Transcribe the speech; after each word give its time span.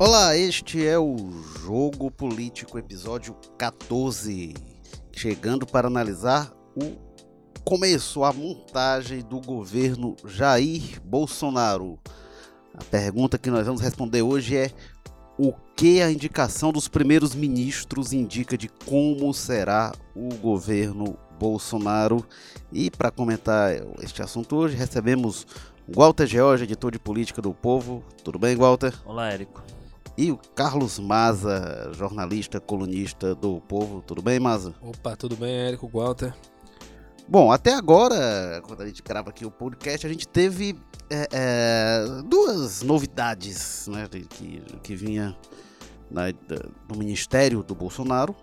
Olá, 0.00 0.36
este 0.36 0.86
é 0.86 0.96
o 0.96 1.16
Jogo 1.60 2.08
Político, 2.08 2.78
episódio 2.78 3.34
14, 3.58 4.54
chegando 5.10 5.66
para 5.66 5.88
analisar 5.88 6.52
o 6.76 6.96
começo, 7.64 8.22
a 8.22 8.32
montagem 8.32 9.22
do 9.22 9.40
governo 9.40 10.14
Jair 10.24 11.00
Bolsonaro. 11.02 11.98
A 12.72 12.84
pergunta 12.84 13.38
que 13.38 13.50
nós 13.50 13.66
vamos 13.66 13.80
responder 13.80 14.22
hoje 14.22 14.56
é: 14.56 14.70
o 15.36 15.52
que 15.74 16.00
a 16.00 16.12
indicação 16.12 16.70
dos 16.70 16.86
primeiros 16.86 17.34
ministros 17.34 18.12
indica 18.12 18.56
de 18.56 18.68
como 18.68 19.34
será 19.34 19.90
o 20.14 20.32
governo 20.36 21.18
Bolsonaro? 21.40 22.24
E 22.72 22.88
para 22.88 23.10
comentar 23.10 23.72
este 24.00 24.22
assunto 24.22 24.54
hoje, 24.54 24.76
recebemos 24.76 25.44
Walter 25.88 26.28
George, 26.28 26.62
editor 26.62 26.92
de 26.92 27.00
política 27.00 27.42
do 27.42 27.52
Povo. 27.52 28.04
Tudo 28.22 28.38
bem, 28.38 28.54
Walter? 28.54 28.94
Olá, 29.04 29.32
Érico 29.32 29.60
e 30.18 30.32
o 30.32 30.36
Carlos 30.36 30.98
Maza, 30.98 31.92
jornalista, 31.92 32.58
colunista 32.58 33.36
do 33.36 33.60
Povo. 33.60 34.02
Tudo 34.02 34.20
bem, 34.20 34.40
Maza? 34.40 34.74
Opa, 34.82 35.14
tudo 35.14 35.36
bem, 35.36 35.54
Érico 35.54 35.88
Walter? 35.88 36.34
Bom, 37.28 37.52
até 37.52 37.72
agora, 37.72 38.60
quando 38.66 38.82
a 38.82 38.86
gente 38.86 39.00
grava 39.00 39.30
aqui 39.30 39.46
o 39.46 39.50
podcast, 39.50 40.04
a 40.04 40.10
gente 40.10 40.26
teve 40.26 40.76
é, 41.08 41.28
é, 41.30 42.22
duas 42.24 42.82
novidades 42.82 43.86
né, 43.86 44.08
que, 44.08 44.60
que 44.82 44.96
vinha 44.96 45.36
na, 46.10 46.32
do 46.88 46.98
Ministério 46.98 47.62
do 47.62 47.76
Bolsonaro. 47.76 48.34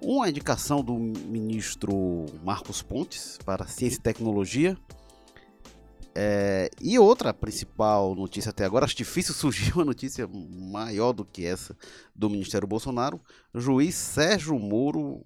Uma 0.00 0.28
indicação 0.28 0.84
do 0.84 0.94
ministro 0.94 2.26
Marcos 2.44 2.80
Pontes 2.80 3.38
para 3.44 3.66
Ciência 3.66 3.98
e 3.98 4.02
Tecnologia, 4.02 4.78
é, 6.14 6.70
e 6.80 6.98
outra 6.98 7.32
principal 7.32 8.14
notícia 8.14 8.50
até 8.50 8.64
agora, 8.64 8.84
acho 8.84 8.96
difícil 8.96 9.32
surgir 9.34 9.72
uma 9.74 9.84
notícia 9.84 10.28
maior 10.28 11.12
do 11.12 11.24
que 11.24 11.44
essa 11.44 11.76
do 12.14 12.28
Ministério 12.28 12.68
Bolsonaro. 12.68 13.20
Juiz 13.54 13.94
Sérgio 13.94 14.58
Moro, 14.58 15.24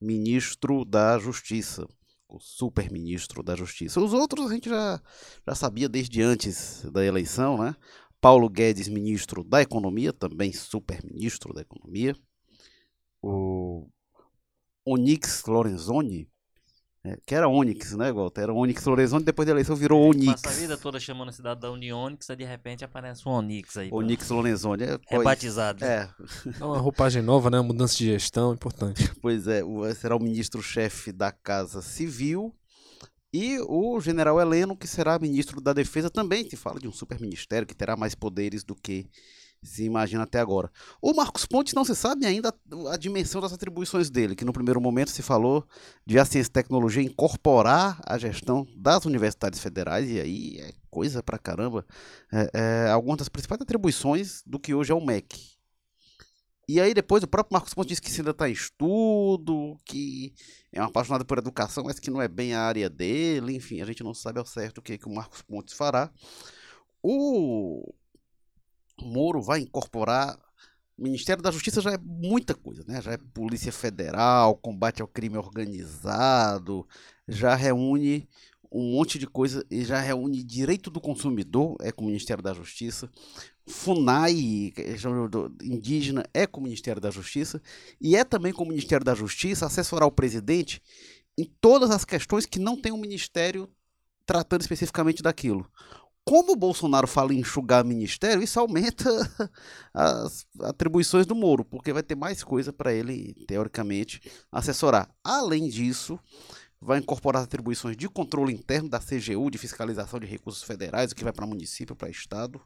ministro 0.00 0.84
da 0.84 1.18
Justiça, 1.18 1.86
o 2.28 2.38
super-ministro 2.38 3.42
da 3.42 3.56
Justiça. 3.56 4.00
Os 4.00 4.12
outros 4.12 4.50
a 4.50 4.54
gente 4.54 4.68
já, 4.68 5.00
já 5.46 5.54
sabia 5.54 5.88
desde 5.88 6.22
antes 6.22 6.84
da 6.92 7.04
eleição, 7.04 7.58
né? 7.58 7.74
Paulo 8.20 8.48
Guedes, 8.48 8.88
ministro 8.88 9.44
da 9.44 9.62
Economia, 9.62 10.12
também 10.12 10.52
super-ministro 10.52 11.54
da 11.54 11.60
Economia. 11.60 12.14
O 13.22 13.88
Onyx 14.84 15.44
Lorenzoni, 15.46 16.28
é, 17.06 17.16
que 17.24 17.36
era 17.36 17.48
Onyx, 17.48 17.92
né, 17.92 18.12
Walter? 18.12 18.42
Era 18.42 18.52
Onyx 18.52 18.84
Lorenzoni, 18.84 19.24
depois 19.24 19.46
da 19.46 19.52
eleição 19.52 19.76
virou 19.76 20.10
Onyx. 20.10 20.42
Passa 20.42 20.48
a 20.48 20.60
vida 20.60 20.76
toda 20.76 20.98
chamando 20.98 21.28
a 21.28 21.32
cidade 21.32 21.60
da 21.60 21.70
Onyx, 21.70 22.28
aí 22.28 22.36
de 22.36 22.44
repente 22.44 22.84
aparece 22.84 23.28
um 23.28 23.30
Onyx 23.30 23.76
aí. 23.76 23.88
Onyx 23.92 24.28
Lorenzoni. 24.28 24.82
É, 24.82 24.98
é 25.08 25.22
batizado. 25.22 25.84
É. 25.84 26.10
é 26.60 26.64
uma 26.64 26.78
roupagem 26.78 27.22
nova, 27.22 27.48
né? 27.48 27.60
Uma 27.60 27.68
mudança 27.68 27.96
de 27.96 28.06
gestão 28.06 28.52
importante. 28.52 29.06
Pois 29.22 29.46
é, 29.48 29.62
será 29.94 30.14
o 30.14 30.20
ministro-chefe 30.20 31.10
da 31.10 31.32
Casa 31.32 31.80
Civil. 31.80 32.54
E 33.32 33.58
o 33.60 34.00
general 34.00 34.40
Heleno, 34.40 34.76
que 34.76 34.86
será 34.86 35.18
ministro 35.18 35.60
da 35.60 35.72
Defesa, 35.72 36.08
também 36.08 36.48
se 36.48 36.56
fala 36.56 36.78
de 36.80 36.88
um 36.88 36.92
super 36.92 37.20
ministério 37.20 37.66
que 37.66 37.74
terá 37.74 37.96
mais 37.96 38.14
poderes 38.14 38.62
do 38.62 38.74
que 38.74 39.06
se 39.62 39.84
imagina 39.84 40.22
até 40.22 40.38
agora. 40.38 40.70
O 41.00 41.12
Marcos 41.14 41.44
Pontes 41.44 41.74
não 41.74 41.84
se 41.84 41.94
sabe 41.94 42.26
ainda 42.26 42.54
a 42.90 42.96
dimensão 42.96 43.40
das 43.40 43.52
atribuições 43.52 44.10
dele, 44.10 44.36
que 44.36 44.44
no 44.44 44.52
primeiro 44.52 44.80
momento 44.80 45.10
se 45.10 45.22
falou 45.22 45.66
de 46.06 46.18
a 46.18 46.24
ciência 46.24 46.48
e 46.48 46.52
tecnologia 46.52 47.02
incorporar 47.02 48.00
a 48.06 48.16
gestão 48.18 48.66
das 48.76 49.04
universidades 49.04 49.60
federais, 49.60 50.08
e 50.08 50.20
aí 50.20 50.58
é 50.60 50.72
coisa 50.90 51.22
pra 51.22 51.38
caramba. 51.38 51.84
É, 52.32 52.50
é, 52.54 52.90
algumas 52.90 53.18
das 53.18 53.28
principais 53.28 53.60
atribuições 53.60 54.42
do 54.46 54.58
que 54.58 54.74
hoje 54.74 54.92
é 54.92 54.94
o 54.94 55.04
MEC. 55.04 55.56
E 56.68 56.80
aí 56.80 56.92
depois 56.92 57.22
o 57.22 57.28
próprio 57.28 57.54
Marcos 57.54 57.74
Pontes 57.74 57.90
disse 57.90 58.02
que 58.02 58.20
ainda 58.20 58.32
está 58.32 58.48
em 58.48 58.52
estudo, 58.52 59.78
que 59.84 60.34
é 60.72 60.82
um 60.82 60.86
apaixonado 60.86 61.24
por 61.24 61.38
educação, 61.38 61.84
mas 61.84 62.00
que 62.00 62.10
não 62.10 62.20
é 62.20 62.26
bem 62.26 62.54
a 62.54 62.60
área 62.60 62.90
dele, 62.90 63.54
enfim, 63.54 63.80
a 63.80 63.84
gente 63.84 64.02
não 64.02 64.12
sabe 64.12 64.40
ao 64.40 64.44
certo 64.44 64.78
o 64.78 64.82
que, 64.82 64.98
que 64.98 65.06
o 65.06 65.14
Marcos 65.14 65.42
Pontes 65.42 65.74
fará. 65.74 66.10
O 67.00 67.94
Moro 69.00 69.42
vai 69.42 69.60
incorporar. 69.60 70.38
O 70.98 71.02
Ministério 71.02 71.42
da 71.42 71.50
Justiça 71.50 71.82
já 71.82 71.92
é 71.92 71.98
muita 71.98 72.54
coisa, 72.54 72.82
né? 72.86 73.02
Já 73.02 73.12
é 73.12 73.18
Polícia 73.18 73.70
Federal, 73.70 74.56
combate 74.56 75.02
ao 75.02 75.08
crime 75.08 75.36
organizado, 75.36 76.86
já 77.28 77.54
reúne 77.54 78.26
um 78.72 78.92
monte 78.92 79.18
de 79.18 79.26
coisa 79.26 79.64
e 79.70 79.84
já 79.84 80.00
reúne 80.00 80.42
direito 80.42 80.90
do 80.90 81.00
consumidor, 81.00 81.76
é 81.80 81.92
com 81.92 82.04
o 82.04 82.06
Ministério 82.06 82.42
da 82.42 82.52
Justiça, 82.52 83.10
FUNAI, 83.66 84.72
indígena, 85.62 86.24
é 86.32 86.46
com 86.46 86.60
o 86.60 86.64
Ministério 86.64 87.00
da 87.00 87.10
Justiça, 87.10 87.60
e 88.00 88.16
é 88.16 88.24
também 88.24 88.52
com 88.52 88.64
o 88.64 88.68
Ministério 88.68 89.04
da 89.04 89.14
Justiça 89.14 89.66
assessorar 89.66 90.08
o 90.08 90.12
presidente 90.12 90.82
em 91.38 91.44
todas 91.60 91.90
as 91.90 92.04
questões 92.04 92.46
que 92.46 92.58
não 92.58 92.80
tem 92.80 92.92
um 92.92 92.96
ministério 92.96 93.68
tratando 94.24 94.62
especificamente 94.62 95.22
daquilo 95.22 95.70
como 96.26 96.54
o 96.54 96.56
Bolsonaro 96.56 97.06
fala 97.06 97.32
em 97.32 97.38
enxugar 97.38 97.84
ministério, 97.84 98.42
isso 98.42 98.58
aumenta 98.58 99.08
as 99.94 100.44
atribuições 100.60 101.24
do 101.24 101.36
Moro, 101.36 101.64
porque 101.64 101.92
vai 101.92 102.02
ter 102.02 102.16
mais 102.16 102.42
coisa 102.42 102.72
para 102.72 102.92
ele, 102.92 103.32
teoricamente, 103.46 104.20
assessorar. 104.50 105.08
Além 105.22 105.68
disso, 105.68 106.18
vai 106.80 106.98
incorporar 106.98 107.44
atribuições 107.44 107.96
de 107.96 108.08
controle 108.08 108.52
interno 108.52 108.88
da 108.88 108.98
CGU, 108.98 109.48
de 109.52 109.56
fiscalização 109.56 110.18
de 110.18 110.26
recursos 110.26 110.64
federais, 110.64 111.12
o 111.12 111.14
que 111.14 111.22
vai 111.22 111.32
para 111.32 111.46
município, 111.46 111.94
para 111.94 112.10
estado. 112.10 112.60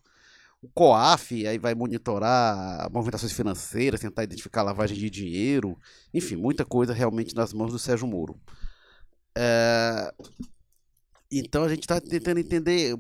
O 0.63 0.69
COAF 0.71 1.47
aí 1.47 1.59
vai 1.59 1.75
monitorar 1.75 2.91
movimentações 2.91 3.33
financeiras, 3.33 4.01
tentar 4.01 4.25
identificar 4.25 4.63
lavagem 4.63 4.97
de 4.97 5.11
dinheiro, 5.11 5.79
enfim, 6.15 6.37
muita 6.37 6.65
coisa 6.65 6.95
realmente 6.95 7.35
nas 7.35 7.53
mãos 7.53 7.73
do 7.73 7.79
Sérgio 7.79 8.07
Moro. 8.07 8.41
É... 9.37 10.15
Então 11.31 11.65
a 11.65 11.69
gente 11.69 11.83
está 11.83 12.01
tentando 12.01 12.41
entender, 12.41 12.97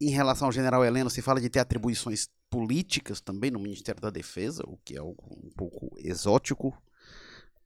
em 0.00 0.10
relação 0.10 0.46
ao 0.46 0.52
general 0.52 0.84
Heleno, 0.84 1.10
se 1.10 1.20
fala 1.20 1.40
de 1.40 1.48
ter 1.48 1.58
atribuições 1.58 2.28
políticas 2.48 3.20
também 3.20 3.50
no 3.50 3.58
Ministério 3.58 4.00
da 4.00 4.10
Defesa, 4.10 4.62
o 4.66 4.76
que 4.84 4.96
é 4.96 4.98
algo 4.98 5.38
um 5.44 5.50
pouco 5.50 5.90
exótico. 5.98 6.68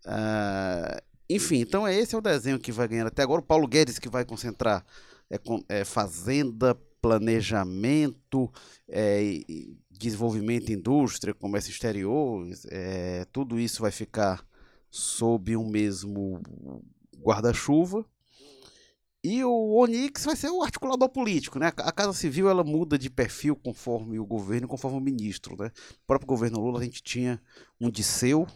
Uh, 0.07 1.01
enfim, 1.29 1.61
então 1.61 1.87
é 1.87 1.95
esse 1.95 2.15
é 2.15 2.19
o 2.19 2.23
desenho 2.23 2.59
que 2.59 2.73
vai 2.73 2.87
ganhar 2.87 3.07
até 3.07 3.23
agora. 3.23 3.41
O 3.41 3.45
Paulo 3.45 3.67
Guedes 3.67 3.99
que 3.99 4.09
vai 4.09 4.25
concentrar 4.25 4.85
é, 5.31 5.39
é 5.69 5.85
fazenda, 5.85 6.75
planejamento, 7.01 8.51
é, 8.89 9.41
desenvolvimento, 9.91 10.73
indústria, 10.73 11.35
comércio 11.35 11.71
exterior, 11.71 12.47
é, 12.71 13.27
tudo 13.33 13.59
isso 13.59 13.83
vai 13.83 13.91
ficar 13.91 14.47
sob 14.91 15.57
um 15.57 15.69
mesmo 15.69 16.43
guarda-chuva. 17.19 18.05
E 19.25 19.43
o 19.43 19.73
Onix 19.77 20.23
vai 20.27 20.37
ser 20.37 20.51
o 20.51 20.63
articulador 20.63 21.09
político, 21.09 21.59
né? 21.59 21.69
A 21.79 21.91
Casa 21.91 22.13
Civil 22.13 22.47
ela 22.47 22.63
muda 22.63 22.99
de 22.99 23.09
perfil 23.09 23.57
conforme 23.57 24.19
o 24.19 24.27
governo, 24.27 24.69
conforme 24.69 24.99
o 24.99 25.01
ministro, 25.01 25.57
né? 25.59 25.71
O 26.03 26.07
próprio 26.07 26.27
governo 26.27 26.61
Lula 26.61 26.79
a 26.79 26.85
gente 26.85 27.03
tinha 27.03 27.41
um 27.81 27.91
Disseu 27.91 28.47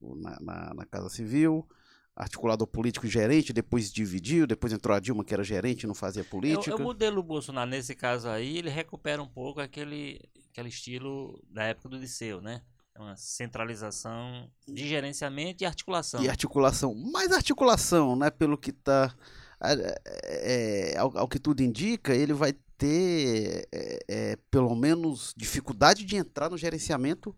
na, 0.00 0.40
na, 0.40 0.74
na 0.74 0.86
Casa 0.86 1.10
Civil, 1.10 1.68
articulador 2.16 2.66
político 2.66 3.04
e 3.04 3.08
gerente, 3.10 3.52
depois 3.52 3.92
dividiu, 3.92 4.46
depois 4.46 4.72
entrou 4.72 4.96
a 4.96 4.98
Dilma 4.98 5.22
que 5.22 5.34
era 5.34 5.44
gerente 5.44 5.82
e 5.82 5.86
não 5.86 5.94
fazia 5.94 6.24
política. 6.24 6.74
O 6.74 6.80
modelo 6.80 7.22
Bolsonaro, 7.22 7.68
nesse 7.68 7.94
caso 7.94 8.30
aí, 8.30 8.56
ele 8.56 8.70
recupera 8.70 9.22
um 9.22 9.28
pouco 9.28 9.60
aquele, 9.60 10.18
aquele 10.50 10.70
estilo 10.70 11.38
da 11.50 11.64
época 11.64 11.90
do 11.90 12.00
Disseu, 12.00 12.40
né? 12.40 12.62
É 12.94 12.98
uma 12.98 13.14
centralização 13.14 14.50
de 14.66 14.88
gerenciamento 14.88 15.62
e 15.62 15.66
articulação. 15.66 16.22
E 16.22 16.30
articulação, 16.30 16.94
mais 16.94 17.30
articulação, 17.30 18.16
né? 18.16 18.30
Pelo 18.30 18.56
que 18.56 18.70
está 18.70 19.14
é, 19.60 20.94
ao, 20.96 21.16
ao, 21.18 21.28
que 21.28 21.38
tudo 21.38 21.62
indica, 21.62 22.14
ele 22.14 22.32
vai 22.32 22.52
ter, 22.76 23.66
é, 23.72 23.98
é, 24.08 24.38
pelo 24.50 24.74
menos, 24.76 25.34
dificuldade 25.36 26.04
de 26.04 26.16
entrar 26.16 26.48
no 26.48 26.56
gerenciamento 26.56 27.34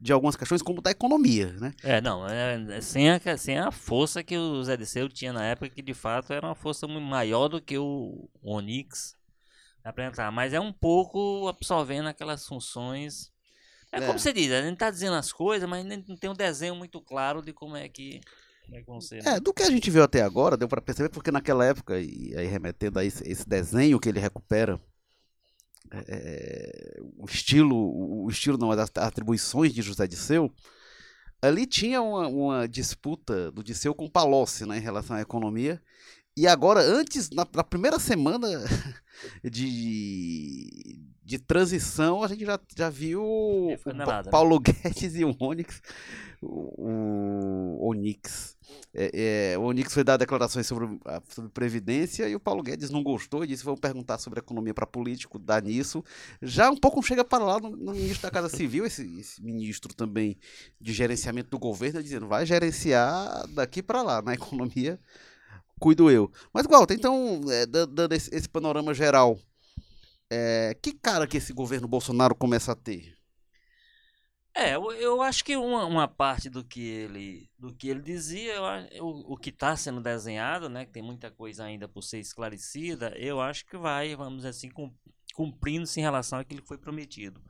de 0.00 0.12
algumas 0.12 0.36
questões, 0.36 0.62
como 0.62 0.82
da 0.82 0.90
economia, 0.90 1.52
né? 1.54 1.72
É, 1.82 2.00
não, 2.00 2.28
é, 2.28 2.76
é, 2.76 2.80
sem, 2.80 3.10
a, 3.10 3.36
sem 3.36 3.58
a 3.58 3.70
força 3.70 4.22
que 4.22 4.36
o 4.36 4.62
Zé 4.62 4.76
Disseu 4.76 5.08
tinha 5.08 5.32
na 5.32 5.44
época, 5.44 5.70
que 5.70 5.82
de 5.82 5.94
fato 5.94 6.32
era 6.32 6.46
uma 6.46 6.54
força 6.54 6.86
muito 6.86 7.04
maior 7.04 7.48
do 7.48 7.60
que 7.60 7.78
o 7.78 8.28
Onix 8.42 9.16
apresentar, 9.82 10.30
mas 10.30 10.52
é 10.52 10.60
um 10.60 10.72
pouco 10.72 11.48
absorvendo 11.48 12.08
aquelas 12.08 12.46
funções. 12.46 13.32
É, 13.92 13.98
é. 13.98 14.06
como 14.06 14.18
você 14.18 14.32
diz, 14.32 14.50
a 14.52 14.62
gente 14.62 14.78
tá 14.78 14.90
dizendo 14.90 15.16
as 15.16 15.32
coisas, 15.32 15.68
mas 15.68 15.84
não 15.84 16.16
tem 16.16 16.30
um 16.30 16.34
desenho 16.34 16.74
muito 16.74 17.00
claro 17.00 17.42
de 17.42 17.52
como 17.52 17.76
é 17.76 17.88
que 17.88 18.20
é, 19.24 19.40
do 19.40 19.52
que 19.52 19.62
a 19.62 19.70
gente 19.70 19.90
viu 19.90 20.02
até 20.02 20.22
agora, 20.22 20.56
deu 20.56 20.68
para 20.68 20.80
perceber, 20.80 21.08
porque 21.08 21.30
naquela 21.30 21.64
época, 21.64 22.00
e 22.00 22.34
aí 22.36 22.46
remetendo 22.46 22.98
a 22.98 23.04
esse, 23.04 23.26
esse 23.28 23.48
desenho 23.48 24.00
que 24.00 24.08
ele 24.08 24.20
recupera, 24.20 24.80
é, 25.90 26.96
é 26.98 27.02
o 27.16 27.26
estilo, 27.26 27.76
o 28.24 28.28
estilo 28.28 28.58
não, 28.58 28.70
as 28.70 28.90
atribuições 28.96 29.72
de 29.72 29.82
José 29.82 30.06
Disseu, 30.06 30.52
ali 31.40 31.66
tinha 31.66 32.00
uma, 32.00 32.26
uma 32.26 32.68
disputa 32.68 33.50
do 33.50 33.62
Disseu 33.62 33.94
com 33.94 34.10
Palocci, 34.10 34.66
né, 34.66 34.78
em 34.78 34.82
relação 34.82 35.16
à 35.16 35.20
economia, 35.20 35.80
e 36.36 36.48
agora, 36.48 36.80
antes, 36.80 37.30
na, 37.30 37.46
na 37.54 37.62
primeira 37.62 37.98
semana 38.00 38.48
de, 39.44 41.00
de 41.24 41.38
transição, 41.38 42.22
a 42.22 42.28
gente 42.28 42.44
já, 42.44 42.60
já 42.76 42.90
viu 42.90 43.22
o 43.24 43.76
Pa- 43.82 43.92
danado, 43.92 44.26
né? 44.26 44.30
Paulo 44.30 44.60
Guedes 44.60 45.14
e 45.16 45.24
o 45.24 45.34
Onyx. 45.40 45.80
O, 46.42 47.78
o 47.78 47.88
Onyx. 47.90 48.54
É, 48.92 49.52
é, 49.54 49.58
o 49.58 49.62
Onyx 49.62 49.92
foi 49.92 50.04
dar 50.04 50.16
declarações 50.16 50.66
sobre, 50.66 50.98
a- 51.06 51.22
sobre 51.28 51.50
Previdência 51.50 52.28
e 52.28 52.34
o 52.34 52.40
Paulo 52.40 52.62
Guedes 52.62 52.90
não 52.90 53.02
gostou 53.02 53.42
e 53.42 53.46
disse: 53.46 53.64
vamos 53.64 53.80
perguntar 53.80 54.18
sobre 54.18 54.38
economia 54.40 54.74
para 54.74 54.86
político, 54.86 55.38
dá 55.38 55.60
nisso. 55.60 56.04
Já 56.42 56.70
um 56.70 56.76
pouco 56.76 57.02
chega 57.02 57.24
para 57.24 57.42
lá 57.44 57.58
no, 57.58 57.70
no 57.70 57.92
ministro 57.92 58.22
da 58.22 58.30
Casa 58.30 58.48
Civil, 58.48 58.84
esse, 58.84 59.02
esse 59.18 59.42
ministro 59.42 59.94
também 59.94 60.36
de 60.80 60.92
gerenciamento 60.92 61.48
do 61.50 61.58
governo, 61.58 62.02
dizendo: 62.02 62.28
vai 62.28 62.44
gerenciar 62.44 63.46
daqui 63.48 63.82
para 63.82 64.02
lá, 64.02 64.20
na 64.22 64.34
economia 64.34 64.98
cuido 65.80 66.10
eu. 66.10 66.30
Mas, 66.52 66.66
Walter, 66.66 66.94
então, 66.94 67.40
é, 67.50 67.66
da- 67.66 67.84
dando 67.86 68.12
esse, 68.14 68.34
esse 68.34 68.48
panorama 68.48 68.94
geral, 68.94 69.38
é, 70.34 70.74
que 70.82 70.92
cara 70.92 71.26
que 71.26 71.36
esse 71.38 71.52
governo 71.52 71.88
Bolsonaro 71.88 72.34
começa 72.34 72.72
a 72.72 72.76
ter? 72.76 73.16
É, 74.56 74.76
eu, 74.76 74.92
eu 74.92 75.20
acho 75.22 75.44
que 75.44 75.56
uma, 75.56 75.84
uma 75.84 76.06
parte 76.06 76.48
do 76.48 76.62
que 76.64 76.80
ele 76.80 77.50
do 77.58 77.74
que 77.74 77.88
ele 77.88 78.00
dizia, 78.00 78.54
eu 78.54 79.04
o, 79.04 79.32
o 79.34 79.36
que 79.36 79.50
está 79.50 79.76
sendo 79.76 80.00
desenhado, 80.00 80.68
né, 80.68 80.84
que 80.86 80.92
tem 80.92 81.02
muita 81.02 81.28
coisa 81.30 81.64
ainda 81.64 81.88
por 81.88 82.02
ser 82.02 82.20
esclarecida, 82.20 83.12
eu 83.18 83.40
acho 83.40 83.66
que 83.66 83.76
vai, 83.76 84.14
vamos 84.14 84.44
assim, 84.44 84.70
cum- 84.70 84.94
cumprindo-se 85.34 85.98
em 85.98 86.02
relação 86.04 86.38
àquilo 86.38 86.62
que 86.62 86.68
foi 86.68 86.78
prometido, 86.78 87.42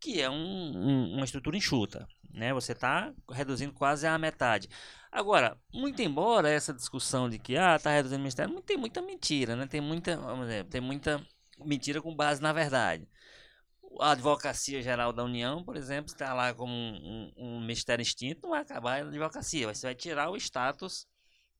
que 0.00 0.20
é 0.20 0.30
um- 0.30 0.34
um- 0.36 1.14
uma 1.16 1.24
estrutura 1.24 1.56
enxuta, 1.56 2.06
né? 2.32 2.52
Você 2.54 2.72
está 2.72 3.12
reduzindo 3.32 3.72
quase 3.74 4.06
à 4.06 4.18
metade. 4.18 4.68
Agora, 5.12 5.58
muito 5.72 6.02
embora 6.02 6.50
essa 6.50 6.74
discussão 6.74 7.28
de 7.30 7.38
que 7.38 7.56
ah, 7.56 7.78
tá 7.78 7.90
reduzindo 7.92 8.18
o 8.18 8.22
ministério, 8.22 8.62
tem 8.62 8.76
muita 8.76 9.02
mentira, 9.02 9.56
né? 9.56 9.66
Tem 9.66 9.80
muita, 9.80 10.16
vamos 10.18 10.46
dizer, 10.46 10.64
tem 10.66 10.80
muita 10.80 11.24
mentira 11.58 12.00
com 12.00 12.14
base 12.14 12.40
na 12.40 12.52
verdade. 12.52 13.08
A 14.00 14.10
Advocacia 14.10 14.82
Geral 14.82 15.12
da 15.12 15.22
União, 15.22 15.64
por 15.64 15.76
exemplo, 15.76 16.12
está 16.12 16.34
lá 16.34 16.52
como 16.52 16.72
um, 16.72 17.32
um, 17.36 17.56
um 17.56 17.60
ministério 17.60 18.02
extinto, 18.02 18.42
não 18.42 18.50
vai 18.50 18.60
acabar 18.60 19.00
a 19.00 19.06
advocacia, 19.06 19.72
você 19.72 19.86
vai 19.86 19.94
tirar 19.94 20.30
o 20.30 20.36
status 20.36 21.06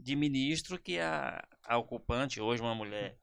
de 0.01 0.17
ministro 0.17 0.79
que 0.79 0.99
a, 0.99 1.47
a 1.65 1.79
ocupante, 1.79 2.41
hoje 2.41 2.61
uma 2.61 2.75
mulher 2.75 3.17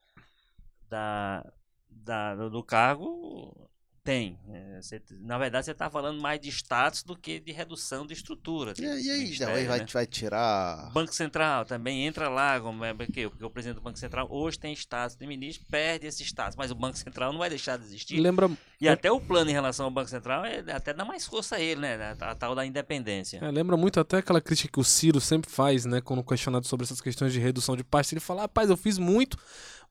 da, 0.88 1.44
da, 1.88 2.34
do, 2.34 2.50
do 2.50 2.64
cargo, 2.64 3.70
tem. 4.04 4.38
É, 4.50 4.80
você- 4.80 5.00
na 5.20 5.38
verdade, 5.38 5.64
você 5.66 5.70
está 5.72 5.88
falando 5.88 6.20
mais 6.20 6.40
de 6.40 6.48
status 6.48 7.02
do 7.02 7.16
que 7.16 7.38
de 7.38 7.52
redução 7.52 8.06
de 8.06 8.12
estrutura. 8.12 8.72
E, 8.72 8.74
de 8.74 9.44
aí, 9.44 9.66
vai, 9.66 9.78
né? 9.80 9.86
vai 9.92 10.06
tirar. 10.06 10.90
Banco 10.92 11.14
Central 11.14 11.64
também 11.64 12.04
entra 12.06 12.28
lá, 12.28 12.60
como 12.60 12.84
é, 12.84 12.92
porque, 12.92 13.28
porque 13.28 13.44
o 13.44 13.50
presidente 13.50 13.76
do 13.76 13.82
Banco 13.82 13.98
Central 13.98 14.26
hoje 14.30 14.58
tem 14.58 14.72
status 14.72 15.16
de 15.16 15.26
ministro, 15.26 15.66
perde 15.70 16.06
esse 16.06 16.24
status, 16.24 16.56
mas 16.56 16.70
o 16.70 16.74
Banco 16.74 16.98
Central 16.98 17.32
não 17.32 17.38
vai 17.38 17.48
deixar 17.48 17.78
de 17.78 17.84
existir. 17.84 18.18
Lembra, 18.18 18.50
E 18.80 18.88
até 18.88 19.10
o 19.12 19.20
plano 19.20 19.50
em 19.50 19.52
relação 19.52 19.84
ao 19.86 19.90
Banco 19.90 20.10
Central 20.10 20.44
é 20.44 20.58
até 20.72 20.92
dá 20.92 21.04
mais 21.04 21.24
força 21.26 21.56
a 21.56 21.60
ele, 21.60 21.80
né? 21.80 22.16
A, 22.20 22.30
a 22.30 22.34
tal 22.34 22.54
da 22.54 22.66
independência. 22.66 23.38
é, 23.38 23.50
lembra 23.50 23.76
muito 23.76 24.00
até 24.00 24.18
aquela 24.18 24.40
crítica 24.40 24.68
que 24.72 24.80
o 24.80 24.84
Ciro 24.84 25.20
sempre 25.20 25.50
faz, 25.50 25.84
né? 25.84 26.00
Quando 26.00 26.22
questionado 26.24 26.66
sobre 26.66 26.84
essas 26.84 27.00
questões 27.00 27.32
de 27.32 27.38
redução 27.38 27.76
de 27.76 27.84
pasta, 27.84 28.14
ele 28.14 28.20
fala, 28.20 28.42
rapaz, 28.42 28.68
eu 28.68 28.76
fiz 28.76 28.98
muito, 28.98 29.36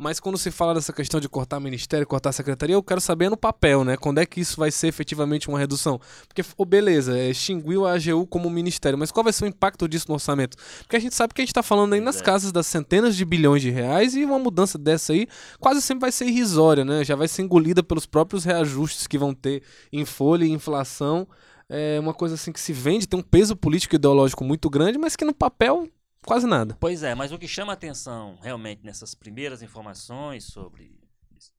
mas 0.02 0.20
quando 0.20 0.36
se 0.36 0.50
fala 0.50 0.74
dessa 0.74 0.92
questão 0.92 1.20
de 1.20 1.30
cortar 1.30 1.60
ministério, 1.60 2.08
cortar 2.08 2.32
secretaria, 2.32 2.74
eu 2.74 2.82
quero 2.82 3.00
saber 3.00 3.30
no 3.30 3.38
papel, 3.38 3.84
né? 3.84 3.96
Quando 3.96 4.18
é 4.18 4.26
que 4.26 4.42
isso 4.42 4.60
vai 4.60 4.72
ser 4.72 4.88
efetivamente 4.88 5.48
uma 5.48 5.60
redução? 5.60 6.02
Porque, 6.28 6.44
oh, 6.58 6.66
beleza, 6.66 7.16
é, 7.16 7.30
extinguiu 7.30 7.86
a 7.86 7.94
AGU 7.94 8.26
como 8.26 8.50
ministério, 8.50 8.98
mas 8.98 9.12
qual 9.12 9.24
vai 9.24 9.32
ser 9.32 9.44
o 9.44 9.48
impacto 9.48 9.88
disso 9.88 10.08
no 10.08 10.16
orçamento? 10.16 10.58
Porque 10.80 10.96
a 10.96 11.00
gente 11.00 11.14
sabe 11.14 11.36
que 11.36 11.42
a 11.42 11.46
gente 11.46 11.54
tá 11.54 11.62
falando 11.62 11.94
aí 11.94 12.02
nas 12.02 12.20
é. 12.20 12.24
casas 12.24 12.52
das 12.52 12.66
centenas 12.66 13.16
de 13.16 13.24
bilhões 13.24 13.62
de 13.62 13.70
reais 13.70 14.16
e 14.16 14.26
uma 14.26 14.40
mudança 14.40 14.76
dessa 14.76 15.14
aí 15.14 15.28
quase 15.60 15.84
sempre 15.84 16.02
vai 16.02 16.12
ser 16.12 16.26
irrisória, 16.26 16.84
né? 16.84 17.04
Já 17.04 17.16
vai 17.16 17.28
ser 17.28 17.44
engolida 17.44 17.84
pelos 17.84 18.08
próprios 18.08 18.44
reajustes 18.44 19.06
que 19.06 19.20
vão 19.20 19.36
ter 19.36 19.62
em 19.94 20.04
folha 20.04 20.46
e 20.46 20.50
inflação. 20.50 21.28
É 21.70 22.00
uma 22.00 22.14
coisa 22.14 22.34
assim 22.34 22.52
que 22.52 22.60
se 22.60 22.74
vende, 22.74 23.08
tem 23.08 23.20
um 23.20 23.24
peso 23.24 23.56
político 23.56 23.94
e 23.94 23.98
ideológico 23.98 24.44
muito 24.44 24.68
grande, 24.68 24.98
mas 24.98 25.16
que 25.16 25.24
no 25.24 25.34
papel 25.34 25.88
quase 26.26 26.48
nada. 26.48 26.76
Pois 26.80 27.04
é, 27.04 27.16
mas 27.16 27.32
o 27.32 27.38
que 27.38 27.48
chama 27.48 27.74
atenção 27.74 28.38
realmente 28.42 28.84
nessas 28.84 29.14
primeiras 29.16 29.62
informações 29.62 30.46
sobre 30.46 31.00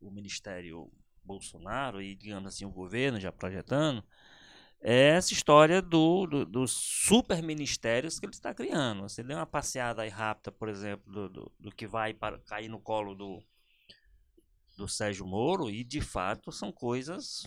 o 0.01 0.11
Ministério 0.11 0.91
Bolsonaro 1.25 2.01
e, 2.03 2.15
digamos 2.15 2.49
assim, 2.55 2.65
o 2.65 2.71
governo 2.71 3.19
já 3.21 3.33
projetando, 3.33 4.03
é 4.81 5.11
essa 5.11 5.33
história 5.33 5.81
do, 5.81 6.27
do- 6.27 6.45
dos 6.45 6.73
super 6.73 7.41
ministérios 7.43 8.19
que 8.19 8.27
ele 8.27 8.33
está 8.33 8.53
criando. 8.53 9.03
Você 9.03 9.23
deu 9.23 9.37
uma 9.37 9.47
passeada 9.47 10.03
aí 10.03 10.09
rápida, 10.09 10.51
por 10.51 10.69
exemplo, 10.69 11.13
do, 11.13 11.29
do, 11.29 11.53
do 11.61 11.71
que 11.71 11.87
vai 11.87 12.13
para, 12.13 12.39
cair 12.41 12.69
no 12.69 12.81
colo 12.81 13.15
do, 13.15 13.41
do 14.77 14.89
Sérgio 14.89 15.25
Moro, 15.27 15.71
e 15.71 15.85
de 15.85 16.01
fato 16.01 16.51
são 16.51 16.73
coisas 16.73 17.47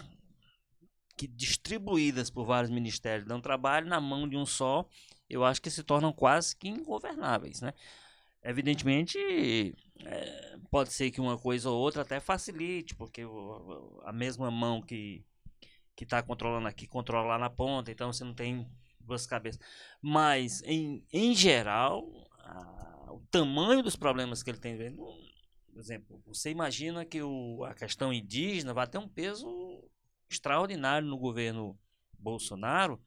que 1.17 1.27
distribuídas 1.27 2.29
por 2.29 2.45
vários 2.45 2.69
ministérios 2.71 3.25
dão 3.27 3.41
trabalho 3.41 3.87
na 3.87 3.99
mão 4.01 4.27
de 4.27 4.35
um 4.37 4.45
só, 4.45 4.87
eu 5.29 5.43
acho 5.43 5.61
que 5.61 5.69
se 5.71 5.83
tornam 5.83 6.13
quase 6.13 6.55
que 6.55 6.67
ingovernáveis, 6.69 7.61
né? 7.61 7.73
Evidentemente, 8.43 9.17
é, 10.05 10.57
pode 10.69 10.93
ser 10.93 11.11
que 11.11 11.19
uma 11.21 11.37
coisa 11.37 11.69
ou 11.69 11.77
outra 11.79 12.03
até 12.03 12.19
facilite, 12.19 12.95
porque 12.95 13.25
o- 13.25 14.01
a 14.05 14.13
mesma 14.13 14.51
mão 14.51 14.81
que 14.81 15.23
que 15.95 16.03
está 16.03 16.21
controlando 16.21 16.67
aqui 16.67 16.87
controla 16.87 17.29
lá 17.29 17.37
na 17.39 17.49
ponta, 17.49 17.91
então 17.91 18.11
você 18.11 18.23
não 18.23 18.33
tem 18.33 18.67
duas 18.99 19.25
cabeças. 19.25 19.61
Mas, 20.01 20.61
em, 20.63 21.05
em 21.11 21.33
geral, 21.33 22.05
a- 22.39 23.07
o 23.13 23.21
tamanho 23.31 23.81
dos 23.83 23.95
problemas 23.95 24.43
que 24.43 24.49
ele 24.49 24.59
tem, 24.59 24.77
por 24.95 25.79
exemplo, 25.79 26.21
você 26.25 26.49
imagina 26.51 27.05
que 27.05 27.21
o, 27.21 27.63
a 27.63 27.73
questão 27.73 28.11
indígena 28.11 28.73
vai 28.73 28.87
ter 28.87 28.97
um 28.97 29.07
peso 29.07 29.47
extraordinário 30.29 31.07
no 31.07 31.17
governo 31.17 31.77
Bolsonaro, 32.17 33.01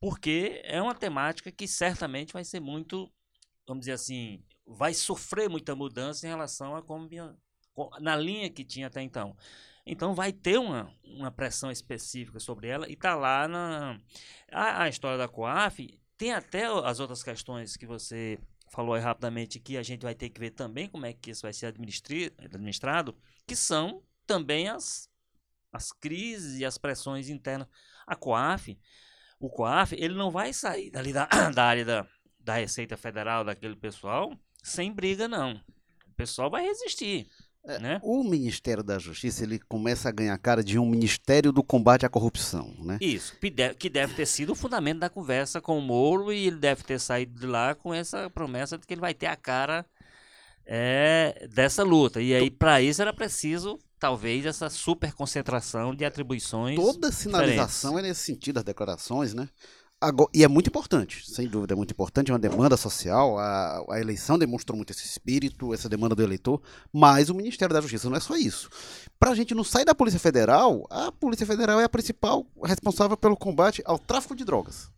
porque 0.00 0.62
é 0.64 0.80
uma 0.80 0.94
temática 0.94 1.52
que 1.52 1.68
certamente 1.68 2.32
vai 2.32 2.42
ser 2.42 2.58
muito, 2.58 3.12
vamos 3.66 3.82
dizer 3.82 3.92
assim, 3.92 4.42
vai 4.66 4.94
sofrer 4.94 5.48
muita 5.48 5.76
mudança 5.76 6.26
em 6.26 6.30
relação 6.30 6.74
a 6.74 6.82
como 6.82 7.08
na 8.00 8.16
linha 8.16 8.50
que 8.50 8.64
tinha 8.64 8.86
até 8.86 9.02
então. 9.02 9.36
Então 9.86 10.14
vai 10.14 10.32
ter 10.32 10.58
uma, 10.58 10.92
uma 11.04 11.30
pressão 11.30 11.70
específica 11.70 12.38
sobre 12.40 12.68
ela 12.68 12.88
e 12.88 12.96
tá 12.96 13.14
lá 13.14 13.46
na 13.46 14.00
a, 14.50 14.84
a 14.84 14.88
história 14.88 15.18
da 15.18 15.28
COAF 15.28 15.98
tem 16.16 16.32
até 16.32 16.66
as 16.66 17.00
outras 17.00 17.22
questões 17.22 17.76
que 17.76 17.86
você 17.86 18.38
falou 18.70 18.94
aí 18.94 19.00
rapidamente 19.00 19.58
que 19.58 19.76
a 19.76 19.82
gente 19.82 20.02
vai 20.02 20.14
ter 20.14 20.28
que 20.28 20.38
ver 20.38 20.50
também 20.50 20.88
como 20.88 21.06
é 21.06 21.12
que 21.12 21.30
isso 21.30 21.42
vai 21.42 21.52
ser 21.52 21.66
administrado, 21.66 23.16
que 23.46 23.56
são 23.56 24.02
também 24.26 24.68
as 24.68 25.08
as 25.72 25.92
crises 25.92 26.58
e 26.58 26.64
as 26.64 26.76
pressões 26.76 27.28
internas. 27.28 27.68
A 28.06 28.16
COAF, 28.16 28.76
o 29.40 29.48
COAF, 29.48 29.94
ele 29.98 30.14
não 30.14 30.30
vai 30.30 30.52
sair 30.52 30.90
dali 30.90 31.12
da, 31.12 31.26
da 31.54 31.64
área 31.64 31.84
da, 31.84 32.06
da 32.38 32.54
Receita 32.56 32.96
Federal, 32.96 33.42
daquele 33.42 33.74
pessoal, 33.74 34.32
sem 34.62 34.92
briga, 34.92 35.26
não. 35.26 35.54
O 36.06 36.14
pessoal 36.14 36.50
vai 36.50 36.62
resistir, 36.64 37.26
É, 37.64 37.78
né? 37.78 38.00
O 38.02 38.22
Ministério 38.22 38.82
da 38.82 38.98
Justiça 38.98 39.42
ele 39.42 39.58
começa 39.58 40.08
a 40.08 40.12
ganhar 40.12 40.36
cara 40.38 40.62
de 40.62 40.78
um 40.78 40.86
Ministério 40.86 41.50
do 41.52 41.62
Combate 41.62 42.04
à 42.04 42.08
Corrupção, 42.10 42.74
né? 42.78 42.98
Isso, 43.00 43.36
que 43.40 43.50
deve, 43.50 43.74
que 43.74 43.88
deve 43.88 44.14
ter 44.14 44.26
sido 44.26 44.52
o 44.52 44.54
fundamento 44.54 44.98
da 45.00 45.08
conversa 45.10 45.60
com 45.60 45.78
o 45.78 45.82
Moro 45.82 46.30
e 46.32 46.46
ele 46.46 46.56
deve 46.56 46.82
ter 46.84 46.98
saído 47.00 47.40
de 47.40 47.46
lá 47.46 47.74
com 47.74 47.92
essa 47.94 48.28
promessa 48.30 48.76
de 48.76 48.86
que 48.86 48.92
ele 48.94 49.00
vai 49.00 49.14
ter 49.14 49.26
a 49.26 49.36
cara 49.36 49.86
é, 50.66 51.48
dessa 51.52 51.82
luta. 51.82 52.20
E 52.20 52.34
aí, 52.34 52.50
para 52.50 52.80
isso, 52.82 53.00
era 53.02 53.12
preciso, 53.12 53.78
talvez, 54.00 54.46
essa 54.46 54.68
super 54.70 55.12
concentração 55.12 55.94
de 55.94 56.04
atribuições. 56.04 56.74
Toda 56.74 57.12
sinalização 57.12 57.98
é 57.98 58.02
nesse 58.02 58.22
sentido, 58.22 58.56
as 58.58 58.64
declarações, 58.64 59.34
né? 59.34 59.48
Agora- 60.02 60.30
e 60.32 60.42
é 60.42 60.48
muito 60.48 60.68
importante, 60.68 61.30
sem 61.30 61.46
dúvida, 61.46 61.74
é 61.74 61.76
muito 61.76 61.90
importante, 61.90 62.30
é 62.30 62.32
uma 62.32 62.38
demanda 62.40 62.74
social. 62.74 63.38
A, 63.38 63.84
a 63.90 64.00
eleição 64.00 64.38
demonstrou 64.38 64.74
muito 64.74 64.90
esse 64.92 65.04
espírito, 65.04 65.74
essa 65.74 65.90
demanda 65.90 66.14
do 66.14 66.22
eleitor, 66.22 66.62
mas 66.90 67.28
o 67.28 67.34
Ministério 67.34 67.74
da 67.74 67.82
Justiça 67.82 68.08
não 68.08 68.16
é 68.16 68.20
só 68.20 68.34
isso. 68.34 68.70
Para 69.18 69.32
a 69.32 69.34
gente 69.34 69.54
não 69.54 69.62
sair 69.62 69.84
da 69.84 69.94
Polícia 69.94 70.18
Federal, 70.18 70.86
a 70.88 71.12
Polícia 71.12 71.44
Federal 71.44 71.78
é 71.78 71.84
a 71.84 71.88
principal 71.88 72.46
responsável 72.64 73.14
pelo 73.14 73.36
combate 73.36 73.82
ao 73.84 73.98
tráfico 73.98 74.34
de 74.34 74.42
drogas. 74.42 74.88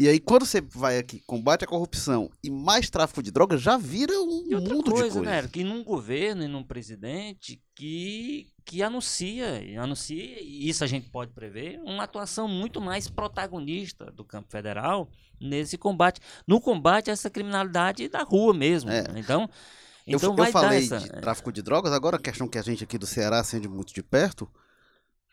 E 0.00 0.08
aí, 0.08 0.18
quando 0.18 0.46
você 0.46 0.62
vai 0.62 0.96
aqui, 0.96 1.20
combate 1.26 1.62
à 1.64 1.66
corrupção 1.66 2.30
e 2.42 2.48
mais 2.48 2.88
tráfico 2.88 3.22
de 3.22 3.30
drogas, 3.30 3.60
já 3.60 3.76
vira 3.76 4.14
um 4.18 4.46
E 4.48 4.54
outra 4.54 4.74
mundo 4.74 4.90
coisa, 4.92 5.08
de 5.08 5.26
coisa. 5.26 5.42
né? 5.42 5.46
Que 5.46 5.62
num 5.62 5.84
governo 5.84 6.42
e 6.42 6.48
num 6.48 6.64
presidente 6.64 7.60
que, 7.74 8.46
que 8.64 8.82
anuncia, 8.82 9.62
e 9.62 9.76
anuncia, 9.76 10.40
e 10.40 10.70
isso 10.70 10.82
a 10.82 10.86
gente 10.86 11.10
pode 11.10 11.32
prever, 11.32 11.78
uma 11.84 12.04
atuação 12.04 12.48
muito 12.48 12.80
mais 12.80 13.10
protagonista 13.10 14.06
do 14.10 14.24
campo 14.24 14.50
federal 14.50 15.10
nesse 15.38 15.76
combate. 15.76 16.18
No 16.46 16.62
combate 16.62 17.10
a 17.10 17.12
essa 17.12 17.28
criminalidade 17.28 18.08
da 18.08 18.22
rua 18.22 18.54
mesmo. 18.54 18.90
É. 18.90 19.02
né? 19.02 19.20
Então, 19.20 19.50
Eu, 20.06 20.16
então 20.16 20.34
eu 20.34 20.46
falei 20.46 20.78
essa. 20.78 20.98
de 20.98 21.10
tráfico 21.10 21.52
de 21.52 21.60
drogas, 21.60 21.92
agora 21.92 22.16
a 22.16 22.20
questão 22.20 22.48
que 22.48 22.56
a 22.56 22.62
gente 22.62 22.82
aqui 22.84 22.96
do 22.96 23.06
Ceará 23.06 23.40
acende 23.40 23.68
muito 23.68 23.92
de 23.92 24.02
perto, 24.02 24.48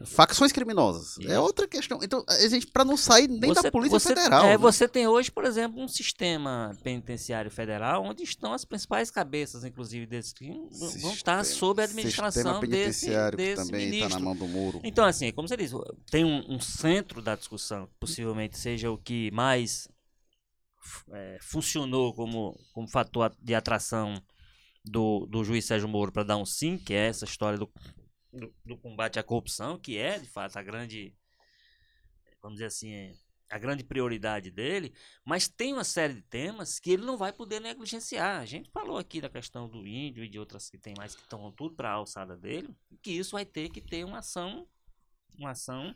facções 0.05 0.51
criminosas. 0.51 1.17
É 1.25 1.31
Isso. 1.31 1.41
outra 1.41 1.67
questão. 1.67 1.99
Então, 2.03 2.23
a 2.27 2.47
gente, 2.47 2.67
pra 2.67 2.85
não 2.85 2.95
sair 2.95 3.27
nem 3.27 3.51
da 3.51 3.71
Polícia 3.71 3.99
você- 3.99 4.09
Federal. 4.15 4.45
É, 4.45 4.49
né? 4.49 4.57
você 4.57 4.87
tem 4.87 5.07
hoje, 5.07 5.31
por 5.31 5.43
exemplo, 5.43 5.81
um 5.81 5.87
sistema 5.87 6.77
penitenciário 6.83 7.49
federal 7.49 8.03
onde 8.03 8.21
estão 8.23 8.53
as 8.53 8.63
principais 8.63 9.09
cabeças, 9.09 9.63
inclusive, 9.63 10.05
desses 10.05 10.33
crimes, 10.33 10.79
vão- 10.79 10.89
vão 11.01 11.13
estar 11.13 11.43
sob 11.43 11.81
a 11.81 11.85
administração 11.85 12.59
desse, 12.61 13.07
desse 13.35 13.55
também 13.55 13.89
está 13.89 13.95
ministro. 14.05 14.09
na 14.09 14.19
mão 14.19 14.35
do 14.35 14.47
muro. 14.47 14.79
Então, 14.83 15.03
assim, 15.03 15.31
como 15.31 15.47
você 15.47 15.57
diz, 15.57 15.71
tem 16.11 16.23
um, 16.23 16.43
um 16.55 16.59
centro 16.59 17.21
da 17.21 17.35
discussão, 17.35 17.87
que 17.87 17.93
possivelmente 17.99 18.57
seja 18.57 18.91
o 18.91 18.97
que 18.97 19.31
mais 19.31 19.87
é, 21.11 21.37
funcionou 21.41 22.13
como, 22.13 22.55
como 22.71 22.87
fator 22.87 23.35
de 23.41 23.53
atração 23.55 24.21
do, 24.85 25.25
do 25.25 25.43
juiz 25.43 25.65
Sérgio 25.65 25.87
Moro 25.89 26.11
para 26.11 26.23
dar 26.23 26.37
um 26.37 26.45
sim, 26.45 26.77
que 26.77 26.93
é 26.93 27.07
essa 27.07 27.25
história 27.25 27.57
do, 27.59 27.69
do, 28.37 28.53
do 28.65 28.77
combate 28.77 29.19
à 29.19 29.23
corrupção, 29.23 29.77
que 29.77 29.97
é, 29.97 30.19
de 30.19 30.27
fato, 30.27 30.57
a 30.57 30.63
grande, 30.63 31.15
vamos 32.41 32.55
dizer 32.55 32.67
assim, 32.67 33.13
a 33.49 33.57
grande 33.57 33.83
prioridade 33.83 34.51
dele, 34.51 34.93
mas 35.25 35.47
tem 35.47 35.73
uma 35.73 35.83
série 35.83 36.15
de 36.15 36.21
temas 36.21 36.79
que 36.79 36.91
ele 36.91 37.05
não 37.05 37.17
vai 37.17 37.31
poder 37.31 37.61
negligenciar. 37.61 38.41
A 38.41 38.45
gente 38.45 38.69
falou 38.71 38.97
aqui 38.97 39.21
da 39.21 39.29
questão 39.29 39.69
do 39.69 39.87
índio 39.87 40.23
e 40.23 40.29
de 40.29 40.37
outras 40.37 40.69
que 40.69 40.77
tem 40.77 40.93
mais 40.97 41.15
que 41.15 41.21
estão 41.21 41.51
tudo 41.51 41.75
para 41.75 41.89
a 41.89 41.93
alçada 41.93 42.35
dele, 42.35 42.75
que 43.01 43.11
isso 43.11 43.31
vai 43.31 43.45
ter 43.45 43.69
que 43.69 43.81
ter 43.81 44.03
uma 44.03 44.19
ação, 44.19 44.67
uma 45.37 45.51
ação 45.51 45.95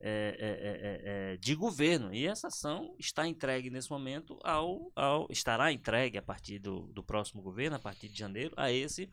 é, 0.00 0.36
é, 0.38 0.48
é, 0.48 1.32
é, 1.32 1.32
é, 1.32 1.36
de 1.36 1.54
governo. 1.54 2.12
E 2.12 2.26
essa 2.26 2.48
ação 2.48 2.94
está 2.98 3.26
entregue 3.26 3.70
nesse 3.70 3.90
momento 3.90 4.38
ao, 4.42 4.92
ao 4.94 5.26
estará 5.30 5.72
entregue 5.72 6.18
a 6.18 6.22
partir 6.22 6.58
do, 6.58 6.86
do 6.92 7.02
próximo 7.02 7.42
governo, 7.42 7.76
a 7.76 7.80
partir 7.80 8.08
de 8.08 8.18
janeiro, 8.18 8.54
a 8.56 8.70
esse 8.70 9.08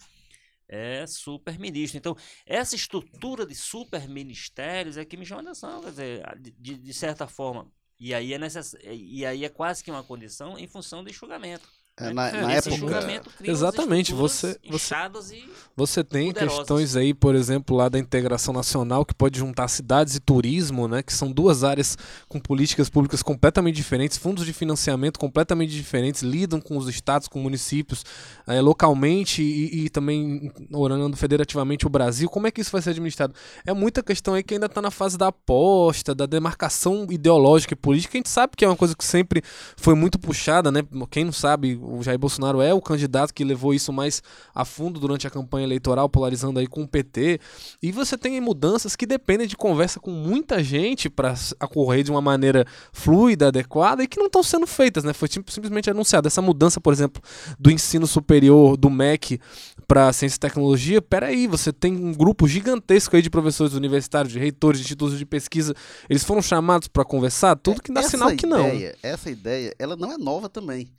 é, 0.68 1.06
super-ministro. 1.08 1.98
Então, 1.98 2.16
essa 2.46 2.76
estrutura 2.76 3.46
de 3.46 3.56
super-ministérios 3.56 4.98
é 4.98 5.06
que 5.06 5.18
me 5.18 5.26
chama 5.26 5.42
atenção, 5.42 5.82
quer 5.82 5.90
dizer, 5.92 6.40
de- 6.40 6.78
de 6.78 6.94
certa 6.94 7.28
forma. 7.28 7.72
E 8.00 8.14
aí, 8.14 8.34
é 8.34 8.38
necess... 8.40 8.76
e 8.84 9.26
aí 9.26 9.46
é 9.46 9.50
quase 9.50 9.84
que 9.84 9.92
uma 9.92 10.04
condição 10.04 10.58
em 10.58 10.68
função 10.68 11.04
do 11.04 11.10
enxugamento. 11.10 11.70
É, 11.98 12.06
né? 12.08 12.14
na, 12.14 12.28
É, 12.28 12.42
na 12.42 12.58
Esse 12.58 12.74
época. 12.74 13.24
Exatamente, 13.42 14.14
você- 14.14 14.60
você- 14.70 15.34
e 15.34 15.50
Você 15.78 16.04
tem 16.04 16.28
Poderosas. 16.28 16.58
questões 16.60 16.96
aí, 16.96 17.14
por 17.14 17.36
exemplo, 17.36 17.76
lá 17.76 17.88
da 17.90 18.00
integração 18.00 18.54
nacional, 18.54 19.06
que 19.06 19.14
pode 19.14 19.40
juntar 19.40 19.68
cidades 19.68 20.16
e 20.16 20.20
turismo, 20.20 20.88
né? 20.88 21.02
Que 21.04 21.14
são 21.14 21.32
duas 21.32 21.64
áreas 21.66 21.98
com 22.30 22.40
políticas 22.40 22.90
públicas 22.90 23.22
completamente 23.22 23.76
diferentes, 23.76 24.18
fundos 24.18 24.46
de 24.46 24.54
financiamento 24.54 25.20
completamente 25.20 25.72
diferentes, 25.72 26.22
lidam 26.22 26.62
com 26.62 26.78
os 26.78 26.88
estados, 26.88 27.28
com 27.28 27.40
municípios, 27.40 28.04
eh, 28.48 28.62
localmente 28.62 29.42
e, 29.42 29.86
e 29.86 29.90
também 29.90 30.50
orando 30.74 31.16
federativamente 31.18 31.86
o 31.86 31.90
Brasil. 31.90 32.30
Como 32.30 32.48
é 32.48 32.52
que 32.52 32.62
isso 32.62 32.72
vai 32.72 32.82
ser 32.82 32.92
administrado? 32.92 33.34
É 33.66 33.74
muita 33.74 34.02
questão 34.04 34.34
aí 34.34 34.44
que 34.44 34.54
ainda 34.54 34.68
está 34.68 34.82
na 34.82 34.92
fase 34.92 35.18
da 35.18 35.28
aposta, 35.28 36.16
da 36.16 36.26
demarcação 36.26 37.08
ideológica 37.10 37.74
e 37.74 37.78
política. 37.78 38.18
A 38.18 38.20
gente 38.20 38.30
sabe 38.30 38.54
que 38.58 38.64
é 38.64 38.68
uma 38.68 38.78
coisa 38.78 38.96
que 38.96 39.04
sempre 39.04 39.42
foi 39.76 39.94
muito 39.96 40.18
puxada, 40.18 40.72
né? 40.72 40.82
Quem 41.10 41.26
não 41.26 41.34
sabe, 41.34 41.78
o 41.86 42.02
Jair 42.04 42.18
Bolsonaro 42.20 42.62
é 42.62 42.74
o 42.74 42.82
candidato 42.82 43.34
que 43.34 43.44
levou 43.44 43.74
isso 43.74 43.94
mais 43.94 44.22
a 44.54 44.66
fundo 44.66 45.00
durante 45.00 45.28
a 45.28 45.30
campanha 45.30 45.66
eleitoral, 45.66 46.10
polarizando 46.10 46.60
aí 46.60 46.68
com 46.68 46.84
o 46.84 46.88
PT. 46.88 47.40
E 47.82 47.92
você 47.92 48.18
tem 48.18 48.40
mudanças 48.42 48.96
que 48.96 49.06
dependem 49.06 49.48
de 49.48 49.56
conversa 49.56 50.00
com 50.00 50.12
muita 50.12 50.64
gente 50.64 51.10
para 51.10 51.34
ocorrer 51.64 52.04
de 52.04 52.12
uma 52.12 52.22
maneira 52.22 52.66
fluida, 52.92 53.48
adequada 53.48 54.04
e 54.04 54.08
que 54.08 54.18
não 54.20 54.26
estão 54.28 54.42
sendo 54.44 54.66
feitas, 54.68 55.04
né? 55.04 55.14
Foi 55.14 55.28
sim- 55.28 55.44
simplesmente 55.48 55.90
anunciado 55.90 56.28
essa 56.28 56.42
mudança, 56.42 56.82
por 56.82 56.92
exemplo, 56.94 57.22
do 57.60 57.70
ensino 57.72 58.08
superior 58.08 58.76
do 58.78 58.90
MEC 58.90 59.40
para 59.88 60.12
ciência 60.14 60.38
e 60.38 60.40
tecnologia. 60.40 61.02
Peraí, 61.02 61.48
você 61.48 61.72
tem 61.72 61.94
um 61.96 62.14
grupo 62.14 62.48
gigantesco 62.48 63.16
aí 63.16 63.22
de 63.22 63.30
professores 63.30 63.74
universitários, 63.74 64.34
de 64.34 64.40
reitores, 64.40 64.80
de 64.80 64.86
institutos 64.86 65.18
de 65.18 65.26
pesquisa. 65.26 65.74
Eles 66.10 66.24
foram 66.24 66.42
chamados 66.42 66.88
para 66.88 67.04
conversar, 67.06 67.56
tudo 67.56 67.82
que 67.82 67.92
dá 67.92 68.02
Essa 68.02 68.10
sinal 68.12 68.30
que 68.36 68.46
não. 68.46 68.66
Essa 69.04 69.30
ideia, 69.30 69.74
ela 69.78 69.96
não 69.96 70.12
é 70.12 70.18
nova 70.18 70.50
também. 70.50 70.90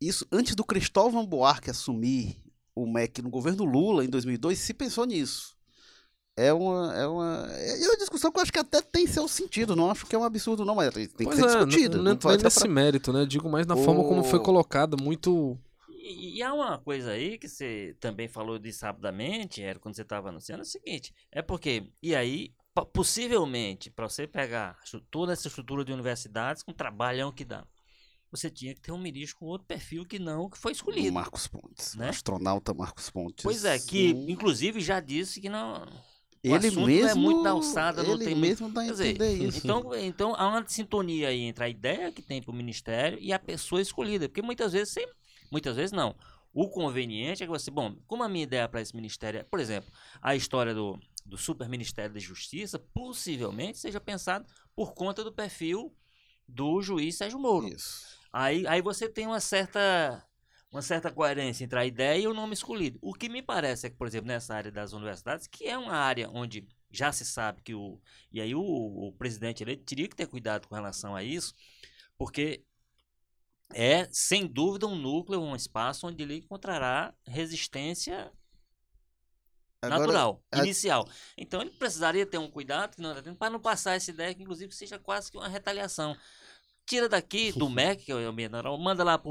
Isso, 0.00 0.26
antes 0.32 0.54
do 0.54 0.64
Cristóvão 0.64 1.26
Buarque 1.26 1.70
assumir 1.70 2.36
o 2.74 2.86
MEC 2.86 3.20
no 3.22 3.28
governo 3.30 3.64
Lula, 3.64 4.04
em 4.04 4.08
2002, 4.08 4.58
se 4.58 4.72
pensou 4.72 5.04
nisso. 5.04 5.54
É 6.36 6.52
uma, 6.54 6.96
é 6.96 7.06
uma, 7.06 7.46
é 7.52 7.86
uma 7.86 7.96
discussão 7.98 8.32
que 8.32 8.38
eu 8.38 8.42
acho 8.42 8.52
que 8.52 8.58
até 8.58 8.80
tem 8.80 9.06
seu 9.06 9.28
sentido. 9.28 9.76
Não 9.76 9.90
acho 9.90 10.06
que 10.06 10.14
é 10.14 10.18
um 10.18 10.24
absurdo, 10.24 10.64
não, 10.64 10.74
mas 10.74 10.94
tem 10.94 11.06
que 11.08 11.24
Pois 11.24 11.36
ser 11.36 11.42
é, 11.44 11.46
discutida. 11.46 11.96
não, 11.98 12.04
Não, 12.04 12.14
não 12.14 12.20
ser 12.20 12.42
nesse 12.42 12.60
pra- 12.60 12.68
mérito, 12.68 13.12
né? 13.12 13.26
Digo 13.26 13.50
mais 13.50 13.66
na 13.66 13.76
forma 13.76 14.02
como 14.04 14.24
foi 14.24 14.38
O- 14.38 14.42
colocada, 14.42 14.96
muito 14.96 15.58
E, 15.90 16.38
e 16.38 16.42
há 16.42 16.54
uma 16.54 16.78
coisa 16.78 17.10
aí 17.10 17.36
que 17.36 17.46
você 17.48 17.94
também 18.00 18.26
falou 18.26 18.58
disso 18.58 18.84
rapidamente, 18.86 19.62
era 19.62 19.78
quando 19.78 19.94
você 19.96 20.02
estava 20.02 20.30
anunciando, 20.30 20.62
é 20.62 20.64
o 20.64 20.66
seguinte, 20.66 21.12
é 21.30 21.42
porque, 21.42 21.92
e 22.02 22.14
aí, 22.14 22.54
po- 22.74 22.86
possivelmente, 22.86 23.90
para 23.90 24.08
você 24.08 24.26
pegar 24.26 24.78
toda 25.10 25.32
essa 25.34 25.46
estrutura 25.46 25.84
de 25.84 25.92
universidades 25.92 26.62
com 26.62 26.70
o 26.70 26.74
trabalhão 26.74 27.30
que 27.30 27.44
dá, 27.44 27.66
você 28.30 28.48
tinha 28.50 28.74
que 28.74 28.80
ter 28.80 28.92
um 28.92 28.98
ministro 28.98 29.38
com 29.38 29.46
outro 29.46 29.66
perfil 29.66 30.04
que 30.06 30.18
não 30.18 30.48
que 30.48 30.56
foi 30.58 30.72
O 30.72 30.74
escolhido. 30.74 31.12
Marcos 31.12 31.46
Pontes. 31.46 31.94
né? 31.94 32.06
O 32.06 32.10
astronauta 32.10 32.72
Marcos 32.74 33.10
Pontes. 33.10 33.42
Pois 33.42 33.64
é, 33.64 33.78
que 33.78 34.10
inclusive 34.28 34.80
já 34.80 35.00
disse 35.00 35.40
que 35.40 35.48
não... 35.48 35.84
ele 36.42 36.70
não 36.70 36.86
mesmo, 36.86 37.08
é 37.10 37.14
muito 37.14 37.42
da 37.42 37.50
alçada, 37.50 38.02
não 38.02 38.14
ele 38.14 38.24
tem 38.24 38.34
muito- 38.34 38.48
mesmo 38.48 38.70
dá 38.70 38.82
a 38.82 38.84
Quer 38.84 38.90
dizer, 38.92 39.20
isso. 39.42 39.58
então, 39.58 39.94
então 39.96 40.34
há 40.36 40.48
uma 40.48 40.64
sintonia 40.66 41.28
aí 41.28 41.40
entre 41.42 41.64
a 41.64 41.68
ideia 41.68 42.12
que 42.12 42.22
tem 42.22 42.40
para 42.40 42.50
o 42.50 42.54
ministério 42.54 43.18
e 43.20 43.32
a 43.32 43.38
pessoa 43.38 43.80
escolhida. 43.82 44.28
Porque 44.28 44.42
muitas 44.42 44.72
vezes, 44.72 44.92
sem, 44.94 45.06
muitas 45.50 45.76
vezes 45.76 45.92
não. 45.92 46.14
O 46.52 46.68
conveniente 46.68 47.42
é 47.42 47.46
que 47.46 47.52
você, 47.52 47.70
bom, 47.70 47.94
como 48.06 48.22
a 48.24 48.28
minha 48.28 48.42
ideia 48.44 48.68
para 48.68 48.80
esse 48.80 48.94
ministério 48.96 49.38
é, 49.40 49.42
por 49.44 49.60
exemplo, 49.60 49.88
a 50.20 50.34
história 50.34 50.74
do, 50.74 50.98
do 51.24 51.36
Super 51.38 51.68
Ministério 51.68 52.12
da 52.12 52.18
Justiça, 52.20 52.76
possivelmente 52.92 53.78
seja 53.78 54.00
pensado 54.00 54.44
por 54.74 54.92
conta 54.94 55.22
do 55.22 55.32
perfil 55.32 55.94
do 56.48 56.82
juiz 56.82 57.16
Sérgio 57.16 57.38
Moro. 57.38 57.68
Isso. 57.68 58.18
Aí, 58.32 58.66
aí 58.66 58.80
você 58.82 59.08
tem 59.08 59.26
uma 59.26 59.40
certa, 59.40 60.24
uma 60.70 60.82
certa 60.82 61.10
coerência 61.12 61.64
entre 61.64 61.78
a 61.78 61.86
ideia 61.86 62.22
e 62.22 62.26
o 62.28 62.34
nome 62.34 62.54
escolhido. 62.54 62.98
O 63.02 63.12
que 63.14 63.28
me 63.28 63.42
parece 63.42 63.86
é 63.86 63.90
que, 63.90 63.96
por 63.96 64.06
exemplo, 64.06 64.28
nessa 64.28 64.54
área 64.54 64.70
das 64.70 64.92
universidades, 64.92 65.46
que 65.46 65.66
é 65.66 65.76
uma 65.76 65.94
área 65.94 66.28
onde 66.30 66.66
já 66.90 67.12
se 67.12 67.24
sabe 67.24 67.62
que 67.62 67.74
o. 67.74 68.00
E 68.32 68.40
aí 68.40 68.54
o, 68.54 68.60
o 68.62 69.12
presidente 69.14 69.62
eleito 69.62 69.84
teria 69.84 70.08
que 70.08 70.16
ter 70.16 70.26
cuidado 70.26 70.68
com 70.68 70.74
relação 70.74 71.14
a 71.16 71.22
isso, 71.22 71.54
porque 72.18 72.64
é, 73.72 74.08
sem 74.12 74.46
dúvida, 74.46 74.86
um 74.86 74.96
núcleo, 74.96 75.40
um 75.40 75.54
espaço 75.54 76.06
onde 76.06 76.22
ele 76.22 76.36
encontrará 76.38 77.14
resistência 77.26 78.32
Agora, 79.82 80.12
natural, 80.12 80.42
a- 80.52 80.58
inicial. 80.60 81.08
Então 81.36 81.60
ele 81.62 81.70
precisaria 81.70 82.26
ter 82.26 82.38
um 82.38 82.50
cuidado 82.50 82.94
que 82.96 83.02
não 83.02 83.10
está 83.10 83.22
tendo 83.22 83.36
para 83.36 83.50
não 83.50 83.60
passar 83.60 83.94
essa 83.94 84.10
ideia 84.10 84.34
que 84.34 84.42
inclusive 84.42 84.72
seja 84.74 84.98
quase 84.98 85.30
que 85.30 85.38
uma 85.38 85.48
retaliação. 85.48 86.16
Tira 86.90 87.08
daqui 87.08 87.52
do 87.56 87.70
MEC, 87.70 88.04
que 88.06 88.10
é 88.12 88.28
o 88.28 88.32
menor, 88.32 88.76
manda 88.76 89.04
lá 89.04 89.16
para 89.16 89.30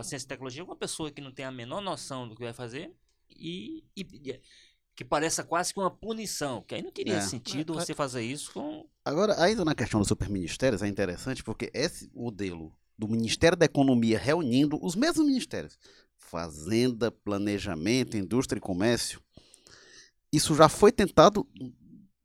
a 0.00 0.02
ciência 0.02 0.24
e 0.24 0.28
tecnologia 0.28 0.64
uma 0.64 0.74
pessoa 0.74 1.10
que 1.10 1.20
não 1.20 1.30
tem 1.30 1.44
a 1.44 1.52
menor 1.52 1.82
noção 1.82 2.26
do 2.26 2.34
que 2.34 2.42
vai 2.42 2.54
fazer 2.54 2.90
e, 3.28 3.84
e- 3.94 4.40
que 4.96 5.04
pareça 5.04 5.44
quase 5.44 5.74
que 5.74 5.78
uma 5.78 5.90
punição, 5.90 6.62
que 6.62 6.74
aí 6.74 6.82
não 6.82 6.90
teria 6.90 7.16
É. 7.16 7.20
sentido 7.20 7.74
você 7.74 7.92
fazer 7.94 8.22
isso 8.22 8.50
com 8.54 8.88
Agora, 9.04 9.38
ainda 9.42 9.62
na 9.62 9.74
questão 9.74 10.00
dos 10.00 10.08
superministérios, 10.08 10.82
é 10.82 10.88
interessante 10.88 11.44
porque 11.44 11.70
esse 11.74 12.10
modelo 12.14 12.72
do 12.98 13.06
Ministério 13.06 13.58
da 13.58 13.66
Economia 13.66 14.18
reunindo 14.18 14.78
os 14.82 14.94
mesmos 14.96 15.26
ministérios, 15.26 15.78
Fazenda, 16.16 17.10
Planejamento, 17.12 18.16
Indústria 18.16 18.56
e 18.56 18.62
Comércio, 18.62 19.20
isso 20.32 20.54
já 20.54 20.66
foi 20.66 20.90
tentado 20.90 21.46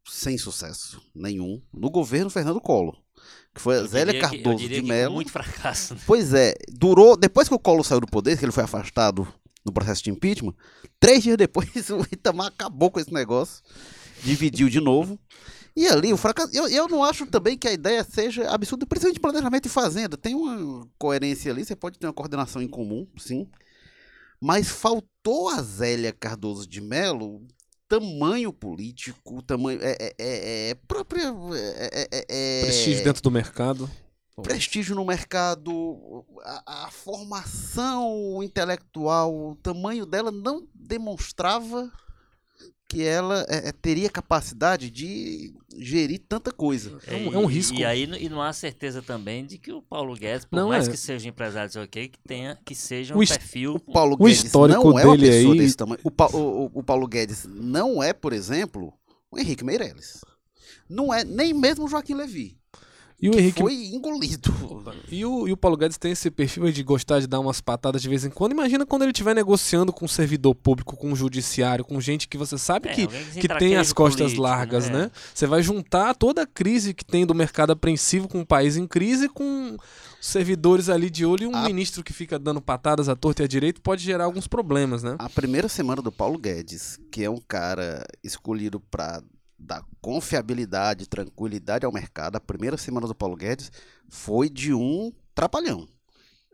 sem 0.08 0.38
sucesso 0.38 1.02
nenhum 1.14 1.62
no 1.74 1.90
governo 1.90 2.30
Fernando 2.30 2.62
Collor, 2.62 2.98
que 3.54 3.62
foi 3.62 3.78
a 3.78 3.84
Zélia 3.84 4.14
que- 4.14 4.20
Cardoso 4.20 4.58
diria 4.58 4.78
de 4.78 4.82
que 4.84 4.88
Mello. 4.88 5.14
muito 5.16 5.32
fracasso. 5.32 5.94
né? 5.96 6.02
Pois 6.06 6.34
é, 6.34 6.54
durou. 6.72 7.18
Depois 7.18 7.48
que 7.48 7.54
o 7.56 7.60
Collor 7.60 7.84
saiu 7.84 8.00
do 8.02 8.08
poder, 8.08 8.38
que 8.38 8.46
ele 8.46 8.52
foi 8.52 8.64
afastado 8.64 9.28
no 9.66 9.72
processo 9.72 10.04
de 10.04 10.10
impeachment, 10.10 10.54
três 11.00 11.22
dias 11.24 11.38
depois 11.38 11.68
o 11.92 12.02
Itamar 12.12 12.48
acabou 12.48 12.90
com 12.90 13.00
esse 13.00 13.14
negócio, 13.14 13.62
dividiu 14.24 14.70
de 14.70 14.80
novo. 14.80 15.20
E 15.76 15.88
ali, 15.88 16.12
o 16.12 16.18
fracasso. 16.18 16.54
Eu, 16.54 16.68
eu 16.68 16.88
não 16.90 17.02
acho 17.04 17.26
também 17.28 17.58
que 17.58 17.66
a 17.68 17.72
ideia 17.72 18.04
seja 18.04 18.50
absurda, 18.50 18.86
principalmente 18.86 19.22
planejamento 19.22 19.68
e 19.68 19.70
fazenda. 19.70 20.18
Tem 20.18 20.36
uma 20.36 20.86
coerência 21.00 21.50
ali, 21.52 21.64
você 21.64 21.76
pode 21.78 21.98
ter 21.98 22.08
uma 22.08 22.14
coordenação 22.14 22.62
em 22.62 22.68
comum, 22.68 23.08
sim. 23.18 23.48
Mas 24.40 24.68
faltou 24.68 25.48
a 25.50 25.62
Zélia 25.62 26.12
Cardoso 26.12 26.68
de 26.68 26.82
Mello 26.82 27.42
tamanho 27.92 28.54
político, 28.54 29.42
tamanho. 29.42 29.80
É, 29.82 29.98
é, 30.00 30.16
é, 30.18 30.70
é 30.70 30.76
própria. 30.88 31.34
É, 31.54 32.08
é, 32.10 32.26
é, 32.30 32.62
prestígio 32.62 33.04
dentro 33.04 33.22
do 33.22 33.30
mercado. 33.30 33.90
prestígio 34.42 34.96
no 34.96 35.04
mercado, 35.04 36.26
a, 36.42 36.86
a 36.86 36.92
formação 36.92 38.42
intelectual, 38.42 39.52
o 39.52 39.56
tamanho 39.56 40.06
dela 40.06 40.32
não 40.32 40.66
demonstrava 40.74 41.92
que 42.92 43.04
ela 43.06 43.46
é, 43.48 43.70
é, 43.70 43.72
teria 43.72 44.10
capacidade 44.10 44.90
de 44.92 45.54
gerir 45.78 46.20
tanta 46.28 46.52
coisa. 46.52 46.98
É 47.08 47.16
um- 47.16 47.34
é 47.34 47.38
um 47.38 47.46
risco. 47.46 47.74
E 47.78 47.86
aí 47.86 48.04
e 48.04 48.28
não 48.28 48.42
há 48.42 48.52
certeza 48.52 49.02
também 49.02 49.46
de 49.46 49.58
que 49.58 49.72
o 49.72 49.82
Paulo 49.82 50.14
Guedes, 50.14 50.44
por 50.46 50.58
Não, 50.58 50.68
mais 50.68 50.90
é. 50.90 50.92
que 50.92 50.98
seja 50.98 51.30
empresário, 51.30 51.72
sei 51.72 51.80
lá 51.80 51.86
o 51.86 51.90
quê, 51.90 52.10
que 52.10 52.20
tenha 52.28 52.60
que 52.66 52.76
seja 52.76 53.16
O 53.16 53.20
um 53.20 53.24
his- 53.24 53.30
perfil 53.30 53.76
O 53.76 53.80
Paulo 53.94 54.16
O 54.20 54.26
Guedes 54.26 54.44
histórico 54.44 54.90
não 54.90 55.00
é 55.00 55.06
uma 55.06 55.18
dele 55.18 55.32
pessoa 55.32 55.54
aí- 55.54 55.60
desse 55.60 55.78
tamanho. 55.78 56.00
O, 56.04 56.12
Pa- 56.12 56.28
o- 56.34 56.66
o- 56.66 56.72
o 56.80 56.84
Paulo 56.84 57.08
Guedes 57.08 57.46
não 57.50 58.04
é, 58.04 58.12
por 58.12 58.34
exemplo, 58.34 58.94
o 59.32 59.40
Henrique 59.40 59.64
Meirelles. 59.64 60.20
Não 60.90 61.14
é 61.14 61.24
nem 61.24 61.54
mesmo 61.54 61.86
o 61.86 61.88
Joaquim 61.88 62.16
Levy. 62.16 62.58
E 63.22 63.30
o 63.30 63.32
que 63.34 63.38
Henrique 63.40 63.62
foi 63.62 63.74
engolido. 63.76 64.52
E 65.12 65.24
o, 65.24 65.48
e 65.48 65.52
o 65.52 65.58
Paulo 65.58 65.78
Guedes 65.78 65.98
tem 65.98 66.12
esse 66.12 66.32
perfil 66.32 66.72
de 66.72 66.82
gostar 66.82 67.20
de 67.20 67.28
dar 67.28 67.40
umas 67.40 67.62
patadas 67.62 68.02
de 68.02 68.10
vez 68.10 68.26
em 68.26 68.30
quando. 68.32 68.54
Imagina 68.54 68.86
quando 68.86 69.04
ele 69.04 69.12
estiver 69.12 69.36
negociando 69.36 69.94
com 69.94 70.06
um 70.06 70.08
servidor 70.08 70.56
público, 70.56 70.98
com 70.98 71.12
um 71.12 71.16
judiciário, 71.16 71.86
com 71.86 72.02
gente 72.02 72.28
que 72.28 72.38
você 72.38 72.58
sabe 72.58 72.90
É, 72.90 72.94
que, 72.96 73.08
que 73.08 73.48
tem 73.60 73.76
as 73.78 73.94
costas 73.94 74.22
político, 74.34 74.42
largas, 74.42 74.90
né? 74.90 75.04
né? 75.04 75.12
Você 75.34 75.46
vai 75.46 75.62
juntar 75.62 76.16
toda 76.16 76.42
a 76.42 76.48
crise 76.48 76.94
que 76.96 77.06
tem 77.06 77.26
do 77.26 77.36
mercado 77.36 77.72
apreensivo 77.72 78.28
com 78.28 78.42
o 78.42 78.46
país 78.46 78.76
em 78.76 78.88
crise 78.88 79.30
com 79.30 79.78
servidores 80.20 80.90
ali 80.90 81.10
de 81.10 81.26
olho 81.26 81.44
e 81.44 81.48
um 81.48 81.56
A- 81.56 81.64
ministro 81.64 82.04
que 82.04 82.14
fica 82.14 82.38
dando 82.40 82.62
patadas 82.62 83.10
à 83.10 83.16
torta 83.16 83.44
e 83.44 83.46
à 83.46 83.48
direita 83.48 83.80
pode 83.84 84.04
gerar 84.04 84.26
alguns 84.26 84.48
problemas, 84.48 85.04
né? 85.04 85.16
A 85.20 85.30
primeira 85.30 85.68
semana 85.70 86.02
do 86.02 86.12
Paulo 86.12 86.38
Guedes, 86.40 87.00
que 87.12 87.24
é 87.24 87.30
um 87.30 87.40
cara 87.48 88.04
escolhido 88.24 88.80
para 88.80 89.22
dar 89.62 89.86
confiabilidade, 90.02 91.08
tranquilidade 91.08 91.86
ao 91.86 91.92
mercado, 91.92 92.36
a 92.36 92.42
primeira 92.42 92.78
semana 92.78 93.08
do 93.08 93.16
Paulo 93.16 93.36
Guedes 93.36 93.72
foi 94.10 94.50
de 94.50 94.74
um 94.74 95.12
trapalhão. 95.36 95.88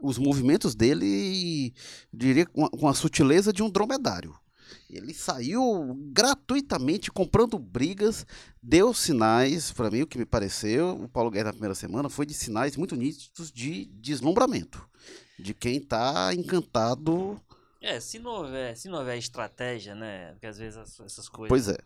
Os 0.01 0.17
movimentos 0.17 0.75
dele, 0.75 1.73
diria, 2.13 2.45
com 2.45 2.65
a, 2.65 2.69
com 2.69 2.87
a 2.87 2.93
sutileza 2.93 3.51
de 3.51 3.63
um 3.63 3.69
dromedário. 3.69 4.35
Ele 4.89 5.13
saiu 5.13 5.95
gratuitamente 6.11 7.09
comprando 7.11 7.57
brigas, 7.57 8.25
deu 8.61 8.93
sinais, 8.93 9.71
para 9.71 9.89
mim, 9.89 10.01
o 10.01 10.07
que 10.07 10.17
me 10.17 10.25
pareceu, 10.25 10.91
o 11.03 11.09
Paulo 11.09 11.31
Guedes 11.31 11.45
na 11.45 11.53
primeira 11.53 11.75
semana 11.75 12.09
foi 12.09 12.25
de 12.25 12.33
sinais 12.33 12.75
muito 12.77 12.95
nítidos 12.95 13.51
de 13.51 13.85
deslumbramento. 13.85 14.87
De 15.39 15.53
quem 15.53 15.77
está 15.77 16.33
encantado. 16.33 17.39
É, 17.89 18.01
se 18.01 18.19
não 18.19 18.31
houver, 18.31 18.75
se 18.75 18.89
não 18.89 18.99
houver 18.99 19.17
estratégia, 19.17 19.95
né? 19.95 20.31
Porque 20.33 20.45
às 20.47 20.57
vezes 20.57 20.77
as- 20.77 20.99
essas 20.99 21.29
coisas. 21.29 21.47
Pois 21.47 21.69
é. 21.69 21.77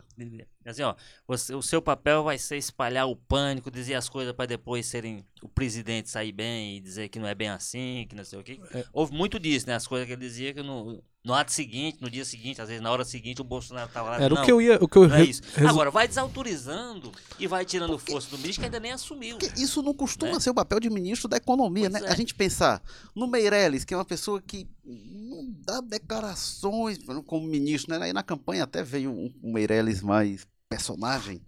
Assim, 0.64 0.82
ó, 0.82 0.96
você- 1.28 1.54
o 1.54 1.62
seu 1.62 1.80
papel 1.80 2.24
vai 2.24 2.36
ser 2.38 2.56
espalhar 2.56 3.06
o 3.06 3.14
pânico, 3.14 3.70
dizer 3.70 3.94
as 3.94 4.08
coisas 4.08 4.32
para 4.34 4.46
depois 4.46 4.84
serem 4.86 5.24
o 5.40 5.48
presidente 5.48 6.10
sair 6.10 6.32
bem 6.32 6.76
e 6.76 6.80
dizer 6.80 7.08
que 7.08 7.20
não 7.20 7.28
é 7.28 7.34
bem 7.36 7.48
assim, 7.50 8.04
que 8.08 8.16
não 8.16 8.24
sei 8.24 8.38
o 8.38 8.42
quê. 8.42 8.60
É. 8.74 8.84
Houve 8.92 9.14
muito 9.14 9.38
disso, 9.38 9.66
né? 9.68 9.74
As 9.76 9.86
coisas 9.86 10.06
que 10.06 10.12
ele 10.12 10.20
dizia 10.22 10.52
que 10.52 10.62
no, 10.62 11.02
no 11.24 11.32
ato 11.34 11.52
seguinte, 11.52 11.98
no 12.00 12.10
dia 12.10 12.24
seguinte, 12.24 12.60
às 12.60 12.68
vezes 12.68 12.82
na 12.82 12.90
hora 12.90 13.04
seguinte, 13.04 13.40
o 13.40 13.44
Bolsonaro 13.44 13.88
tava 13.92 14.10
lá. 14.10 14.16
Era 14.20 14.34
não, 14.34 14.42
o 14.42 14.44
que 14.44 14.50
eu 14.50 14.60
ia. 14.60 14.76
O 14.82 14.88
que 14.88 14.98
eu 14.98 15.08
não 15.08 15.14
é 15.16 15.24
isso. 15.24 15.40
resu- 15.54 15.68
Agora, 15.68 15.90
vai 15.90 16.08
desautorizando 16.08 17.12
e 17.38 17.46
vai 17.46 17.64
tirando 17.64 17.96
força 17.98 18.28
do 18.30 18.38
ministro 18.38 18.60
que 18.62 18.66
ainda 18.66 18.80
nem 18.80 18.90
assumiu. 18.92 19.38
Porque 19.38 19.60
isso 19.60 19.82
não 19.82 19.94
costuma 19.94 20.32
Né? 20.32 20.40
ser 20.40 20.50
o 20.50 20.54
papel 20.54 20.80
de 20.80 20.90
ministro 20.90 21.28
da 21.28 21.36
economia, 21.36 21.88
Pois 21.90 22.02
né? 22.02 22.08
é. 22.08 22.12
A 22.12 22.16
gente 22.16 22.34
pensar 22.34 22.82
no 23.14 23.26
Meirelles, 23.28 23.84
que 23.84 23.94
é 23.94 23.96
uma 23.96 24.04
pessoa 24.04 24.42
que 24.42 24.66
não 24.84 25.48
dá 25.64 25.80
declarações 25.80 26.98
como 27.26 27.46
ministro, 27.46 27.96
né? 27.96 28.04
Aí 28.04 28.12
na 28.12 28.22
campanha 28.22 28.64
até 28.64 28.82
veio 28.82 29.10
um, 29.12 29.32
um 29.42 29.52
Meirelles 29.52 30.00
mais 30.02 30.46
personagem. 30.68 31.40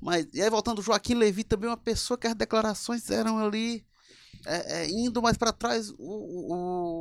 Mas, 0.00 0.26
e 0.34 0.42
aí 0.42 0.50
voltando, 0.50 0.82
Joaquim 0.82 1.14
Levi 1.14 1.42
também 1.42 1.66
é 1.68 1.70
uma 1.70 1.76
pessoa 1.76 2.16
que 2.18 2.26
as 2.26 2.34
declarações 2.34 3.10
eram 3.10 3.38
ali 3.38 3.84
é, 4.46 4.82
é, 4.84 4.90
indo 4.90 5.20
mais 5.20 5.36
para 5.36 5.52
trás. 5.52 5.90
O, 5.98 5.98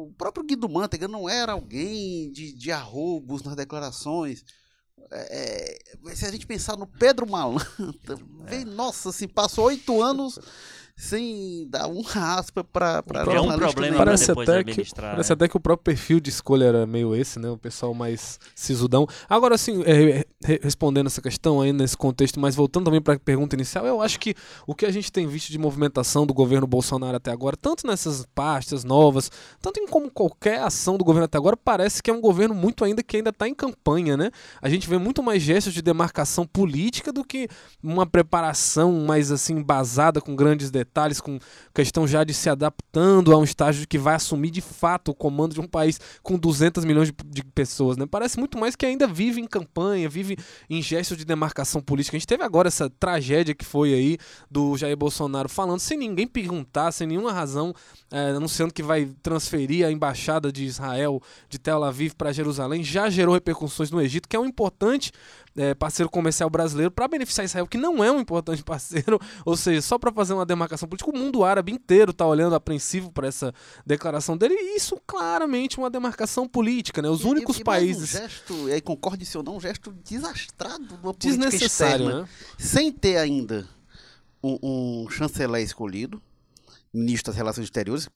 o- 0.07 0.13
próprio 0.17 0.43
Guido 0.45 0.67
Mantega 0.67 1.07
não 1.07 1.29
era 1.29 1.53
alguém 1.53 2.31
de, 2.31 2.53
de 2.53 2.71
arroubos 2.71 3.43
nas 3.43 3.55
declarações. 3.55 4.43
É, 5.11 5.77
é, 6.09 6.15
se 6.15 6.25
a 6.25 6.31
gente 6.31 6.47
pensar 6.47 6.75
no 6.77 6.87
Pedro 6.87 7.29
Malantra, 7.29 7.67
vem, 8.49 8.65
nossa, 8.65 9.09
assim, 9.09 9.27
passou 9.27 9.65
oito 9.65 10.01
anos 10.01 10.39
sem 10.95 11.67
dar 11.69 11.87
uma 11.87 12.37
aspa 12.37 12.63
para 12.63 13.03
É 13.33 13.39
um 13.41 13.57
problema 13.57 13.97
Parece 13.97 14.31
até, 14.31 14.63
que, 14.63 14.83
parece 14.95 15.29
né? 15.29 15.33
até 15.33 15.47
que 15.49 15.57
o 15.57 15.59
próprio 15.59 15.83
perfil 15.83 16.19
de 16.21 16.29
escolha 16.29 16.65
era 16.65 16.85
meio 16.87 17.13
esse, 17.13 17.37
né? 17.37 17.49
O 17.49 17.57
pessoal 17.57 17.93
mais 17.93 18.39
sisudão. 18.55 19.05
Agora, 19.29 19.55
assim, 19.55 19.83
é, 19.83 20.25
re- 20.43 20.59
respondendo 20.63 21.07
essa 21.07 21.21
questão 21.21 21.59
aí 21.59 21.73
nesse 21.73 21.97
contexto, 21.97 22.39
mas 22.39 22.55
voltando 22.55 22.85
também 22.85 23.01
para 23.01 23.15
a 23.15 23.19
pergunta 23.19 23.55
inicial, 23.55 23.85
eu 23.85 24.01
acho 24.01 24.19
que 24.19 24.33
o 24.65 24.73
que 24.73 24.85
a 24.85 24.91
gente 24.91 25.11
tem 25.11 25.27
visto 25.27 25.51
de 25.51 25.57
movimentação 25.57 26.25
do 26.25 26.33
governo 26.33 26.65
Bolsonaro 26.65 27.17
até 27.17 27.29
agora, 27.31 27.57
tanto 27.57 27.85
nessas 27.85 28.25
pastas 28.33 28.83
novas, 28.85 29.29
tanto 29.61 29.79
em 29.81 29.87
como 29.87 30.09
qualquer 30.09 30.61
ação 30.61 30.97
do 30.97 31.03
governo 31.03 31.25
até 31.25 31.37
agora, 31.37 31.57
parece 31.57 32.01
que 32.01 32.09
é 32.09 32.13
um 32.13 32.21
governo 32.21 32.55
muito 32.55 32.85
ainda 32.85 33.03
que 33.03 33.17
ainda 33.17 33.31
está 33.31 33.47
em 33.47 33.53
campanha, 33.53 34.15
né? 34.15 34.31
A 34.61 34.69
gente 34.69 34.87
vê 34.87 34.97
muito 34.97 35.21
mais 35.21 35.41
gestos 35.41 35.73
de 35.73 35.81
demarcação 35.81 36.45
política 36.45 37.11
do 37.11 37.23
que 37.23 37.49
uma 37.83 38.05
preparação 38.05 38.93
mais 39.05 39.29
assim 39.31 39.55
embasada 39.55 40.21
com 40.21 40.35
grandes 40.35 40.71
detalhes, 40.71 40.84
com 41.21 41.39
questão 41.73 42.07
já 42.07 42.23
de 42.23 42.33
se 42.33 42.49
adaptando 42.49 43.33
a 43.33 43.37
um 43.37 43.43
estágio 43.43 43.87
que 43.87 43.97
vai 43.97 44.15
assumir 44.15 44.51
de 44.51 44.61
fato 44.61 45.11
o 45.11 45.15
comando 45.15 45.53
de 45.53 45.61
um 45.61 45.67
país 45.67 45.99
com 46.23 46.37
200 46.37 46.85
milhões 46.85 47.09
de, 47.09 47.15
de 47.25 47.43
pessoas, 47.43 47.97
né? 47.97 48.05
Parece 48.05 48.39
muito 48.39 48.57
mais 48.57 48.75
que 48.75 48.85
ainda 48.85 49.07
vive 49.07 49.41
em 49.41 49.47
campanha, 49.47 50.07
vive 50.09 50.37
em 50.69 50.81
gestos 50.81 51.17
de 51.17 51.25
demarcação 51.25 51.81
política. 51.81 52.17
A 52.17 52.19
gente 52.19 52.27
teve 52.27 52.43
agora 52.43 52.67
essa 52.67 52.89
tragédia 52.89 53.53
que 53.53 53.65
foi 53.65 53.93
aí 53.93 54.17
do 54.49 54.77
Jair 54.77 54.97
Bolsonaro 54.97 55.49
falando 55.49 55.79
sem 55.79 55.97
ninguém 55.97 56.27
perguntar, 56.27 56.91
sem 56.91 57.07
nenhuma 57.07 57.31
razão, 57.31 57.73
eh, 58.11 58.31
anunciando 58.35 58.73
que 58.73 58.83
vai 58.83 59.05
transferir 59.21 59.85
a 59.85 59.91
embaixada 59.91 60.51
de 60.51 60.65
Israel 60.65 61.21
de 61.49 61.57
Tel 61.57 61.83
Aviv 61.83 62.13
para 62.15 62.31
Jerusalém, 62.31 62.83
já 62.83 63.09
gerou 63.09 63.33
repercussões 63.33 63.91
no 63.91 64.01
Egito, 64.01 64.27
que 64.27 64.35
é 64.35 64.39
um 64.39 64.45
importante 64.45 65.11
eh, 65.57 65.73
parceiro 65.73 66.09
comercial 66.09 66.49
brasileiro 66.49 66.91
para 66.91 67.07
beneficiar 67.07 67.45
Israel, 67.45 67.67
que 67.67 67.77
não 67.77 68.03
é 68.03 68.11
um 68.11 68.19
importante 68.19 68.61
parceiro, 68.65 69.19
ou 69.45 69.55
seja, 69.57 69.81
só 69.81 69.97
para 69.97 70.11
fazer 70.11 70.33
uma 70.33 70.45
demarcação 70.45 70.87
política, 70.87 71.09
o 71.09 71.17
mundo 71.17 71.43
árabe 71.43 71.71
inteiro 71.71 72.11
está 72.11 72.25
olhando 72.25 72.55
apreensivo 72.55 73.11
para 73.11 73.27
essa 73.27 73.53
declaração 73.85 74.35
dele, 74.37 74.53
e 74.55 74.75
isso 74.77 74.99
claramente 75.07 75.77
é 75.77 75.81
uma 75.81 75.89
demarcação 75.89 76.47
política, 76.47 77.01
né? 77.01 77.09
Os 77.09 77.21
E- 77.21 77.27
únicos 77.27 77.59
e- 77.59 77.63
países 77.63 78.15
Um 78.15 78.17
gesto, 78.19 78.69
e 78.69 78.73
aí 78.73 78.81
concorde 78.81 79.25
se 79.25 79.37
ou 79.37 79.43
não, 79.43 79.57
um 79.57 79.61
gesto 79.61 79.91
desastrado 80.03 80.85
de 80.85 80.93
uma 80.93 81.13
política 81.13 81.29
desnecessário, 81.29 82.05
externa, 82.05 82.21
né? 82.23 82.29
sem 82.57 82.91
ter 82.91 83.17
ainda 83.17 83.67
um, 84.43 84.57
um 85.05 85.09
chanceler 85.09 85.61
escolhido, 85.63 86.21
ministro 86.93 87.31
das 87.31 87.37
Relações 87.37 87.65
Exteriores, 87.65 88.07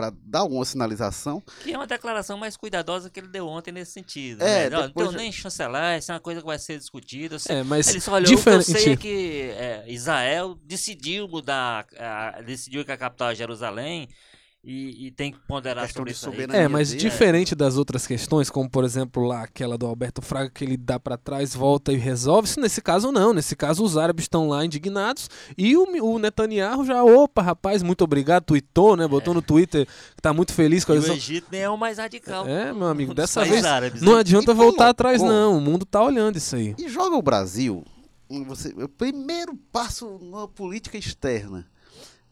para 0.00 0.12
dar 0.24 0.40
alguma 0.40 0.64
sinalização. 0.64 1.42
Que 1.62 1.72
é 1.74 1.76
uma 1.76 1.86
declaração 1.86 2.38
mais 2.38 2.56
cuidadosa 2.56 3.10
que 3.10 3.20
ele 3.20 3.28
deu 3.28 3.46
ontem 3.46 3.70
nesse 3.70 3.92
sentido. 3.92 4.40
É, 4.42 4.70
né? 4.70 4.70
Não, 4.70 4.86
então 4.86 5.12
já- 5.12 5.18
nem 5.18 5.30
chancelar, 5.30 5.98
isso 5.98 6.10
é 6.10 6.14
uma 6.14 6.20
coisa 6.20 6.40
que 6.40 6.46
vai 6.46 6.58
ser 6.58 6.78
discutida. 6.78 7.38
sei- 7.38 7.56
É, 7.56 7.62
mas 7.62 7.88
Ele 7.88 8.00
só 8.00 8.12
olhou 8.14 8.24
o 8.24 8.42
que 8.42 8.48
eu 8.48 8.58
diferente. 8.58 8.82
sei 8.82 8.92
é 8.94 8.96
que 8.96 9.40
é, 9.56 9.84
Israel 9.88 10.58
decidiu 10.64 11.28
mudar, 11.28 11.86
a- 11.98 12.40
decidiu 12.42 12.84
que 12.84 12.92
a 12.92 12.96
capital 12.96 13.30
é 13.30 13.34
Jerusalém 13.34 14.08
e, 14.62 15.06
e 15.06 15.10
tem 15.10 15.32
que 15.32 15.38
ponderar 15.48 15.90
sobre 15.90 16.12
isso. 16.12 16.28
É, 16.50 16.68
mas 16.68 16.90
dele, 16.90 17.00
diferente 17.00 17.54
das 17.54 17.78
outras 17.78 18.06
questões, 18.06 18.50
como 18.50 18.68
por 18.68 18.84
exemplo 18.84 19.24
lá 19.24 19.42
aquela 19.44 19.78
do 19.78 19.86
Alberto 19.86 20.20
Fraga 20.20 20.50
que 20.50 20.62
ele 20.62 20.76
dá 20.76 21.00
pra 21.00 21.16
trás, 21.16 21.54
volta 21.54 21.92
e 21.92 21.96
resolve, 21.96 22.46
isso 22.46 22.60
nesse 22.60 22.82
caso 22.82 23.10
não. 23.10 23.32
Nesse 23.32 23.56
caso 23.56 23.82
os 23.82 23.96
árabes 23.96 24.24
estão 24.24 24.48
lá 24.48 24.62
indignados 24.64 25.30
e 25.56 25.74
o, 25.76 25.84
o 26.04 26.18
Netanyahu 26.18 26.84
já, 26.84 27.02
opa, 27.02 27.40
rapaz, 27.40 27.82
muito 27.82 28.04
obrigado, 28.04 28.44
tweetou, 28.44 28.96
né? 28.96 29.08
Botou 29.08 29.32
no 29.32 29.40
Twitter 29.40 29.86
que 30.14 30.20
tá 30.20 30.32
muito 30.32 30.52
feliz 30.52 30.84
com 30.84 30.92
a 30.92 30.96
E 30.96 30.98
o 30.98 31.00
decisão. 31.00 31.16
Egito 31.16 31.46
nem 31.50 31.62
é 31.62 31.70
o 31.70 31.78
mais 31.78 31.96
radical. 31.96 32.46
É, 32.46 32.70
meu 32.72 32.88
amigo, 32.88 33.14
dessa 33.14 33.42
vez 33.44 33.64
árabes, 33.64 34.02
não 34.02 34.12
né? 34.14 34.20
adianta 34.20 34.52
E 34.52 34.54
voltar 34.54 34.76
colocou- 34.76 34.90
atrás 34.90 35.22
não, 35.22 35.56
o 35.56 35.60
mundo 35.60 35.86
tá 35.86 36.02
olhando 36.02 36.36
isso 36.36 36.54
aí. 36.54 36.74
E 36.78 36.86
joga 36.86 37.16
o 37.16 37.22
Brasil, 37.22 37.82
você, 38.46 38.68
o 38.76 38.88
primeiro 38.88 39.56
passo 39.72 40.18
na 40.22 40.46
política 40.46 40.98
externa. 40.98 41.66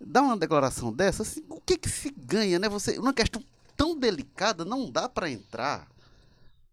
Dá 0.00 0.22
uma 0.22 0.36
declaração 0.36 0.92
dessa, 0.92 1.22
assim, 1.22 1.42
o 1.48 1.60
que 1.60 1.76
que 1.76 1.88
se 1.88 2.10
ganha, 2.16 2.58
né? 2.58 2.68
Você, 2.68 2.98
uma 2.98 3.12
questão 3.12 3.42
tão 3.76 3.98
delicada, 3.98 4.64
não 4.64 4.90
dá 4.90 5.08
para 5.08 5.30
entrar 5.30 5.88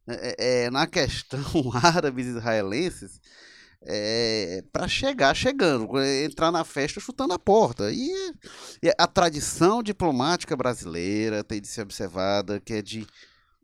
é, 0.08 0.66
é, 0.66 0.70
na 0.70 0.86
questão 0.86 1.42
árabes 1.74 2.28
israelenses 2.28 3.20
é, 3.82 4.64
para 4.72 4.88
chegar 4.88 5.36
chegando, 5.36 5.98
é, 6.00 6.26
entrar 6.26 6.52
na 6.52 6.64
festa 6.64 7.00
chutando 7.00 7.34
a 7.34 7.40
porta. 7.40 7.92
E, 7.92 8.34
e 8.82 8.92
a 8.98 9.08
tradição 9.08 9.84
diplomática 9.84 10.56
brasileira 10.56 11.44
tem 11.44 11.62
de 11.62 11.68
ser 11.68 11.82
observada, 11.82 12.60
que 12.60 12.74
é 12.74 12.82
de 12.82 13.08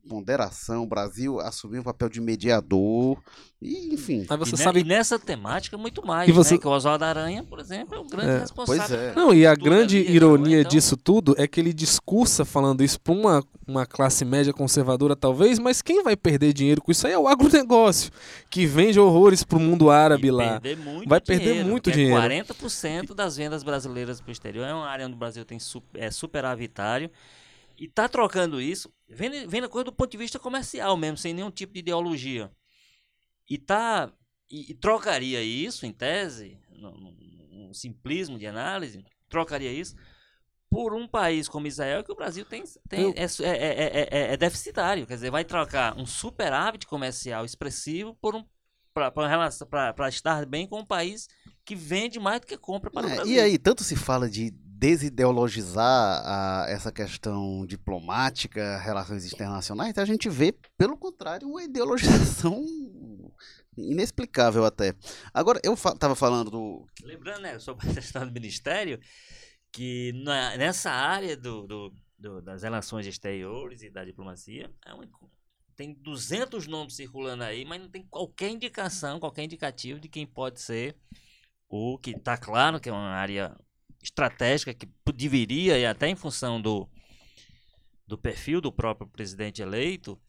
ponderação. 0.08 0.84
O 0.84 0.88
Brasil 0.88 1.40
assumiu 1.40 1.82
o 1.82 1.84
papel 1.84 2.10
de 2.10 2.20
mediador, 2.22 3.18
e, 3.62 3.94
enfim. 3.94 4.26
Aí 4.30 4.38
você 4.38 4.56
e, 4.56 4.58
sabe 4.58 4.84
nessa 4.84 5.20
temática 5.20 5.78
muito 5.78 6.06
mais, 6.06 6.28
E 6.28 6.32
você- 6.32 6.56
né? 6.56 6.60
Que 6.60 6.68
o 6.68 6.72
Oswaldo 6.72 7.06
Aranha, 7.06 7.44
por 7.44 7.60
exemplo, 7.60 7.96
é 7.96 8.00
um 8.00 8.08
grande 8.08 8.32
É. 8.32 8.40
responsável. 8.40 8.84
Pois 8.88 8.92
é. 8.92 9.14
Não, 9.16 9.34
e 9.34 9.46
a 9.46 9.54
grande 9.54 9.98
ali, 9.98 10.12
ironia 10.16 10.60
então- 10.62 10.70
disso 10.72 10.98
tudo 10.98 11.36
é 11.38 11.48
que 11.48 11.60
ele 11.60 11.72
discursa 11.74 12.44
falando 12.44 12.84
isso 12.84 13.00
para 13.00 13.14
uma, 13.14 13.44
uma 13.68 13.86
classe 13.86 14.26
média 14.26 14.52
conservadora, 14.52 15.16
talvez, 15.16 15.60
mas 15.60 15.82
quem 15.82 16.04
vai 16.04 16.16
perder 16.18 16.54
dinheiro 16.54 16.82
com 16.82 16.92
isso 16.92 17.06
aí 17.06 17.14
é 17.14 17.18
o 17.20 17.28
agronegócio, 17.28 18.12
que 18.50 18.66
vende 18.66 19.00
horrores 19.00 19.44
pro 19.44 19.60
mundo 19.60 19.90
árabe 19.92 20.28
E 20.28 20.32
lá. 20.32 20.60
perder 20.60 20.78
muito 20.78 21.08
Vai 21.08 21.22
perder 21.22 21.46
dinheiro, 21.50 21.70
muito 21.70 21.84
porque 21.84 21.98
dinheiro. 22.00 22.18
É 22.20 22.44
40% 22.44 23.14
das 23.14 23.38
vendas 23.38 23.64
brasileiras 23.64 24.20
para 24.20 24.30
o 24.30 24.32
exterior. 24.32 24.66
É 24.66 24.74
uma 24.74 24.88
área 24.88 25.06
onde 25.06 25.16
o 25.16 25.20
Brasil 25.20 25.46
tem 25.46 25.60
su- 25.60 25.84
é 25.94 26.10
superavitário. 26.10 27.10
E 27.82 27.88
tá 27.88 28.08
trocando 28.08 28.62
isso, 28.62 28.94
vendo, 29.10 29.50
vendo 29.50 29.64
a 29.66 29.70
coisa 29.70 29.86
do 29.86 29.92
ponto 29.92 30.12
de 30.12 30.18
vista 30.18 30.38
comercial 30.38 30.96
mesmo, 30.96 31.18
sem 31.18 31.34
nenhum 31.34 31.50
tipo 31.50 31.74
de 31.74 31.80
ideologia. 31.80 32.52
E 33.50 33.58
tá. 33.58 34.14
E, 34.52 34.72
e 34.72 34.76
trocaria 34.76 35.42
isso, 35.42 35.84
em 35.86 35.92
tese, 35.92 36.60
num 36.78 37.74
simplismo 37.74 38.38
de 38.38 38.46
análise, 38.46 39.04
trocaria 39.28 39.72
isso 39.74 39.96
por 40.70 40.94
um 40.94 41.08
país 41.08 41.48
como 41.50 41.66
Israel 41.66 42.04
que 42.04 42.12
o 42.12 42.16
Brasil 42.16 42.46
tem, 42.46 42.64
tem 42.88 43.02
Eu- 43.02 43.14
é, 43.16 43.24
é, 43.24 43.48
é, 43.48 43.84
é- 43.84 44.08
é- 44.12 44.34
é 44.34 44.38
deficitário. 44.38 45.08
Quer 45.08 45.16
dizer, 45.16 45.32
vai 45.32 45.44
trocar 45.44 45.98
um 45.98 46.06
superávit 46.06 46.86
comercial 46.86 47.44
expressivo 47.46 48.14
por 48.22 48.36
um 48.36 48.46
para 48.94 50.10
estar 50.10 50.46
bem 50.46 50.68
com 50.68 50.80
um 50.82 50.86
país 50.86 51.28
que 51.64 51.76
vende 51.76 52.20
mais 52.20 52.42
do 52.42 52.48
que 52.48 52.58
compra 52.58 52.92
para 52.92 53.08
o 53.08 53.10
É, 53.10 53.16
Brasil. 53.16 53.34
e 53.34 53.40
aí, 53.40 53.58
tanto 53.58 53.84
se 53.86 53.96
fala 53.96 54.30
de 54.30 54.52
desideologizar 54.82 56.24
a- 56.26 56.66
essa 56.68 56.92
questão 56.92 57.64
diplomática, 57.68 58.80
relações 58.80 59.32
internacionais, 59.32 59.96
a 59.96 60.06
gente 60.06 60.28
vê, 60.28 60.52
pelo 60.76 60.98
contrário, 60.98 61.48
uma 61.48 61.62
ideologização 61.64 62.66
inexplicável 63.78 64.66
até. 64.66 64.96
Agora, 65.32 65.62
eu 65.64 65.76
fa 65.76 65.96
tava 65.96 66.16
falando 66.16 66.50
do. 66.50 66.88
Lembrando, 67.04 67.42
né, 67.42 67.52
a 67.56 67.94
questão 67.94 68.26
do 68.26 68.34
ministério, 68.34 69.00
que 69.72 70.14
na- 70.24 70.58
nessa 70.58 70.90
área 70.90 71.38
do, 71.38 71.68
do- 71.68 71.94
do- 72.18 72.42
das 72.42 72.64
relações 72.64 73.06
exteriores 73.06 73.84
e 73.84 73.90
da 73.92 74.04
diplomacia, 74.04 74.68
é 74.84 74.92
tem 75.76 75.94
200 75.94 76.66
nomes 76.68 76.96
circulando 76.96 77.44
aí, 77.44 77.64
mas 77.66 77.80
não 77.82 77.90
tem 77.90 78.04
qualquer 78.10 78.50
indicação, 78.50 79.20
qualquer 79.20 79.44
indicativo 79.44 80.00
de 80.00 80.10
quem 80.10 80.26
pode 80.26 80.60
ser 80.60 80.96
o 81.70 81.98
que 82.00 82.12
está 82.12 82.36
claro 82.36 82.80
que 82.80 82.90
é 82.90 82.92
uma 82.92 83.10
área 83.10 83.56
estratégica 84.02 84.74
que 84.74 84.88
deveria, 85.14 85.78
e 85.78 85.86
até 85.86 86.08
em 86.08 86.16
função 86.16 86.62
do, 86.62 86.90
do 88.08 88.18
perfil 88.18 88.60
do 88.60 88.72
próprio 88.72 89.08
presidente 89.08 89.62
eleito, 89.62 90.20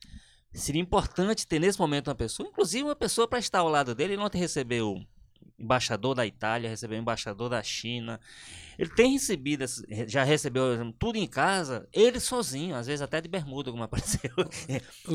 seria 0.53 0.83
importante 0.83 1.47
ter 1.47 1.59
nesse 1.59 1.79
momento 1.79 2.09
uma 2.09 2.15
pessoa, 2.15 2.49
inclusive 2.49 2.85
uma 2.85 2.97
pessoa 2.97 3.27
para 3.27 3.39
estar 3.39 3.61
ao 3.61 3.69
lado 3.69 3.95
dele. 3.95 4.15
Ele 4.15 4.23
ontem 4.23 4.39
recebeu 4.39 4.93
o 4.93 5.07
embaixador 5.63 6.15
da 6.15 6.27
Itália, 6.27 6.69
recebeu 6.69 6.99
embaixador 6.99 7.49
da 7.49 7.63
China. 7.63 8.19
Ele 8.79 8.89
tem 8.91 9.13
recebido, 9.13 9.65
já 10.09 10.25
recebeu 10.25 10.63
tudo 10.99 11.17
em 11.17 11.27
casa, 11.27 11.87
ele 11.93 12.19
sozinho, 12.19 12.75
às 12.75 12.87
vezes 12.87 13.03
até 13.03 13.21
de 13.21 13.29
bermuda, 13.29 13.71
como 13.71 13.83
apareceu. 13.85 14.31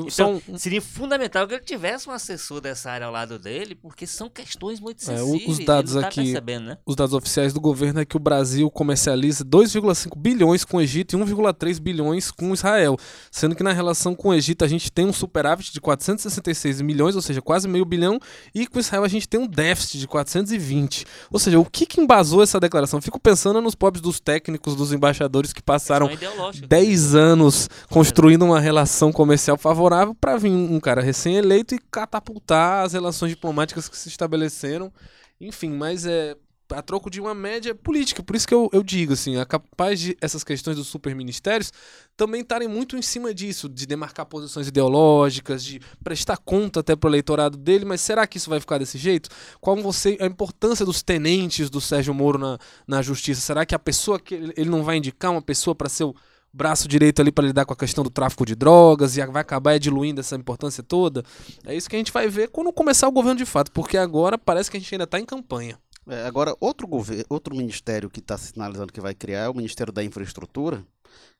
Só 0.10 0.38
Então, 0.38 0.57
seria 0.57 0.81
fundamental 0.81 1.47
que 1.47 1.55
ele 1.55 1.63
tivesse 1.63 2.07
um 2.07 2.12
assessor 2.12 2.62
dessa 2.62 2.91
área 2.91 3.07
ao 3.07 3.12
lado 3.12 3.39
dele, 3.39 3.73
porque 3.75 4.05
são 4.05 4.29
questões 4.29 4.79
muito 4.79 4.99
É, 5.01 5.17
sensíveis. 5.17 5.60
os 5.60 5.65
dados 5.65 5.93
tá 5.93 6.07
aqui- 6.07 6.39
né? 6.60 6.77
os 6.86 6.95
dados 6.95 7.13
oficiais 7.13 7.51
do 7.51 7.60
governo 7.60 7.99
é 7.99 8.05
que 8.05 8.15
o 8.15 8.19
Brasil 8.19 8.69
comercializa 8.69 9.43
2,5 9.43 10.15
bilhões 10.17 10.63
com 10.63 10.77
o 10.77 10.81
Egito 10.81 11.15
e 11.17 11.19
1,3 11.19 11.79
bilhões 11.79 12.29
com 12.31 12.53
Israel. 12.53 12.95
Sendo 13.31 13.55
que 13.55 13.63
na 13.63 13.73
relação 13.73 14.15
com 14.15 14.29
o 14.29 14.33
Egito 14.33 14.63
a 14.63 14.67
gente 14.67 14.91
tem 14.91 15.05
um 15.05 15.13
superávit 15.13 15.73
de 15.73 15.81
466 15.81 16.79
milhões, 16.81 17.15
ou 17.15 17.21
seja, 17.21 17.41
quase 17.41 17.67
meio 17.67 17.83
bilhão, 17.86 18.19
e 18.53 18.67
com 18.67 18.79
Israel 18.79 19.03
a 19.03 19.07
gente 19.07 19.27
tem 19.27 19.39
um 19.39 19.47
déficit 19.47 19.99
de 19.99 20.07
420. 20.38 21.06
Ou 21.32 21.39
seja, 21.39 21.60
o 21.60 21.65
que, 21.65 21.86
que 21.86 22.02
embasou 22.02 22.43
essa 22.43 22.60
declaração? 22.60 23.02
Fico 23.02 23.19
pensando 23.19 23.62
nos 23.62 23.76
pobres 23.76 24.02
dos 24.02 24.19
técnicos, 24.19 24.76
dos 24.76 24.91
embaixadores 24.91 25.54
que 25.54 25.62
passaram 25.62 26.08
Questão 26.08 26.30
ideológica. 26.30 26.67
10 26.67 27.15
anos 27.15 27.69
construindo 27.89 28.43
uma 28.45 28.60
relação 28.60 29.12
comercial 29.12 29.58
favorável 29.58 30.15
para 30.15 30.38
vir 30.38 30.52
um 30.52 30.80
cara 30.80 31.02
recém-eleito 31.02 31.76
e 31.76 31.80
catapultar 31.91 32.86
as 32.86 32.93
relações 32.93 33.30
diplomáticas 33.30 33.89
que 33.89 33.97
se 33.97 34.10
estabeleceram. 34.10 34.91
Enfim, 35.39 35.69
mas 35.69 36.06
é 36.06 36.36
a 36.71 36.82
troco 36.82 37.10
de 37.10 37.21
uma 37.21 37.34
média 37.34 37.73
política. 37.73 38.21
Por 38.21 38.36
isso 38.36 38.47
que 38.47 38.53
eu, 38.53 38.69
eu 38.73 38.84
digo, 38.84 39.13
assim, 39.13 39.38
é 39.38 39.45
capaz 39.45 39.99
de 39.99 40.17
essas 40.21 40.43
questões 40.43 40.77
dos 40.77 40.88
superministérios 40.88 41.71
também 42.15 42.41
estarem 42.41 42.67
muito 42.67 42.97
em 42.97 43.01
cima 43.01 43.34
disso, 43.34 43.69
de 43.69 43.86
demarcar 43.86 44.25
posições 44.25 44.67
ideológicas, 44.67 45.63
de 45.63 45.80
prestar 46.03 46.38
conta 46.38 46.80
até 46.80 46.95
para 46.95 47.08
o 47.08 47.12
eleitorado 47.12 47.58
dele, 47.58 47.86
mas 47.86 48.01
será 48.01 48.25
que 48.25 48.38
isso 48.38 48.49
vai 48.49 48.60
ficar 48.60 48.80
desse 48.80 48.97
jeito? 48.97 49.30
Qual 49.62 49.75
você 49.77 50.17
a 50.19 50.25
importância 50.25 50.86
dos 50.86 51.03
tenentes 51.03 51.69
do 51.69 51.80
Sérgio 51.80 52.13
Moro 52.13 52.39
na, 52.39 52.58
na 52.88 53.01
justiça? 53.01 53.39
Será 53.41 53.65
que 53.65 53.75
a 53.75 53.80
pessoa 53.80 54.19
que 54.19 54.34
ele 54.34 54.69
não 54.69 54.84
vai 54.84 54.97
indicar 54.97 55.32
uma 55.32 55.41
pessoa 55.41 55.75
para 55.75 55.89
ser 55.89 56.06
o 56.06 56.15
braço 56.51 56.88
direito 56.88 57.21
ali 57.21 57.32
para 57.32 57.45
lidar 57.45 57.65
com 57.65 57.73
a 57.73 57.77
questão 57.77 58.03
do 58.03 58.10
tráfico 58.10 58.45
de 58.45 58.56
drogas 58.56 59.15
e 59.15 59.25
vai 59.27 59.41
acabar 59.41 59.77
diluindo 59.77 60.19
essa 60.19 60.36
importância 60.36 60.82
toda? 60.82 61.23
É 61.65 61.75
isso 61.75 61.89
que 61.89 61.95
a 61.95 61.99
gente 61.99 62.12
vai 62.12 62.27
ver 62.27 62.49
quando 62.49 62.73
começar 62.73 63.08
o 63.08 63.12
governo 63.12 63.38
de 63.38 63.45
fato, 63.45 63.71
porque 63.71 63.97
agora 63.97 64.38
parece 64.38 64.71
que 64.71 64.77
a 64.77 64.80
gente 64.80 64.93
ainda 64.93 65.03
está 65.03 65.19
em 65.19 65.25
campanha. 65.25 65.77
É, 66.09 66.25
agora, 66.25 66.55
outro, 66.59 66.87
governo, 66.87 67.25
outro 67.29 67.55
ministério 67.55 68.09
que 68.09 68.19
está 68.19 68.37
sinalizando 68.37 68.93
que 68.93 69.01
vai 69.01 69.13
criar 69.13 69.41
é 69.41 69.49
o 69.49 69.53
Ministério 69.53 69.91
da 69.91 70.03
Infraestrutura, 70.03 70.85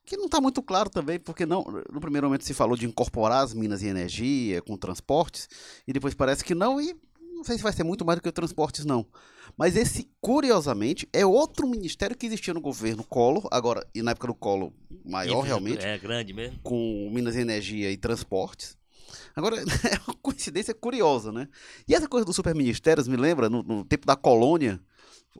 que 0.04 0.16
não 0.16 0.26
está 0.26 0.40
muito 0.40 0.62
claro 0.62 0.90
também, 0.90 1.18
porque 1.18 1.44
não, 1.44 1.64
no 1.92 2.00
primeiro 2.00 2.26
momento 2.26 2.44
se 2.44 2.54
falou 2.54 2.76
de 2.76 2.86
incorporar 2.86 3.44
as 3.44 3.54
minas 3.54 3.82
e 3.82 3.86
energia 3.86 4.62
com 4.62 4.76
transportes, 4.76 5.48
e 5.86 5.92
depois 5.92 6.14
parece 6.14 6.44
que 6.44 6.54
não, 6.54 6.80
e 6.80 6.94
não 7.20 7.44
sei 7.44 7.56
se 7.56 7.62
vai 7.62 7.72
ser 7.72 7.84
muito 7.84 8.04
mais 8.04 8.18
do 8.18 8.22
que 8.22 8.32
transportes, 8.32 8.84
não. 8.84 9.06
Mas 9.56 9.76
esse, 9.76 10.08
curiosamente, 10.20 11.08
é 11.12 11.24
outro 11.24 11.66
ministério 11.68 12.16
que 12.16 12.26
existia 12.26 12.52
no 12.52 12.60
governo 12.60 13.04
Collor, 13.04 13.46
agora, 13.50 13.86
e 13.94 14.02
na 14.02 14.12
época 14.12 14.28
do 14.28 14.34
Collor, 14.34 14.72
maior 15.04 15.40
realmente, 15.40 15.84
É 15.84 15.98
grande 15.98 16.32
mesmo. 16.32 16.58
com 16.62 17.10
Minas 17.12 17.36
e 17.36 17.40
Energia 17.40 17.90
e 17.90 17.96
Transportes. 17.96 18.77
Agora, 19.34 19.56
é 19.62 20.00
uma 20.06 20.14
coincidência 20.22 20.74
curiosa, 20.74 21.30
né? 21.32 21.48
E 21.88 21.94
essa 21.94 22.08
coisa 22.08 22.24
dos 22.24 22.36
superministérios 22.36 23.08
me 23.08 23.16
lembra, 23.16 23.48
no, 23.48 23.62
no 23.62 23.84
tempo 23.84 24.06
da 24.06 24.16
colônia, 24.16 24.80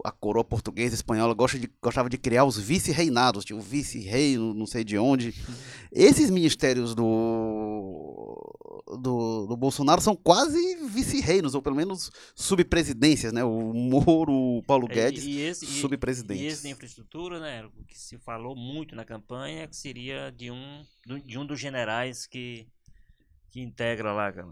a 0.04 0.12
coroa 0.12 0.44
portuguesa 0.44 0.94
e 0.94 0.96
espanhola 0.96 1.34
gosta 1.34 1.58
de- 1.58 1.70
gostava 1.82 2.08
de 2.08 2.16
criar 2.18 2.44
os 2.44 2.56
vice-reinados, 2.58 3.44
tinha 3.44 3.58
o 3.58 3.62
vice-rei, 3.62 4.36
não 4.38 4.66
sei 4.66 4.84
de 4.84 4.96
onde. 4.98 5.34
Esses 5.90 6.30
ministérios 6.30 6.94
do, 6.94 8.54
do, 9.00 9.46
do 9.46 9.56
Bolsonaro 9.56 10.00
são 10.00 10.14
quase 10.14 10.76
vice-reinos, 10.86 11.54
ou 11.54 11.62
pelo 11.62 11.74
menos 11.74 12.10
subpresidências, 12.34 13.32
né? 13.32 13.42
O 13.44 13.72
Moro, 13.72 14.32
o 14.32 14.62
Paulo 14.64 14.86
É, 14.90 14.94
Guedes, 14.94 15.24
e, 15.24 15.40
esse, 15.40 15.64
e, 15.64 15.80
subpresidentes. 15.80 16.42
e 16.42 16.46
esse 16.46 16.62
de 16.62 16.68
infraestrutura, 16.68 17.40
né? 17.40 17.64
O 17.66 17.84
que 17.84 17.98
se 17.98 18.18
falou 18.18 18.54
muito 18.54 18.94
na 18.94 19.04
campanha 19.04 19.66
que 19.66 19.76
seria 19.76 20.30
de 20.30 20.50
um, 20.50 20.82
de 21.24 21.38
um 21.38 21.46
dos 21.46 21.58
generais 21.58 22.26
que, 22.26 22.66
que 23.50 23.60
integra 23.60 24.12
lá, 24.12 24.32
cara, 24.32 24.48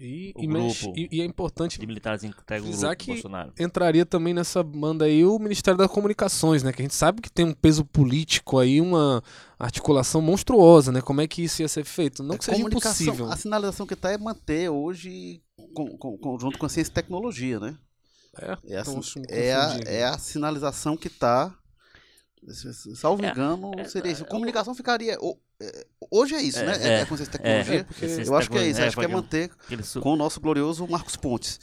E, 0.00 0.32
O 0.36 0.44
e 0.44 0.46
mexe- 0.46 0.84
grupo. 0.84 0.96
e- 1.00 1.08
e 1.10 1.20
é 1.20 1.24
importante 1.24 1.76
de 1.76 1.84
militares 1.84 2.22
integram 2.22 2.68
o 2.68 2.70
grupo 2.70 2.96
que- 2.96 3.12
Bolsonaro. 3.14 3.52
entraria 3.58 4.06
também 4.06 4.32
nessa 4.32 4.62
banda 4.62 5.06
aí 5.06 5.24
o 5.24 5.36
Ministério 5.40 5.76
das 5.76 5.90
Comunicações, 5.90 6.62
né? 6.62 6.72
Que 6.72 6.80
a 6.82 6.84
gente 6.84 6.94
sabe 6.94 7.20
que 7.20 7.28
tem 7.28 7.44
um 7.44 7.52
peso 7.52 7.84
político 7.84 8.60
aí, 8.60 8.80
uma 8.80 9.20
articulação 9.58 10.20
monstruosa, 10.22 10.92
né? 10.92 11.00
Como 11.02 11.20
é 11.20 11.26
que 11.26 11.42
isso 11.42 11.62
ia 11.62 11.68
ser 11.68 11.84
feito? 11.84 12.22
Não 12.22 12.36
É, 12.36 12.38
que 12.38 12.44
seja 12.44 12.62
impossível. 12.62 13.26
A 13.28 13.36
sinalização 13.36 13.88
que 13.88 13.94
está 13.94 14.12
é 14.12 14.16
manter 14.18 14.68
hoje, 14.70 15.42
com, 15.74 15.98
com- 15.98 16.16
com- 16.16 16.38
junto 16.38 16.58
com 16.58 16.66
a 16.66 16.68
ciência 16.68 16.92
e 16.92 16.94
tecnologia, 16.94 17.58
né? 17.58 17.76
É, 18.40 18.56
É 18.68 18.78
a, 18.78 18.84
é 19.30 19.52
a, 19.52 19.78
é 19.84 20.04
a 20.04 20.16
sinalização 20.16 20.96
que 20.96 21.08
está. 21.08 21.52
Salvo 22.94 23.24
É, 23.24 23.30
engano, 23.32 23.72
é, 23.76 23.84
seria 23.84 24.12
isso. 24.12 24.22
é, 24.22 24.26
Comunicação 24.28 24.76
ficaria. 24.76 25.18
Hoje 26.10 26.34
é 26.34 26.42
isso, 26.42 26.58
É, 26.60 26.66
né? 26.66 26.72
é, 26.80 27.00
É, 27.00 27.04
com 27.06 27.16
ciência 27.16 27.30
e 27.30 27.38
tecnologia. 27.38 27.84
porque 27.84 28.04
Eu 28.04 28.36
acho 28.36 28.50
que 28.50 28.58
é 28.58 28.68
isso. 28.68 28.80
Acho 28.82 28.96
que 28.96 29.04
é 29.04 29.08
manter 29.08 29.50
su- 29.82 30.00
com 30.00 30.12
o 30.12 30.16
nosso 30.16 30.40
glorioso 30.40 30.86
Marcos 30.86 31.16
Pontes. 31.16 31.58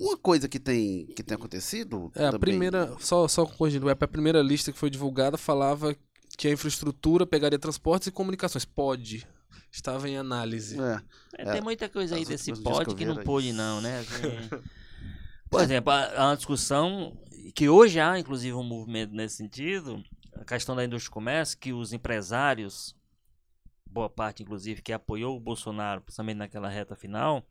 Uma 0.00 0.16
coisa 0.16 0.48
que 0.48 0.58
tem, 0.58 1.06
que 1.06 1.22
tem 1.22 1.34
acontecido. 1.36 2.10
É, 2.16 2.22
a 2.26 2.32
também- 2.32 2.40
primeira, 2.40 2.96
só, 3.00 3.28
só 3.28 3.46
corrigindo, 3.46 3.88
é, 3.88 3.92
a 3.92 4.08
primeira 4.08 4.40
lista 4.42 4.72
que 4.72 4.78
foi 4.78 4.90
divulgada 4.90 5.36
falava 5.36 5.94
que 6.36 6.48
a 6.48 6.50
infraestrutura 6.52 7.24
pegaria 7.26 7.58
transportes 7.58 8.08
e 8.08 8.10
comunicações. 8.10 8.64
Pode. 8.64 9.26
Estava 9.70 10.08
em 10.08 10.16
análise. 10.16 10.78
É. 10.80 11.00
É, 11.38 11.52
tem 11.52 11.60
muita 11.60 11.88
coisa 11.88 12.16
aí 12.16 12.24
desse 12.24 12.52
pode 12.62 12.94
que 12.94 13.04
não 13.04 13.16
pôde, 13.16 13.52
não, 13.52 13.80
né? 13.80 14.00
Assim, 14.08 14.62
Por 15.50 15.60
exemplo, 15.62 15.92
há 15.92 16.12
há 16.16 16.26
uma 16.30 16.36
discussão 16.36 17.16
que 17.54 17.68
hoje 17.68 18.00
há, 18.00 18.18
inclusive, 18.18 18.54
um 18.54 18.62
movimento 18.64 19.12
nesse 19.14 19.36
sentido, 19.36 20.02
a 20.34 20.44
questão 20.44 20.74
da 20.74 20.84
indústria 20.84 21.10
do 21.10 21.14
comércio, 21.14 21.58
que 21.58 21.72
os 21.72 21.92
empresários, 21.92 22.94
boa 23.94 24.10
parte, 24.10 24.42
inclusive, 24.42 24.82
que 24.82 24.92
apoiou 24.92 25.36
o 25.36 25.40
Bolsonaro, 25.40 26.02
principalmente 26.02 26.38
naquela 26.38 26.68
reta 26.68 26.96
final, 26.96 27.46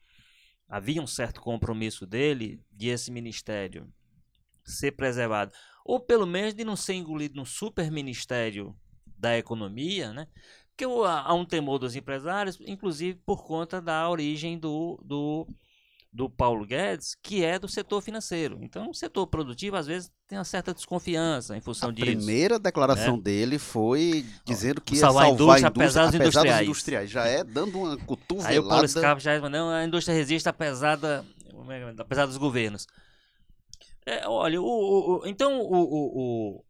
havia 0.68 1.02
um 1.02 1.08
certo 1.08 1.40
compromisso 1.40 2.06
dele 2.06 2.62
de 2.70 2.90
esse 2.90 3.10
ministério 3.10 3.92
ser 4.66 4.92
preservado. 4.92 5.54
Ou 5.86 6.02
pelo 6.02 6.28
menos 6.28 6.54
de 6.54 6.66
não 6.66 6.76
ser 6.76 6.96
engolido 6.96 7.36
no 7.36 7.46
super 7.46 7.90
ministério 7.90 8.76
da 9.18 9.38
economia, 9.38 10.12
né? 10.12 10.28
Porque 10.68 10.84
há 10.84 11.34
um 11.34 11.46
temor 11.46 11.80
dos 11.80 11.96
empresários, 11.96 12.60
inclusive 12.62 13.20
por 13.26 13.46
conta 13.46 13.82
da 13.82 14.10
origem 14.10 14.58
do, 14.58 15.00
do, 15.04 15.48
do 16.16 16.30
Paulo 16.30 16.64
Guedes, 16.64 17.16
que 17.24 17.44
é 17.44 17.58
do 17.58 17.68
setor 17.68 18.00
financeiro. 18.00 18.60
Então, 18.62 18.92
o 18.92 18.94
setor 18.94 19.26
produtivo, 19.26 19.76
às 19.76 19.88
vezes, 19.88 20.12
tem 20.28 20.38
uma 20.38 20.44
certa 20.44 20.72
desconfiança 20.72 21.58
em 21.58 21.62
função 21.62 21.90
A 21.90 21.92
disso. 21.92 22.06
primeira 22.06 22.60
declaração 22.60 23.18
dele 23.18 23.58
foi 23.58 24.24
dizendo 24.46 24.80
que 24.80 24.94
ia 24.94 25.00
Salvar 25.00 25.26
salvar, 25.26 25.56
a 25.58 25.60
indústria, 25.60 25.68
a 25.68 25.70
indústria 25.72 25.86
apesar 25.86 26.06
dos 26.06 26.16
industriais. 26.16 26.68
industriais. 26.68 27.10
Já 27.10 27.26
é 27.26 27.44
dando 27.44 27.80
uma 27.80 27.88
Aí 27.90 27.96
o 27.96 27.98
Paulo 27.98 28.06
cotovelada. 28.06 28.88
Scarpa 28.88 29.20
já 29.20 29.50
não, 29.50 29.70
a 29.72 29.84
indústria 29.84 30.14
resiste 30.16 30.48
apesar, 30.48 30.98
da, 30.98 31.24
é 31.70 31.80
é? 31.80 31.94
apesar 31.98 32.28
dos 32.28 32.38
governos. 32.38 32.86
É, 34.06 34.28
olha, 34.28 34.62
o, 34.62 34.66
o- 34.66 35.26
então 35.26 35.60
o- 35.62 36.64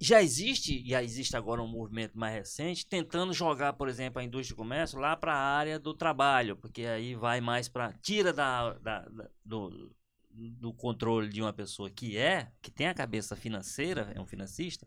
já 0.00 0.22
existe, 0.22 0.80
e 0.84 0.94
existe 0.94 1.36
agora 1.36 1.62
um 1.62 1.68
movimento 1.68 2.18
mais 2.18 2.34
recente, 2.34 2.86
tentando 2.86 3.32
jogar, 3.32 3.72
por 3.74 3.88
exemplo, 3.88 4.20
a 4.20 4.24
indústria 4.24 4.54
do 4.54 4.58
comércio 4.58 4.98
lá 4.98 5.16
para 5.16 5.34
a 5.34 5.38
área 5.38 5.78
do 5.78 5.92
trabalho, 5.94 6.56
porque 6.56 6.82
aí 6.84 7.14
vai 7.14 7.40
mais 7.40 7.68
para. 7.68 7.92
tira 7.94 8.32
da, 8.32 8.74
da- 8.74 9.00
da- 9.08 9.30
do, 9.44 9.92
do 10.30 10.72
controle 10.72 11.28
de 11.28 11.42
uma 11.42 11.52
pessoa 11.52 11.90
que 11.90 12.16
é, 12.16 12.50
que 12.62 12.70
tem 12.70 12.86
a 12.88 12.94
cabeça 12.94 13.34
financeira, 13.34 14.12
é 14.14 14.20
um 14.20 14.26
financista, 14.26 14.86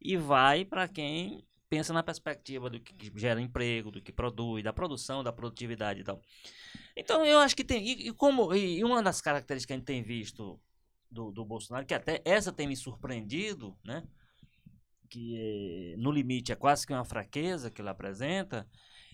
e 0.00 0.16
vai 0.16 0.64
para 0.64 0.86
quem 0.88 1.44
pensa 1.68 1.92
na 1.92 2.02
perspectiva 2.02 2.68
do 2.68 2.78
que 2.80 3.10
gera 3.18 3.40
emprego, 3.40 3.90
do 3.90 4.00
que 4.02 4.12
produz, 4.12 4.62
da 4.62 4.72
produção, 4.72 5.24
da 5.24 5.32
produtividade 5.32 6.00
e 6.00 6.04
tal. 6.04 6.20
Então 6.96 7.24
eu 7.24 7.38
acho 7.38 7.56
que 7.56 7.64
tem. 7.64 7.84
E, 7.86 8.08
e 8.08 8.12
como, 8.12 8.54
e 8.54 8.82
uma 8.84 9.02
das 9.02 9.20
características 9.20 9.66
que 9.66 9.72
a 9.72 9.76
gente 9.76 9.86
tem 9.86 10.02
visto 10.02 10.60
do, 11.10 11.30
do 11.30 11.44
Bolsonaro, 11.44 11.86
que 11.86 11.94
até 11.94 12.20
essa 12.24 12.52
tem 12.52 12.66
me 12.66 12.76
surpreendido, 12.76 13.76
né? 13.84 14.04
Que 15.12 15.94
no 15.98 16.10
limite 16.10 16.52
é 16.52 16.56
quase 16.56 16.86
que 16.86 16.92
uma 16.92 17.04
fraqueza 17.04 17.70
que 17.70 17.82
ele 17.82 17.90
apresenta, 17.90 18.66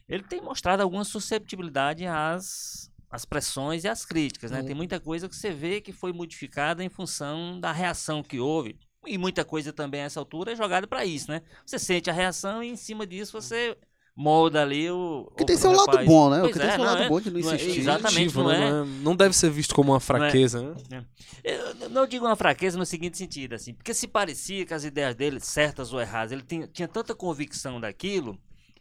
ele 0.09 0.23
tem 0.23 0.41
mostrado 0.41 0.81
alguma 0.81 1.03
susceptibilidade 1.03 2.07
às, 2.07 2.89
às 3.11 3.25
pressões 3.25 3.83
e 3.83 3.89
às 3.89 4.05
críticas, 4.05 4.53
né? 4.53 4.61
Uhum. 4.61 4.67
Tem 4.67 4.77
muita 4.77 5.01
coisa 5.01 5.29
que 5.29 5.35
você 5.35 5.51
vê 5.51 5.81
que 5.81 5.93
foi 5.93 6.13
modificada 6.13 6.85
em 6.85 6.89
função 6.89 7.59
da 7.59 7.73
reação 7.73 8.23
que 8.23 8.39
houve. 8.39 8.79
E 9.05 9.19
muita 9.19 9.45
coisa 9.45 9.73
também 9.73 10.03
a 10.03 10.05
essa 10.05 10.21
altura 10.21 10.53
é 10.53 10.57
jogada 10.57 10.87
para 10.87 11.05
isso, 11.05 11.33
né? 11.33 11.43
Você 11.67 11.81
sente 11.81 12.09
a 12.09 12.13
reação 12.13 12.63
e 12.63 12.69
em 12.69 12.77
cima 12.77 13.05
disso 13.05 13.33
você 13.33 13.77
molda 14.21 14.63
ali 14.63 14.91
o. 14.91 15.31
Que 15.37 15.45
o 15.45 15.47
tem 15.47 15.57
seu 15.57 15.71
lado 15.71 15.87
rapaz. 15.87 16.07
bom, 16.07 16.29
né? 16.29 16.39
O 16.39 16.41
Pois 16.41 16.53
que 16.53 16.59
tem 16.59 16.69
é, 16.69 16.71
seu 16.73 16.79
não 16.79 16.85
lado 16.87 17.03
é- 17.05 17.09
bom 17.09 17.21
de 17.21 17.31
não 17.31 17.41
não 17.41 17.51
é- 17.53 17.55
insistir. 17.55 17.81
exatamente, 17.81 18.35
não 18.37 18.49
né? 18.49 18.57
é- 18.67 18.71
Não, 18.71 18.83
é- 18.83 18.87
não 19.03 19.17
deve 19.17 19.37
ser 19.37 19.49
visto 19.51 19.75
como 19.77 19.93
uma 19.93 20.01
fraqueza, 20.01 20.75
né? 20.91 21.05
Eu 21.45 21.89
não 21.91 22.05
digo 22.07 22.27
uma 22.27 22.35
fraqueza 22.35 22.77
no 22.77 22.85
seguinte 22.85 23.17
sentido, 23.17 23.55
assim, 23.55 23.73
porque 23.73 23.95
se 23.95 24.09
parecia 24.09 24.67
que 24.67 24.75
as 24.75 24.83
ideias 24.83 25.15
dele, 25.15 25.39
certas 25.39 25.93
ou 25.93 26.01
erradas, 26.01 26.33
ele 26.33 26.43
tinha, 26.43 26.67
tinha 26.67 26.89
tanta 26.89 27.15
convicção 27.15 27.81
daquilo 27.81 28.37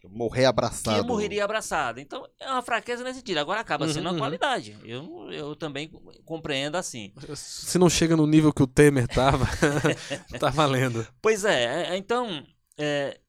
Morrer 0.09 0.41
que 0.41 0.45
abraçado. 0.45 0.99
ele 0.99 1.07
morreria 1.07 1.43
abraçado. 1.43 1.99
Então, 1.99 2.25
é 2.39 2.49
uma 2.49 2.61
fraqueza 2.61 3.03
nesse 3.03 3.19
sentido. 3.19 3.37
Agora 3.39 3.59
acaba 3.59 3.85
Uhum, 3.85 3.93
sendo 3.93 4.03
uma 4.05 4.13
uhum. 4.13 4.19
qualidade. 4.19 4.75
Eu, 4.85 5.29
eu 5.31 5.55
também 5.55 5.91
compreendo 6.25 6.77
assim. 6.77 7.11
Se 7.35 7.77
não 7.77 7.89
chega 7.89 8.15
no 8.15 8.25
nível 8.25 8.53
que 8.53 8.63
o 8.63 8.67
Temer 8.67 9.07
tava, 9.07 9.45
tá 10.39 10.49
valendo. 10.49 11.05
Pois 11.21 11.43
é, 11.45 11.91
é, 11.93 11.97
então. 11.97 12.43
é, 12.77 13.19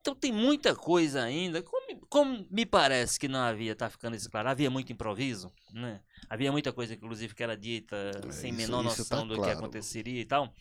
então 0.00 0.14
tem 0.14 0.32
muita 0.32 0.74
coisa 0.74 1.22
ainda. 1.22 1.62
Como, 1.62 2.06
como 2.08 2.46
me 2.50 2.64
parece 2.66 3.18
que 3.18 3.28
não 3.28 3.40
havia, 3.40 3.74
tá 3.76 3.88
ficando 3.90 4.16
isso 4.16 4.30
claro, 4.30 4.48
havia 4.48 4.70
muito 4.70 4.92
improviso, 4.92 5.52
né? 5.72 6.00
Havia 6.28 6.50
muita 6.52 6.72
coisa, 6.72 6.94
inclusive, 6.94 7.34
que 7.34 7.42
era 7.42 7.56
dita 7.56 7.96
sem 8.30 8.50
isso- 8.50 8.56
menor 8.60 8.84
isso 8.86 9.00
noção 9.00 9.20
tá 9.20 9.24
do 9.26 9.34
que 9.34 9.40
claro. 9.40 9.58
aconteceria 9.58 10.20
e 10.20 10.24
tal. 10.24 10.52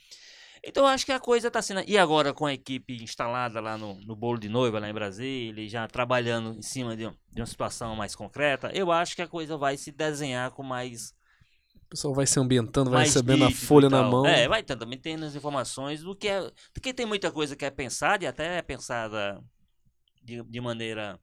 Então 0.62 0.84
eu 0.84 0.88
acho 0.90 1.06
que 1.06 1.12
a 1.14 1.20
coisa 1.22 1.50
tá 1.50 1.62
sendo. 1.62 1.82
E 1.88 1.98
agora 1.98 2.34
com 2.34 2.46
a 2.46 2.54
equipe 2.54 3.02
instalada 3.02 3.62
lá 3.62 3.78
no, 3.78 3.96
no 4.02 4.14
bolo 4.16 4.38
de 4.38 4.50
noiva, 4.50 4.78
lá 4.78 4.90
em 4.90 4.94
Brasília, 4.94 5.68
já 5.70 5.88
trabalhando 5.88 6.58
em 6.58 6.62
cima 6.62 6.98
de, 6.98 7.08
um- 7.08 7.16
de 7.32 7.40
uma 7.40 7.46
situação 7.48 7.96
mais 7.96 8.14
concreta, 8.14 8.70
eu 8.74 8.92
acho 8.92 9.16
que 9.16 9.22
a 9.22 9.28
coisa 9.28 9.56
vai 9.58 9.78
se 9.78 9.90
desenhar 9.92 10.52
com 10.52 10.62
mais 10.62 11.14
O 11.90 11.92
pessoal 11.92 12.14
vai 12.14 12.28
se 12.28 12.40
ambientando, 12.40 12.92
vai 12.92 13.00
mais 13.00 13.10
recebendo 13.14 13.46
a 13.46 13.50
folha 13.50 13.90
na 13.90 14.04
mão. 14.04 14.24
É, 14.24 14.48
vai 14.48 14.62
também 14.62 15.00
tendo 15.00 15.26
as 15.26 15.34
informações 15.34 16.04
do 16.04 16.16
que 16.16 16.28
é. 16.28 16.40
Porque 16.72 16.94
tem 16.94 17.04
muita 17.06 17.32
coisa 17.32 17.56
que 17.56 17.66
é 17.66 17.72
pensada 17.72 18.24
e 18.24 18.28
até 18.28 18.60
é 18.60 18.62
pensada 18.62 19.44
de, 20.24 20.44
de 20.44 20.62
maneira 20.62 21.20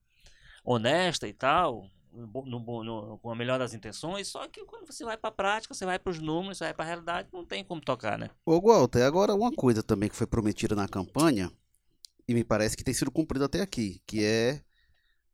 honesta 0.64 1.28
e 1.28 1.32
tal, 1.32 1.88
no 2.12 2.44
no 2.44 2.84
no- 2.84 3.18
com 3.18 3.30
a 3.30 3.36
melhor 3.36 3.58
das 3.58 3.74
intenções, 3.74 4.28
só 4.28 4.48
que 4.48 4.64
quando 4.64 4.86
você 4.86 5.04
vai 5.04 5.16
pra 5.16 5.30
prática, 5.30 5.72
você 5.74 5.84
vai 5.86 5.98
pros 5.98 6.18
números, 6.20 6.58
você 6.58 6.64
vai 6.64 6.74
pra 6.74 6.84
realidade, 6.84 7.28
não 7.32 7.44
tem 7.44 7.64
como 7.64 7.80
tocar, 7.80 8.18
né? 8.18 8.30
Ô, 8.44 8.60
Walter, 8.60 9.02
agora 9.02 9.34
uma 9.34 9.52
coisa 9.52 9.82
também 9.82 10.08
que 10.08 10.16
foi 10.16 10.26
prometida 10.26 10.74
na 10.74 10.88
campanha, 10.88 11.52
e 12.26 12.34
me 12.34 12.42
parece 12.44 12.76
que 12.76 12.84
tem 12.84 12.94
sido 12.94 13.10
cumprida 13.10 13.44
até 13.46 13.60
aqui, 13.60 14.02
que 14.06 14.24
é 14.24 14.60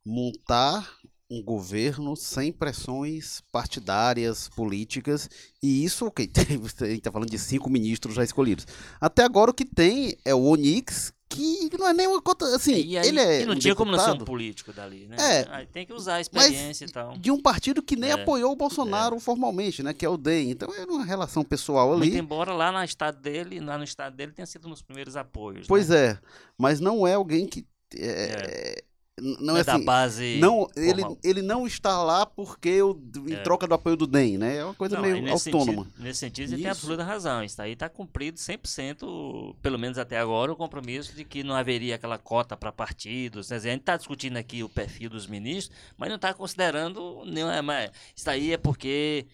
montar 0.05 0.99
um 1.33 1.43
governo 1.43 2.15
sem 2.15 2.53
pressões 2.53 3.41
partidárias, 3.51 4.51
políticas, 4.51 5.31
e 5.63 5.83
isso, 5.85 6.05
ok, 6.07 6.31
a 6.83 6.85
gente 6.87 7.01
tá 7.01 7.11
falando 7.11 7.31
de 7.31 7.39
cinco 7.39 7.71
ministros 7.71 8.15
já 8.15 8.23
escolhidos. 8.23 8.67
Até 9.01 9.25
agora 9.25 9.51
o 9.51 9.55
que 9.55 9.65
tem 9.65 10.15
é 10.27 10.35
o 10.35 10.43
Onix, 10.43 11.13
que 11.31 11.71
não 11.79 11.89
é 11.89 11.95
nem 11.95 12.07
uma 12.07 12.21
conta, 12.21 12.45
assim, 12.55 12.75
e 12.75 12.99
aí, 12.99 13.09
ele 13.09 13.19
é 13.19 13.41
e 13.41 13.47
não 13.47 13.55
um 13.55 13.59
tinha 13.59 13.75
como 13.75 13.91
não 13.91 13.99
ser 13.99 14.05
um 14.05 14.13
deputado 14.13 14.27
político 14.27 14.71
dali, 14.75 15.07
né? 15.07 15.17
É, 15.19 15.47
Aí 15.51 15.67
tem 15.67 15.87
que 15.87 15.95
usar 15.95 16.17
a 16.17 16.21
experiência 16.21 16.85
e 16.85 16.91
tal. 16.91 17.17
de 17.17 17.31
um 17.31 17.41
partido 17.41 17.83
que 17.83 17.97
nem 17.97 18.11
É, 18.11 18.13
apoiou 18.13 18.53
o 18.53 18.57
Bolsonaro 18.57 19.19
formalmente, 19.19 19.83
né, 19.83 19.95
que 19.95 20.05
é 20.05 20.09
o 20.11 20.19
DEM. 20.19 20.51
Então 20.51 20.69
é 20.75 20.85
uma 20.85 21.03
relação 21.07 21.43
pessoal 21.43 21.91
ali. 21.93 22.01
Muito 22.11 22.17
embora 22.19 22.53
lá 22.53 22.71
no 22.71 22.85
estado 22.85 23.19
dele, 23.19 23.59
lá 23.61 23.79
no 23.79 23.85
estado 23.85 24.15
dele 24.15 24.33
tenha 24.33 24.45
sido 24.45 24.67
um 24.69 24.71
dos 24.73 24.83
primeiros 24.83 25.17
apoios. 25.17 25.67
Pois 25.67 25.89
né? 25.89 26.09
é, 26.09 26.19
mas 26.59 26.79
não 26.81 27.07
é 27.07 27.15
alguém 27.15 27.47
que. 27.47 27.67
é, 27.97 28.77
n- 28.77 28.83
Não 29.21 29.59
é 29.59 29.61
é 29.61 29.65
da 29.65 29.75
assim. 29.75 29.85
base. 29.85 30.39
Não, 30.41 30.67
ele, 30.75 31.03
formal. 31.03 31.19
ele 31.23 31.43
não 31.43 31.67
está 31.67 32.03
lá 32.03 32.25
porque 32.25 32.71
eu, 32.71 32.99
em 33.29 33.35
É. 33.35 33.43
troca 33.43 33.67
do 33.67 33.75
apoio 33.75 33.95
do 33.95 34.07
DEM, 34.07 34.39
né? 34.39 34.57
É 34.57 34.65
uma 34.65 34.73
coisa 34.75 34.97
Não, 34.97 35.03
meio 35.03 35.21
nesse 35.21 35.51
autônoma. 35.51 35.85
Sentido, 35.85 36.03
nesse 36.03 36.19
sentido, 36.21 36.49
você 36.49 36.55
tem 36.57 36.63
Isso. 36.65 36.71
absoluta 36.71 37.05
razão. 37.05 37.45
Isso 37.45 37.61
aí 37.61 37.73
está 37.73 37.91
cumprido 37.91 38.39
100%, 38.41 39.55
pelo 39.61 39.79
menos 39.79 39.99
até 39.99 40.19
agora, 40.19 40.51
o 40.51 40.57
compromisso 40.57 41.15
de 41.15 41.25
que 41.25 41.43
não 41.45 41.55
haveria 41.55 41.97
aquela 41.97 42.17
cota 42.17 42.57
para 42.57 42.73
partidos. 42.73 43.49
Dizer, 43.49 43.69
a 43.69 43.73
gente 43.73 43.81
está 43.81 43.99
discutindo 43.99 44.39
aqui 44.39 44.63
o 44.63 44.69
perfil 44.69 45.11
dos 45.11 45.27
ministros, 45.27 45.77
mas 45.99 46.09
não 46.09 46.17
está 46.17 46.33
considerando 46.33 47.23
nenhum. 47.27 47.51
é, 47.51 47.91
Isso 48.17 48.31
aí 48.31 48.53
é 48.53 48.57
porque 48.57 49.27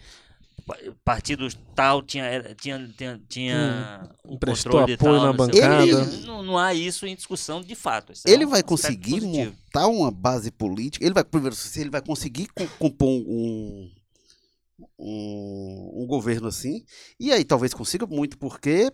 partido 1.04 1.48
tal 1.74 2.02
tinha, 2.02 2.54
tinha, 2.54 2.88
tinha, 2.96 3.20
tinha 3.28 4.10
o 4.24 4.34
Emprestou 4.34 4.72
controle 4.72 4.92
apoio 4.94 5.14
tal, 5.16 5.22
na 5.24 5.30
o 5.30 5.34
bancada. 5.34 6.04
Não, 6.26 6.42
não 6.42 6.58
há 6.58 6.74
isso 6.74 7.06
em 7.06 7.14
discussão 7.14 7.60
de 7.62 7.74
fato. 7.74 8.12
Isso 8.12 8.26
é 8.28 8.30
Ele 8.30 8.44
um 8.46 8.50
vai 8.50 8.62
conseguir 8.62 9.20
positivo. 9.20 9.50
montar 9.56 9.86
uma 9.88 10.10
base 10.10 10.50
política. 10.50 11.04
Ele 11.04 11.14
vai, 11.14 11.24
primeiro, 11.24 11.54
se 11.56 11.80
ele 11.80 11.90
vai 11.90 12.02
conseguir 12.02 12.48
co- 12.48 12.68
compor 12.78 13.08
um, 13.08 13.90
um, 14.98 16.02
um 16.02 16.06
governo 16.06 16.48
assim. 16.48 16.84
E 17.18 17.32
aí 17.32 17.44
talvez 17.44 17.72
consiga 17.74 18.06
muito, 18.06 18.38
porque 18.38 18.92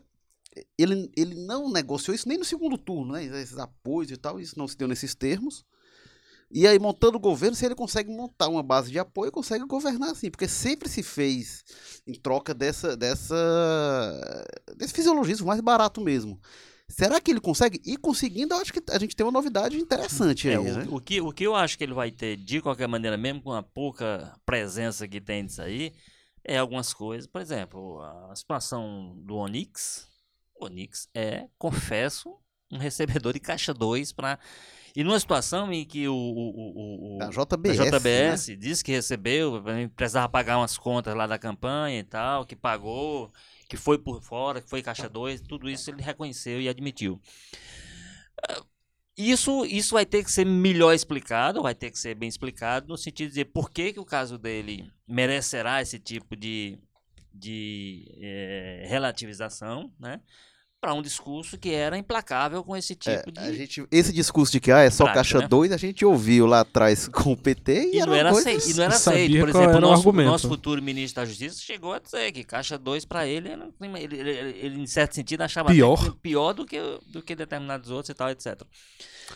ele, 0.79 1.11
ele 1.17 1.35
não 1.47 1.71
negociou 1.71 2.15
isso 2.15 2.29
nem 2.29 2.39
no 2.39 2.45
segundo 2.45 2.79
turno, 2.79 3.13
né? 3.15 3.25
Esses 3.25 3.59
apoios 3.59 4.11
e 4.11 4.17
tal, 4.17 4.41
isso 4.41 4.59
não 4.59 4.69
se 4.69 4.77
deu 4.77 4.89
nesses 4.89 5.15
termos. 5.15 5.65
E 6.55 6.69
aí, 6.69 6.79
montando 6.79 7.17
o 7.17 7.21
governo, 7.21 7.57
se 7.57 7.67
ele 7.67 7.75
consegue 7.75 8.09
montar 8.11 8.49
uma 8.49 8.63
base 8.63 8.89
de 8.91 8.99
apoio, 8.99 9.33
consegue 9.33 9.65
governar 9.67 10.11
assim, 10.13 10.31
porque 10.31 10.47
sempre 10.47 10.89
se 10.89 11.03
fez 11.03 11.65
em 12.07 12.15
troca 12.15 12.55
dessa, 12.55 12.97
dessa 12.97 13.35
desse 14.77 14.95
fisiologismo 14.95 15.47
mais 15.49 15.61
barato 15.61 16.01
mesmo. 16.01 16.41
Será 16.89 17.21
que 17.21 17.31
ele 17.31 17.41
consegue? 17.41 17.81
E 17.85 17.97
conseguindo, 17.97 18.55
eu 18.55 18.61
acho 18.61 18.73
que 18.73 18.81
a 18.91 18.99
gente 18.99 19.17
tem 19.17 19.27
uma 19.27 19.33
novidade 19.33 19.77
interessante 19.77 20.49
aí, 20.49 20.55
É, 20.55 20.61
né? 20.61 20.87
o, 20.89 20.97
o 20.97 21.01
que, 21.01 21.21
o 21.21 21.33
que 21.33 21.45
eu 21.45 21.55
acho 21.57 21.77
que 21.77 21.83
ele 21.83 21.95
vai 21.95 22.11
ter, 22.13 22.37
de 22.37 22.61
qualquer 22.61 22.87
maneira, 22.87 23.17
mesmo 23.17 23.43
com 23.43 23.53
a 23.53 23.63
pouca 23.63 24.39
presença 24.47 25.09
que 25.09 25.21
tem 25.21 25.45
disso 25.47 25.63
aí, 25.63 25.93
é 26.45 26.59
algumas 26.59 26.93
coisas. 26.95 27.27
Por 27.27 27.41
exemplo, 27.41 28.01
a 28.01 28.37
situação 28.37 29.17
do 29.25 29.35
Onix. 29.37 30.07
O 30.55 30.67
Onix 30.67 31.09
é, 31.15 31.49
confesso, 31.59 32.37
um 32.71 32.79
recebedor 32.79 33.33
de 33.33 33.41
caixa 33.41 33.75
2 33.75 34.13
para. 34.13 34.39
E 34.97 35.03
numa 35.03 35.19
situação 35.19 35.73
em 35.73 35.85
que 35.85 36.07
o, 36.07 36.15
o, 36.15 37.17
o, 37.17 37.17
o, 37.17 37.23
A 37.23 37.27
a 37.27 37.31
JBS, 37.31 37.79
né? 37.79 37.91
JBS 37.91 38.59
disse 38.59 38.85
que 38.85 38.93
recebeu, 38.93 39.61
precisava 39.97 40.29
pagar 40.29 40.59
umas 40.59 40.79
contas 40.79 41.17
lá 41.17 41.27
da 41.27 41.37
campanha 41.39 41.99
e 41.99 42.05
tal, 42.05 42.47
que 42.47 42.55
pagou, 42.55 43.33
que 43.69 43.77
foi 43.77 43.99
por 43.99 44.23
fora, 44.23 44.61
que 44.61 44.71
foi 44.71 44.83
caixa 44.83 45.09
2, 45.09 45.41
tudo 45.41 45.69
isso 45.69 45.91
ele 45.91 46.01
reconheceu 46.01 46.61
e 46.61 46.69
admitiu. 46.69 47.21
Ah, 48.49 48.63
Isso, 49.17 49.65
isso 49.67 49.95
vai 49.95 50.07
ter 50.07 50.23
que 50.25 50.31
ser 50.31 50.45
melhor 50.45 50.93
explicado, 50.93 51.63
vai 51.63 51.75
ter 51.75 51.91
que 51.91 51.99
ser 51.99 52.15
bem 52.15 52.29
explicado, 52.29 52.87
no 52.89 52.97
sentido 52.97 53.27
de 53.27 53.31
dizer 53.31 53.45
por 53.47 53.71
que, 53.71 53.93
que 53.93 54.01
o 54.01 54.05
caso 54.05 54.39
dele 54.39 54.91
merecerá 55.09 55.83
esse 55.83 55.99
tipo 55.99 56.37
de, 56.37 56.79
de 57.33 58.13
eh, 58.21 58.87
relativização, 58.89 59.93
né? 59.99 60.21
Para 60.85 60.93
um 60.93 61.01
discurso 61.01 61.57
que 61.57 61.71
era 61.71 61.97
implacável 61.97 62.63
com 62.63 62.77
esse 62.77 62.93
É, 63.07 63.17
tipo 63.17 63.33
de. 63.33 63.41
a 63.41 63.51
gente, 63.55 63.87
esse 63.91 64.13
discurso 64.13 64.53
de 64.53 64.61
que 64.61 64.71
ah, 64.71 64.81
é 64.81 64.91
só 64.91 65.05
Prática, 65.05 65.15
caixa 65.21 65.39
né? 65.39 65.49
2, 65.49 65.73
a 65.73 65.79
gente 65.79 66.05
ouviu 66.05 66.45
lá 66.45 66.61
atrás 66.61 67.09
com 67.09 67.33
o 67.33 67.37
PT 67.37 67.73
e, 67.73 67.95
E 67.95 68.01
era 68.01 68.07
não 68.07 68.15
era, 68.15 68.31
coisa... 68.31 68.51
aceito, 68.51 68.71
e 68.71 68.75
não 68.75 68.85
era 68.85 68.95
aceito. 68.95 69.41
Por 69.41 69.49
exemplo, 69.49 69.61
o 69.61 69.63
era 69.71 69.79
o 69.79 69.81
nosso, 69.81 70.01
argumento. 70.01 70.31
nosso 70.31 70.47
futuro 70.49 70.83
ministro 70.83 71.23
da 71.23 71.27
Justiça 71.27 71.59
chegou 71.59 71.95
a 71.95 71.99
dizer 71.99 72.31
que 72.33 72.45
caixa 72.45 72.77
2 72.77 73.07
para 73.07 73.27
ele, 73.27 73.49
ele, 73.49 73.63
ele, 73.81 74.17
ele, 74.17 74.31
ele, 74.59 74.81
em 74.83 74.87
certo 74.87 75.15
sentido, 75.15 75.41
achava 75.41 75.71
Pior. 75.71 76.15
pior 76.17 76.53
do 76.53 76.67
que, 76.67 76.79
do 77.07 77.23
que 77.23 77.35
determinados 77.35 77.89
outros 77.91 78.11
e 78.11 78.15
tal, 78.15 78.29
etc. 78.29 78.61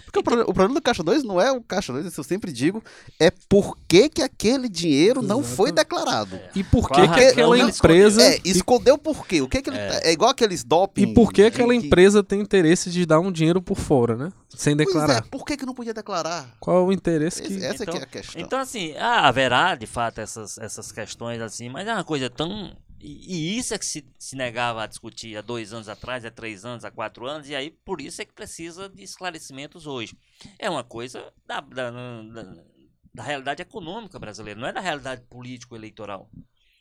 Porque 0.04 0.18
o, 0.18 0.22
pro- 0.22 0.42
o 0.42 0.54
problema 0.54 0.74
do 0.74 0.82
caixa 0.82 1.02
2 1.02 1.22
não 1.22 1.40
é 1.40 1.50
o 1.52 1.60
caixa 1.60 1.92
2, 1.92 2.06
isso 2.06 2.20
eu 2.20 2.24
sempre 2.24 2.52
digo, 2.52 2.82
é 3.20 3.30
por 3.48 3.76
que, 3.86 4.08
que 4.08 4.22
aquele 4.22 4.68
dinheiro 4.68 5.22
não 5.22 5.42
foi 5.42 5.70
declarado. 5.72 6.38
E 6.54 6.62
por 6.64 6.88
que, 6.90 7.00
a 7.00 7.08
que 7.08 7.20
aquela 7.24 7.58
empresa. 7.58 8.22
É, 8.22 8.40
escondeu 8.44 8.96
por 8.98 9.26
quê? 9.26 9.40
O 9.40 9.48
que 9.48 9.60
que 9.62 9.70
ele, 9.70 9.78
é. 9.78 10.12
igual 10.12 10.30
aqueles 10.30 10.64
doping. 10.64 11.02
E 11.02 11.14
por 11.14 11.32
que 11.32 11.42
aquela 11.42 11.68
que- 11.78 11.86
empresa 11.86 12.22
tem 12.22 12.40
interesse 12.40 12.90
de 12.90 13.04
dar 13.06 13.20
um 13.20 13.30
dinheiro 13.32 13.60
por 13.62 13.76
fora, 13.78 14.16
né? 14.16 14.30
Sem 14.56 14.74
Pois 14.76 14.86
declarar. 14.88 15.18
é, 15.18 15.20
por 15.20 15.44
que, 15.44 15.56
que 15.56 15.66
não 15.66 15.74
podia 15.74 15.92
declarar? 15.94 16.54
Qual 16.58 16.76
é 16.78 16.80
o 16.80 16.92
interesse 16.92 17.42
que. 17.42 17.64
Essa 17.64 17.82
Então- 17.82 17.94
que 17.94 18.00
é 18.00 18.02
a 18.02 18.06
questão. 18.06 18.40
Então, 18.42 18.58
assim, 18.58 18.94
ah, 18.96 19.28
haverá 19.28 19.74
de 19.74 19.86
fato 19.86 20.20
essas, 20.20 20.58
essas 20.58 20.90
questões 20.90 21.40
assim, 21.40 21.68
mas 21.68 21.86
é 21.86 21.92
uma 21.94 22.04
coisa 22.04 22.28
tão. 22.30 22.72
E, 23.00 23.54
e 23.54 23.58
isso 23.58 23.74
é 23.74 23.78
que 23.78 23.86
se, 23.86 24.04
se 24.18 24.36
negava 24.36 24.82
a 24.82 24.86
discutir 24.86 25.36
há 25.36 25.40
dois 25.40 25.72
anos 25.72 25.88
atrás, 25.88 26.24
há 26.24 26.30
três 26.30 26.64
anos, 26.64 26.84
há 26.84 26.90
quatro 26.90 27.26
anos, 27.26 27.48
e 27.48 27.54
aí 27.54 27.70
por 27.70 28.00
isso 28.00 28.20
é 28.20 28.24
que 28.24 28.32
precisa 28.32 28.88
de 28.88 29.02
esclarecimentos 29.02 29.86
hoje. 29.86 30.16
É 30.58 30.68
uma 30.68 30.84
coisa 30.84 31.32
da, 31.46 31.60
da, 31.60 31.90
da, 31.90 32.54
da 33.14 33.22
realidade 33.22 33.62
econômica 33.62 34.18
brasileira, 34.18 34.60
não 34.60 34.68
é 34.68 34.72
da 34.72 34.80
realidade 34.80 35.22
político-eleitoral. 35.22 36.30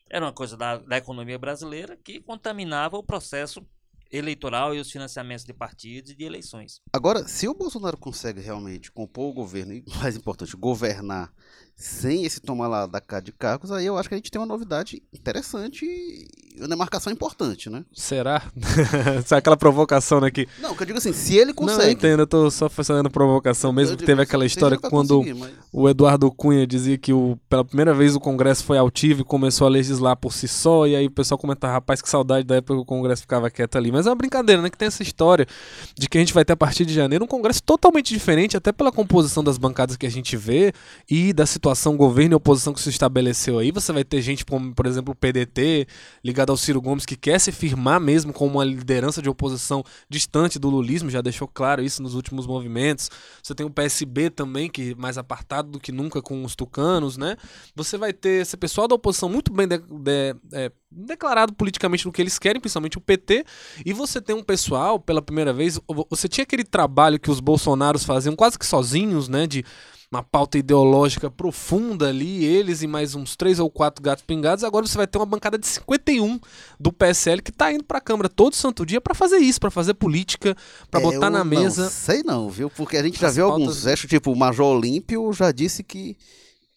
Era 0.09 0.25
uma 0.25 0.33
coisa 0.33 0.55
da, 0.55 0.77
da 0.77 0.97
economia 0.97 1.37
brasileira 1.37 1.97
que 1.97 2.21
contaminava 2.21 2.97
o 2.97 3.03
processo 3.03 3.65
eleitoral 4.11 4.73
e 4.73 4.79
os 4.79 4.89
financiamentos 4.89 5.43
de 5.43 5.53
partidos 5.53 6.11
e 6.11 6.15
de 6.15 6.23
eleições. 6.23 6.81
Agora, 6.93 7.27
se 7.27 7.47
o 7.47 7.53
Bolsonaro 7.53 7.97
consegue 7.97 8.39
realmente 8.39 8.91
compor 8.91 9.29
o 9.29 9.33
governo 9.33 9.73
e, 9.73 9.83
mais 9.99 10.15
importante, 10.15 10.55
governar 10.55 11.33
sem 11.77 12.25
esse 12.25 12.41
tomar 12.41 12.67
lá 12.67 12.87
da 12.87 12.99
cá 12.99 13.19
de 13.19 13.31
cargos, 13.31 13.71
aí 13.71 13.85
eu 13.85 13.95
acho 13.99 14.09
que 14.09 14.15
a 14.15 14.17
gente 14.17 14.31
tem 14.31 14.41
uma 14.41 14.47
novidade 14.47 15.03
interessante 15.13 15.85
e 15.85 16.27
uma 16.57 16.67
demarcação 16.67 17.13
importante, 17.13 17.69
né? 17.69 17.85
Será? 17.93 18.41
Sabe 19.23 19.37
aquela 19.37 19.55
provocação, 19.55 20.19
né? 20.19 20.31
Que... 20.31 20.47
Não, 20.59 20.75
que 20.75 20.81
eu 20.81 20.87
digo 20.87 20.97
assim, 20.97 21.13
se 21.13 21.37
ele 21.37 21.53
consegue. 21.53 21.77
Não, 21.77 21.85
eu 21.85 21.91
entendo, 21.91 22.19
eu 22.21 22.27
tô 22.27 22.49
só 22.49 22.67
fazendo 22.67 23.11
provocação 23.11 23.71
mesmo. 23.71 23.93
Eu 23.93 23.97
que 23.97 24.05
teve 24.05 24.23
aquela 24.23 24.43
você 24.43 24.47
história 24.47 24.75
quando 24.79 25.23
mas- 25.35 25.51
o 25.71 25.87
Eduardo 25.87 26.31
Cunha 26.31 26.65
dizia 26.65 26.97
que 26.97 27.13
o, 27.13 27.37
pela 27.47 27.63
primeira 27.63 27.93
vez 27.93 28.15
o 28.15 28.19
Congresso 28.19 28.63
foi 28.63 28.79
altivo 28.79 29.21
e 29.21 29.23
começou 29.23 29.67
a 29.67 29.69
legislar 29.69 30.17
por 30.17 30.33
si 30.33 30.47
só, 30.47 30.87
e 30.87 30.95
aí 30.95 31.05
o 31.05 31.11
pessoal 31.11 31.37
comentava, 31.37 31.73
rapaz, 31.73 32.01
que 32.01 32.09
saudade 32.09 32.43
da 32.43 32.55
época 32.55 32.73
que 32.73 32.81
o 32.81 32.85
Congresso 32.85 33.21
ficava 33.21 33.51
quieto 33.51 33.77
ali. 33.77 33.91
Mas 33.91 34.07
é 34.07 34.09
uma 34.09 34.15
brincadeira, 34.15 34.63
né? 34.63 34.71
Que 34.71 34.77
tem 34.79 34.87
essa 34.87 35.03
história 35.03 35.45
de 35.95 36.09
que 36.09 36.17
a 36.17 36.21
gente 36.21 36.33
vai 36.33 36.43
ter 36.43 36.53
a 36.53 36.57
partir 36.57 36.85
de 36.85 36.93
janeiro 36.93 37.23
um 37.23 37.27
Congresso 37.27 37.61
totalmente 37.61 38.11
diferente, 38.11 38.57
até 38.57 38.71
pela 38.71 38.91
composição 38.91 39.43
das 39.43 39.59
bancadas 39.59 39.95
que 39.95 40.07
a 40.07 40.11
gente 40.11 40.35
vê 40.35 40.73
e 41.07 41.31
da 41.33 41.45
situação 41.45 41.66
governo 41.97 42.33
e 42.33 42.35
oposição 42.35 42.73
que 42.73 42.81
se 42.81 42.89
estabeleceu 42.89 43.59
aí. 43.59 43.71
Você 43.71 43.91
vai 43.91 44.03
ter 44.03 44.21
gente 44.21 44.45
como, 44.45 44.73
por 44.73 44.85
exemplo, 44.85 45.13
o 45.13 45.15
PDT, 45.15 45.87
ligado 46.23 46.51
ao 46.51 46.57
Ciro 46.57 46.81
Gomes, 46.81 47.05
que 47.05 47.15
quer 47.15 47.39
se 47.39 47.51
firmar 47.51 47.99
mesmo 47.99 48.31
como 48.33 48.53
uma 48.53 48.63
liderança 48.63 49.21
de 49.21 49.29
oposição 49.29 49.83
distante 50.09 50.59
do 50.59 50.69
lulismo, 50.69 51.09
já 51.09 51.21
deixou 51.21 51.47
claro 51.47 51.83
isso 51.83 52.01
nos 52.01 52.13
últimos 52.15 52.45
movimentos. 52.45 53.09
Você 53.41 53.55
tem 53.55 53.65
o 53.65 53.69
PSB 53.69 54.29
também, 54.29 54.69
que 54.69 54.91
é 54.91 54.95
mais 54.95 55.17
apartado 55.17 55.69
do 55.71 55.79
que 55.79 55.91
nunca 55.91 56.21
com 56.21 56.43
os 56.43 56.55
tucanos, 56.55 57.17
né? 57.17 57.35
Você 57.75 57.97
vai 57.97 58.13
ter 58.13 58.41
esse 58.41 58.55
pessoal 58.57 58.87
da 58.87 58.95
oposição 58.95 59.29
muito 59.29 59.51
bem 59.51 59.67
de- 59.67 59.77
de- 59.77 60.35
é, 60.53 60.71
declarado 60.91 61.53
politicamente 61.53 62.05
no 62.05 62.11
que 62.11 62.21
eles 62.21 62.39
querem, 62.39 62.61
principalmente 62.61 62.97
o 62.97 63.01
PT, 63.01 63.45
e 63.85 63.91
você 63.93 64.21
tem 64.21 64.35
um 64.35 64.43
pessoal, 64.43 64.99
pela 64.99 65.21
primeira 65.21 65.51
vez, 65.51 65.79
você 66.09 66.27
tinha 66.27 66.43
aquele 66.43 66.63
trabalho 66.63 67.19
que 67.19 67.29
os 67.29 67.39
bolsonaros 67.39 68.03
faziam 68.03 68.35
quase 68.35 68.57
que 68.57 68.65
sozinhos, 68.65 69.27
né? 69.27 69.45
De 69.47 69.63
uma 70.11 70.23
pauta 70.23 70.57
ideológica 70.57 71.29
profunda 71.29 72.07
ali, 72.07 72.43
eles 72.45 72.81
e 72.81 72.87
mais 72.87 73.13
uns 73.13 73.35
três 73.35 73.59
ou 73.59 73.69
quatro 73.69 74.01
gatos 74.01 74.23
pingados. 74.23 74.63
Agora 74.63 74.87
você 74.87 74.95
vai 74.97 75.05
ter 75.05 75.17
uma 75.17 75.25
bancada 75.25 75.57
de 75.57 75.67
51 75.67 76.39
do 76.79 76.93
PSL 76.93 77.41
que 77.41 77.51
tá 77.51 77.73
indo 77.73 77.83
pra 77.83 77.99
Câmara 77.99 78.29
todo 78.29 78.55
santo 78.55 78.85
dia 78.85 79.01
pra 79.01 79.13
fazer 79.13 79.37
isso, 79.37 79.59
pra 79.59 79.69
fazer 79.69 79.95
política, 79.95 80.55
pra 80.89 81.01
É, 81.01 81.03
botar 81.03 81.29
na 81.29 81.39
Não 81.39 81.45
mesa. 81.45 81.89
sei 81.89 82.23
não, 82.23 82.49
viu? 82.49 82.69
Porque 82.69 82.95
a 82.95 83.03
gente 83.03 83.19
já 83.19 83.27
As 83.27 83.35
viu 83.35 83.47
pautas- 83.47 83.67
alguns 83.67 83.81
gestos, 83.81 84.09
tipo 84.09 84.31
o 84.31 84.35
Major 84.35 84.65
Olímpio 84.77 85.33
já 85.33 85.51
disse 85.51 85.83
que, 85.83 86.15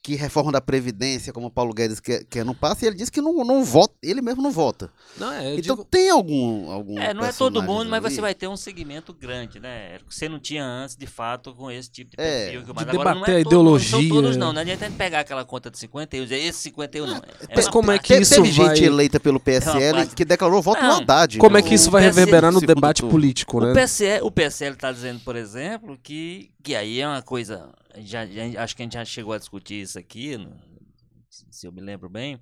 que 0.03 0.15
reforma 0.15 0.51
da 0.51 0.63
Previdência, 0.63 1.31
como 1.33 1.49
o 1.49 1.51
Paulo 1.51 1.75
Guedes 1.75 2.01
quer, 2.01 2.25
quer 2.25 2.43
não 2.43 2.55
passa, 2.55 2.85
e 2.85 2.89
ele 2.89 2.97
disse 2.97 3.13
que 3.13 3.21
não, 3.21 3.45
não 3.45 3.63
vota, 3.63 3.93
ele 4.03 4.23
mesmo 4.23 4.41
não 4.43 4.51
vota. 4.51 4.91
Não, 5.19 5.31
é, 5.31 5.57
então 5.57 5.77
digo- 5.77 5.85
tem 5.91 6.09
algum, 6.09 6.71
algum. 6.71 6.99
É, 6.99 7.13
não 7.13 7.23
é 7.23 7.31
todo 7.33 7.63
mundo, 7.63 7.91
mas 7.91 8.03
ali? 8.05 8.15
você 8.15 8.21
vai 8.21 8.35
ter 8.35 8.49
um 8.49 8.57
segmento 8.57 9.13
grande, 9.13 9.61
né? 9.61 9.93
Érico? 9.95 10.13
Você 10.13 10.27
não 10.27 10.39
tinha 10.39 10.65
antes, 10.65 10.97
de 10.97 11.07
fato, 11.07 11.55
com 11.55 11.71
esse 11.71 11.91
tipo 11.91 12.13
de 12.13 12.17
É, 12.23 12.45
perfil. 12.45 12.61
que- 12.63 12.67
de 12.69 12.73
mas 12.75 12.89
agora 12.89 13.11
não 13.11 13.15
debater 13.21 13.37
é 13.37 13.41
a 13.41 13.45
todo 13.45 13.53
Não 13.53 13.61
ideologia. 13.61 13.91
são 13.91 14.09
todos, 14.09 14.37
não. 14.39 14.53
Não 14.55 14.61
adianta 14.63 14.87
a 14.87 14.89
gente 14.89 14.97
pegar 14.97 15.21
aquela 15.21 15.45
conta 15.45 15.71
de 15.71 15.79
51 15.79 16.23
e 16.23 16.27
dizer 16.27 16.39
esse 16.39 16.59
51 16.61 17.07
não. 17.07 17.17
É 17.17 17.55
Mas 17.57 17.69
como 17.69 17.91
é 17.91 17.97
parte- 17.97 18.07
que 18.09 18.15
Te- 18.17 18.23
isso 18.23 18.35
teve 18.37 18.51
vai- 18.53 18.75
gente 18.77 18.85
eleita 18.87 19.21
pelo 19.21 19.39
PSL 19.39 19.99
parte- 19.99 20.15
que 20.15 20.25
declarou 20.25 20.63
voto 20.63 20.81
no 20.81 20.89
Não. 20.89 20.97
Haddad. 21.01 21.37
Como 21.39 21.59
é 21.59 21.63
que 21.63 21.75
isso 21.75 21.91
vai 21.91 22.05
PSL 22.05 22.21
reverberar 22.21 22.51
no 22.53 22.61
debate 22.63 23.03
turno. 23.03 23.11
político, 23.13 23.59
O 23.59 23.61
né? 23.61 23.71
O 24.23 24.31
PSL 24.31 24.75
está 24.75 24.91
dizendo, 24.93 25.21
por 25.21 25.37
exemplo, 25.37 25.99
que, 26.03 26.51
que 26.63 26.75
aí 26.75 27.01
é 27.03 27.07
uma 27.07 27.21
coisa. 27.21 27.69
Já, 27.99 28.27
já- 28.27 28.63
acho 28.63 28.77
que 28.77 28.83
a 28.83 28.85
gente 28.85 28.95
já 28.95 29.05
chegou 29.05 29.33
a 29.33 29.39
discutir 29.39 29.81
isso 29.83 29.99
aqui, 29.99 30.37
se 31.51 31.67
eu 31.67 31.73
me 31.73 31.81
lembro 31.81 32.09
bem. 32.09 32.41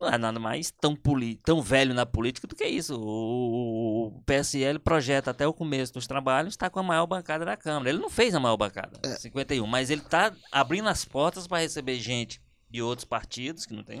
Não 0.00 0.08
é 0.08 0.16
nada 0.16 0.40
mais 0.40 0.70
tão, 0.70 0.96
tão 1.44 1.60
velho 1.60 1.92
na 1.92 2.06
política 2.06 2.46
do 2.46 2.56
que 2.56 2.64
isso. 2.66 2.98
O, 2.98 4.06
o 4.06 4.22
PSL 4.22 4.78
projeta 4.78 5.30
até 5.30 5.46
o 5.46 5.52
começo 5.52 5.92
dos 5.92 6.06
trabalhos, 6.06 6.54
está 6.54 6.70
com 6.70 6.80
a 6.80 6.82
maior 6.82 7.06
bancada 7.06 7.44
da 7.44 7.54
Câmara. 7.56 7.90
Ele 7.90 7.98
não 7.98 8.08
fez 8.08 8.34
a 8.34 8.40
maior 8.40 8.56
bancada, 8.56 8.98
É. 9.04 9.10
51, 9.16 9.66
mas 9.66 9.90
ele 9.90 10.00
está 10.00 10.34
abrindo 10.50 10.88
as 10.88 11.04
portas 11.04 11.46
para 11.46 11.58
receber 11.60 12.00
gente 12.00 12.40
de 12.70 12.80
outros 12.82 13.04
partidos 13.04 13.66
que 13.66 13.74
não 13.74 13.82
tem. 13.82 14.00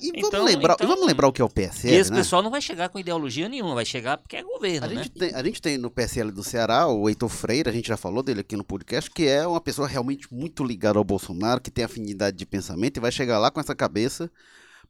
E 0.00 0.10
vamos, 0.12 0.28
Então- 0.28 0.44
lembrar, 0.44 0.74
então- 0.74 0.86
vamos 0.88 1.06
lembrar 1.06 1.28
o 1.28 1.32
que 1.32 1.42
é 1.42 1.44
o 1.44 1.48
PSL, 1.48 1.94
esse 1.96 2.10
né? 2.10 2.16
pessoal 2.18 2.42
não 2.42 2.50
vai 2.50 2.60
chegar 2.60 2.88
com 2.88 2.98
ideologia 2.98 3.48
nenhuma, 3.48 3.74
vai 3.74 3.84
chegar 3.84 4.16
porque 4.18 4.36
é 4.36 4.42
governo, 4.42 4.86
A 4.86 4.90
né? 4.90 5.02
gente, 5.02 5.10
tem, 5.10 5.34
a 5.34 5.42
gente 5.42 5.62
tem 5.62 5.78
no 5.78 5.90
PSL 5.90 6.30
do 6.32 6.42
Ceará 6.42 6.86
o 6.88 7.08
Heitor 7.08 7.28
Freire, 7.28 7.68
a 7.68 7.72
gente 7.72 7.88
já 7.88 7.96
falou 7.96 8.22
dele 8.22 8.40
aqui 8.40 8.56
no 8.56 8.64
podcast, 8.64 9.10
que 9.10 9.26
é 9.26 9.46
uma 9.46 9.60
pessoa 9.60 9.86
realmente 9.86 10.32
muito 10.32 10.64
ligada 10.64 10.98
ao 10.98 11.04
Bolsonaro, 11.04 11.60
que 11.60 11.70
tem 11.70 11.84
afinidade 11.84 12.36
de 12.36 12.46
pensamento 12.46 12.96
e 12.96 13.00
vai 13.00 13.12
chegar 13.12 13.38
lá 13.38 13.50
com 13.50 13.60
essa 13.60 13.74
cabeça. 13.74 14.30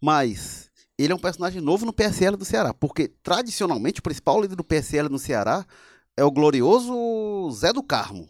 Mas 0.00 0.70
ele 0.98 1.12
é 1.12 1.16
um 1.16 1.20
personagem 1.20 1.60
novo 1.60 1.84
no 1.86 1.92
PSL 1.92 2.36
do 2.36 2.44
Ceará, 2.44 2.72
porque 2.74 3.08
tradicionalmente 3.22 4.00
o 4.00 4.02
principal 4.02 4.40
líder 4.40 4.56
do 4.56 4.64
PSL 4.64 5.08
no 5.08 5.18
Ceará 5.18 5.66
é 6.16 6.24
o 6.24 6.30
glorioso 6.30 7.50
Zé 7.52 7.72
do 7.72 7.82
Carmo, 7.82 8.28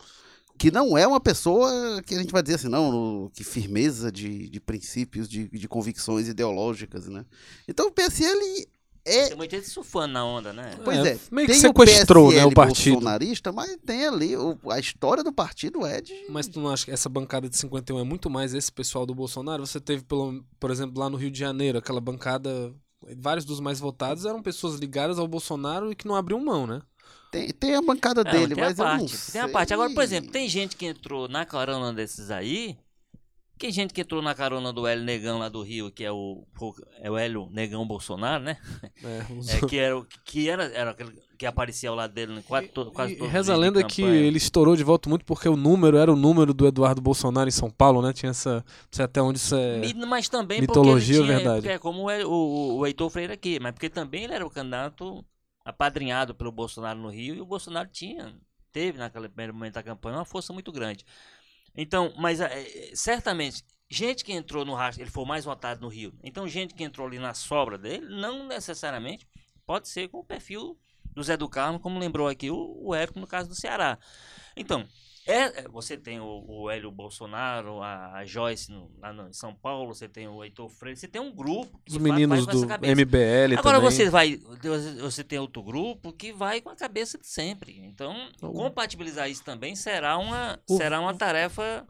que 0.58 0.70
não 0.70 0.96
é 0.96 1.06
uma 1.06 1.20
pessoa 1.20 2.02
que 2.06 2.14
a 2.14 2.18
gente 2.18 2.32
vai 2.32 2.42
dizer 2.42 2.56
assim, 2.56 2.68
não, 2.68 2.90
no- 2.92 3.30
que 3.30 3.42
firmeza 3.44 4.10
de, 4.12 4.48
de 4.48 4.60
princípios, 4.60 5.28
de, 5.28 5.48
de 5.48 5.68
convicções 5.68 6.28
ideológicas, 6.28 7.06
né? 7.08 7.24
Então 7.68 7.88
o 7.88 7.92
PSL 7.92 8.66
é 9.06 9.28
Tem 9.28 9.36
muita 9.36 9.56
gente 9.56 9.68
surfando 9.68 10.14
na 10.14 10.24
onda, 10.24 10.52
né? 10.52 10.78
Pois 10.82 10.98
é, 11.04 11.18
meio 11.30 11.46
que 11.46 11.52
tem 11.52 11.60
sequestrou, 11.60 12.28
o 12.28 12.30
né, 12.30 12.36
PSL 12.36 12.52
o 12.52 12.54
partido. 12.54 12.92
bolsonarista, 12.94 13.52
mas 13.52 13.76
tem 13.84 14.06
ali, 14.06 14.36
o- 14.36 14.58
a 14.70 14.78
história 14.78 15.22
do 15.22 15.32
partido 15.32 15.84
é 15.84 16.00
de... 16.00 16.14
Mas 16.30 16.46
tu 16.48 16.60
não 16.60 16.70
acha 16.70 16.84
que 16.86 16.90
essa 16.90 17.08
bancada 17.08 17.48
de 17.48 17.56
51 17.56 17.98
é 17.98 18.04
muito 18.04 18.30
mais 18.30 18.54
esse 18.54 18.72
pessoal 18.72 19.04
do 19.04 19.14
Bolsonaro? 19.14 19.66
Você 19.66 19.78
teve, 19.80 20.04
pelo, 20.04 20.42
por 20.58 20.70
exemplo, 20.70 20.98
lá 20.98 21.10
no 21.10 21.16
Rio 21.18 21.30
de 21.30 21.38
Janeiro, 21.38 21.78
aquela 21.78 22.00
bancada. 22.00 22.72
Vários 23.18 23.44
dos 23.44 23.60
mais 23.60 23.78
votados 23.78 24.24
eram 24.24 24.40
pessoas 24.40 24.76
ligadas 24.80 25.18
ao 25.18 25.28
Bolsonaro 25.28 25.92
e 25.92 25.94
que 25.94 26.06
não 26.06 26.14
abriam 26.14 26.42
mão, 26.42 26.66
né? 26.66 26.80
Tem, 27.34 27.48
tem 27.48 27.74
a 27.74 27.82
bancada 27.82 28.22
Não, 28.22 28.30
dele, 28.30 28.54
tem 28.54 28.62
mas 28.64 28.78
a 28.78 28.82
eu 28.82 28.88
não 28.88 28.98
parte, 28.98 29.16
sei. 29.16 29.32
Tem 29.32 29.40
a 29.42 29.48
parte. 29.48 29.74
Agora, 29.74 29.90
por 29.92 30.02
exemplo, 30.04 30.30
tem 30.30 30.48
gente 30.48 30.76
que 30.76 30.86
entrou 30.86 31.26
na 31.26 31.44
carona 31.44 31.92
desses 31.92 32.30
aí. 32.30 32.76
Tem 33.58 33.72
gente 33.72 33.92
que 33.94 34.00
entrou 34.00 34.20
na 34.22 34.34
carona 34.34 34.72
do 34.72 34.86
Hélio 34.86 35.04
Negão 35.04 35.38
lá 35.38 35.48
do 35.48 35.62
Rio, 35.62 35.90
que 35.90 36.04
é 36.04 36.12
o, 36.12 36.44
é 37.00 37.10
o 37.10 37.16
Hélio 37.16 37.48
Negão 37.52 37.86
Bolsonaro, 37.86 38.42
né? 38.44 38.56
É, 39.02 39.22
É, 39.56 39.66
que 39.66 39.78
era, 39.78 40.06
que 40.24 40.48
era, 40.48 40.64
era 40.64 40.90
aquele 40.90 41.12
que 41.36 41.46
aparecia 41.46 41.90
ao 41.90 41.96
lado 41.96 42.12
dele 42.12 42.38
em 42.38 42.42
quase, 42.42 42.68
to- 42.68 42.92
quase 42.92 43.14
E 43.14 43.16
todos 43.16 43.28
os 43.28 43.32
reza 43.32 43.52
a 43.52 43.56
lenda 43.56 43.82
que 43.82 44.02
ele 44.02 44.38
estourou 44.38 44.76
de 44.76 44.84
volta 44.84 45.08
muito 45.08 45.24
porque 45.24 45.48
o 45.48 45.56
número 45.56 45.96
era 45.96 46.12
o 46.12 46.16
número 46.16 46.54
do 46.54 46.66
Eduardo 46.66 47.00
Bolsonaro 47.00 47.48
em 47.48 47.52
São 47.52 47.70
Paulo, 47.70 48.00
né? 48.00 48.12
Tinha 48.12 48.30
essa. 48.30 48.56
Não 48.56 48.64
sei 48.92 49.04
até 49.04 49.20
onde 49.20 49.38
isso 49.38 49.56
é. 49.56 49.80
Mas 50.06 50.28
também 50.28 50.60
mitologia 50.60 51.16
porque 51.18 51.32
ele 51.32 51.40
tinha, 51.40 51.50
verdade? 51.50 51.62
porque 51.62 51.74
é 51.74 51.78
como 51.78 52.08
o, 52.08 52.28
o, 52.28 52.78
o 52.78 52.86
Heitor 52.86 53.10
Freire 53.10 53.32
aqui, 53.32 53.58
mas 53.60 53.72
porque 53.72 53.88
também 53.90 54.24
ele 54.24 54.34
era 54.34 54.46
o 54.46 54.50
candidato 54.50 55.24
apadrinhado 55.64 56.34
pelo 56.34 56.52
Bolsonaro 56.52 56.98
no 56.98 57.08
Rio 57.08 57.34
e 57.34 57.40
o 57.40 57.46
Bolsonaro 57.46 57.88
tinha, 57.88 58.38
teve 58.72 58.98
naquele 58.98 59.28
primeiro 59.28 59.54
momento 59.54 59.74
da 59.74 59.82
campanha 59.82 60.18
uma 60.18 60.24
força 60.24 60.52
muito 60.52 60.70
grande. 60.70 61.04
Então, 61.74 62.12
mas 62.16 62.40
é, 62.40 62.94
certamente, 62.94 63.64
gente 63.88 64.24
que 64.24 64.32
entrou 64.32 64.64
no 64.64 64.74
rastro, 64.74 65.02
ele 65.02 65.10
foi 65.10 65.24
mais 65.24 65.44
votado 65.44 65.80
no 65.80 65.88
Rio. 65.88 66.12
Então, 66.22 66.46
gente 66.46 66.74
que 66.74 66.84
entrou 66.84 67.06
ali 67.06 67.18
na 67.18 67.34
sobra 67.34 67.78
dele, 67.78 68.06
não 68.08 68.46
necessariamente 68.46 69.26
pode 69.66 69.88
ser 69.88 70.08
com 70.08 70.18
o 70.18 70.24
perfil 70.24 70.78
do 71.12 71.22
Zé 71.22 71.36
do 71.36 71.48
Carmo, 71.48 71.80
como 71.80 71.98
lembrou 71.98 72.28
aqui 72.28 72.50
o, 72.50 72.76
o 72.80 72.94
Érico 72.94 73.18
no 73.18 73.26
caso 73.26 73.48
do 73.48 73.54
Ceará. 73.54 73.98
Então, 74.56 74.86
é, 75.26 75.60
é, 75.60 75.68
você 75.68 75.96
tem 75.96 76.20
o, 76.20 76.44
o 76.46 76.70
Hélio 76.70 76.90
Bolsonaro, 76.90 77.80
a, 77.82 78.18
a 78.18 78.24
Joyce 78.24 78.70
no- 78.70 78.90
lá 78.98 79.12
no, 79.12 79.28
em 79.28 79.32
São 79.32 79.54
Paulo, 79.54 79.94
você 79.94 80.08
tem 80.08 80.28
o 80.28 80.44
Heitor 80.44 80.68
Freire, 80.68 80.98
você 80.98 81.08
tem 81.08 81.20
um 81.20 81.34
grupo 81.34 81.80
que 81.84 81.92
Os 81.92 81.98
meninos 81.98 82.44
vai 82.44 82.54
com 82.54 82.64
essa 82.64 82.78
do. 82.78 82.86
MBL 82.86 83.58
Agora 83.58 83.78
também. 83.78 83.90
você 83.90 84.10
vai, 84.10 84.38
você 85.00 85.24
tem 85.24 85.38
outro 85.38 85.62
grupo 85.62 86.12
que 86.12 86.32
vai 86.32 86.60
com 86.60 86.68
a 86.68 86.76
cabeça 86.76 87.16
de 87.18 87.26
sempre. 87.26 87.78
Então, 87.78 88.14
compatibilizar 88.40 89.30
isso 89.30 89.42
também 89.44 89.74
será 89.74 90.18
uma, 90.18 90.60
será 90.68 91.00
uma 91.00 91.14
tarefa. 91.14 91.86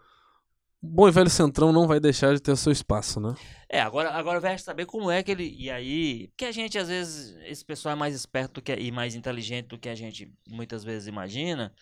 O 0.80 0.86
bom 0.86 1.08
e 1.08 1.10
velho 1.10 1.30
Centrão 1.30 1.72
não 1.72 1.86
vai 1.88 1.98
deixar 1.98 2.34
de 2.34 2.40
ter 2.40 2.52
o 2.52 2.56
seu 2.56 2.70
espaço, 2.70 3.18
né? 3.18 3.34
É, 3.70 3.80
agora, 3.80 4.10
agora 4.10 4.38
vai 4.38 4.56
saber 4.58 4.84
como 4.84 5.10
é 5.10 5.22
que 5.22 5.30
ele. 5.30 5.56
E 5.58 5.70
aí. 5.70 6.28
Porque 6.28 6.44
a 6.44 6.52
gente, 6.52 6.78
às 6.78 6.88
vezes, 6.88 7.34
esse 7.46 7.64
pessoal 7.64 7.94
é 7.94 7.98
mais 7.98 8.14
esperto 8.14 8.60
que, 8.60 8.72
e 8.72 8.92
mais 8.92 9.14
inteligente 9.14 9.68
do 9.68 9.78
que 9.78 9.88
a 9.88 9.94
gente 9.94 10.30
muitas 10.46 10.84
vezes 10.84 11.08
imagina. 11.08 11.72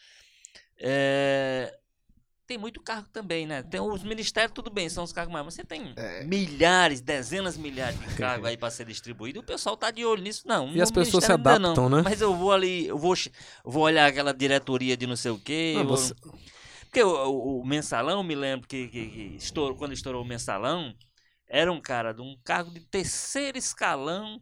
É, 0.85 1.79
tem 2.47 2.59
muito 2.59 2.83
cargo 2.83 3.09
também, 3.12 3.47
né? 3.47 3.62
Tem 3.62 3.81
os 3.81 4.03
ministérios, 4.03 4.53
tudo 4.53 4.68
bem, 4.68 4.88
são 4.88 5.05
os 5.05 5.12
cargos 5.12 5.33
mais. 5.33 5.45
Mas 5.45 5.55
você 5.55 5.64
tem 5.64 5.95
É. 5.97 6.25
milhares, 6.25 7.01
dezenas, 7.01 7.57
milhares 7.57 7.99
de 8.01 8.14
cargos 8.16 8.49
aí 8.49 8.57
para 8.57 8.71
ser 8.71 8.85
distribuído. 8.87 9.38
E 9.38 9.40
o 9.40 9.45
pessoal 9.45 9.77
tá 9.77 9.90
de 9.92 10.05
olho 10.05 10.21
nisso, 10.23 10.42
não. 10.47 10.71
E 10.75 10.83
as 10.83 10.90
pessoas 10.90 11.25
se 11.25 11.33
adaptam, 11.33 11.88
não. 11.88 11.97
né? 11.99 12.03
Mas 12.03 12.21
eu 12.21 12.35
vou 12.35 12.53
ali, 12.53 12.87
eu 12.88 12.99
vou, 12.99 13.15
vou 13.65 13.85
olhar 13.85 14.06
aquela 14.06 14.35
diretoria 14.35 14.96
de 14.96 15.06
não 15.06 15.17
sei 15.17 15.31
o 15.31 15.38
quê. 15.38 15.75
Ah, 15.77 15.81
eu 15.81 15.87
vou- 15.87 15.96
você- 15.96 16.15
Porque 16.83 17.02
o, 17.02 17.09
o- 17.31 17.61
o 17.61 17.67
mensalão, 17.67 18.23
me 18.23 18.35
lembro 18.35 18.69
que, 18.69 18.88
que- 18.88 19.06
que 19.09 19.37
estourou, 19.37 19.75
quando 19.79 19.92
estourou 19.94 20.21
o 20.23 20.27
mensalão, 20.27 20.94
era 21.48 21.73
um 21.73 21.81
cara 21.81 22.13
de 22.13 22.21
um 22.21 22.37
cargo 22.44 22.71
de 22.71 22.81
terceiro 22.81 23.56
escalão 23.56 24.38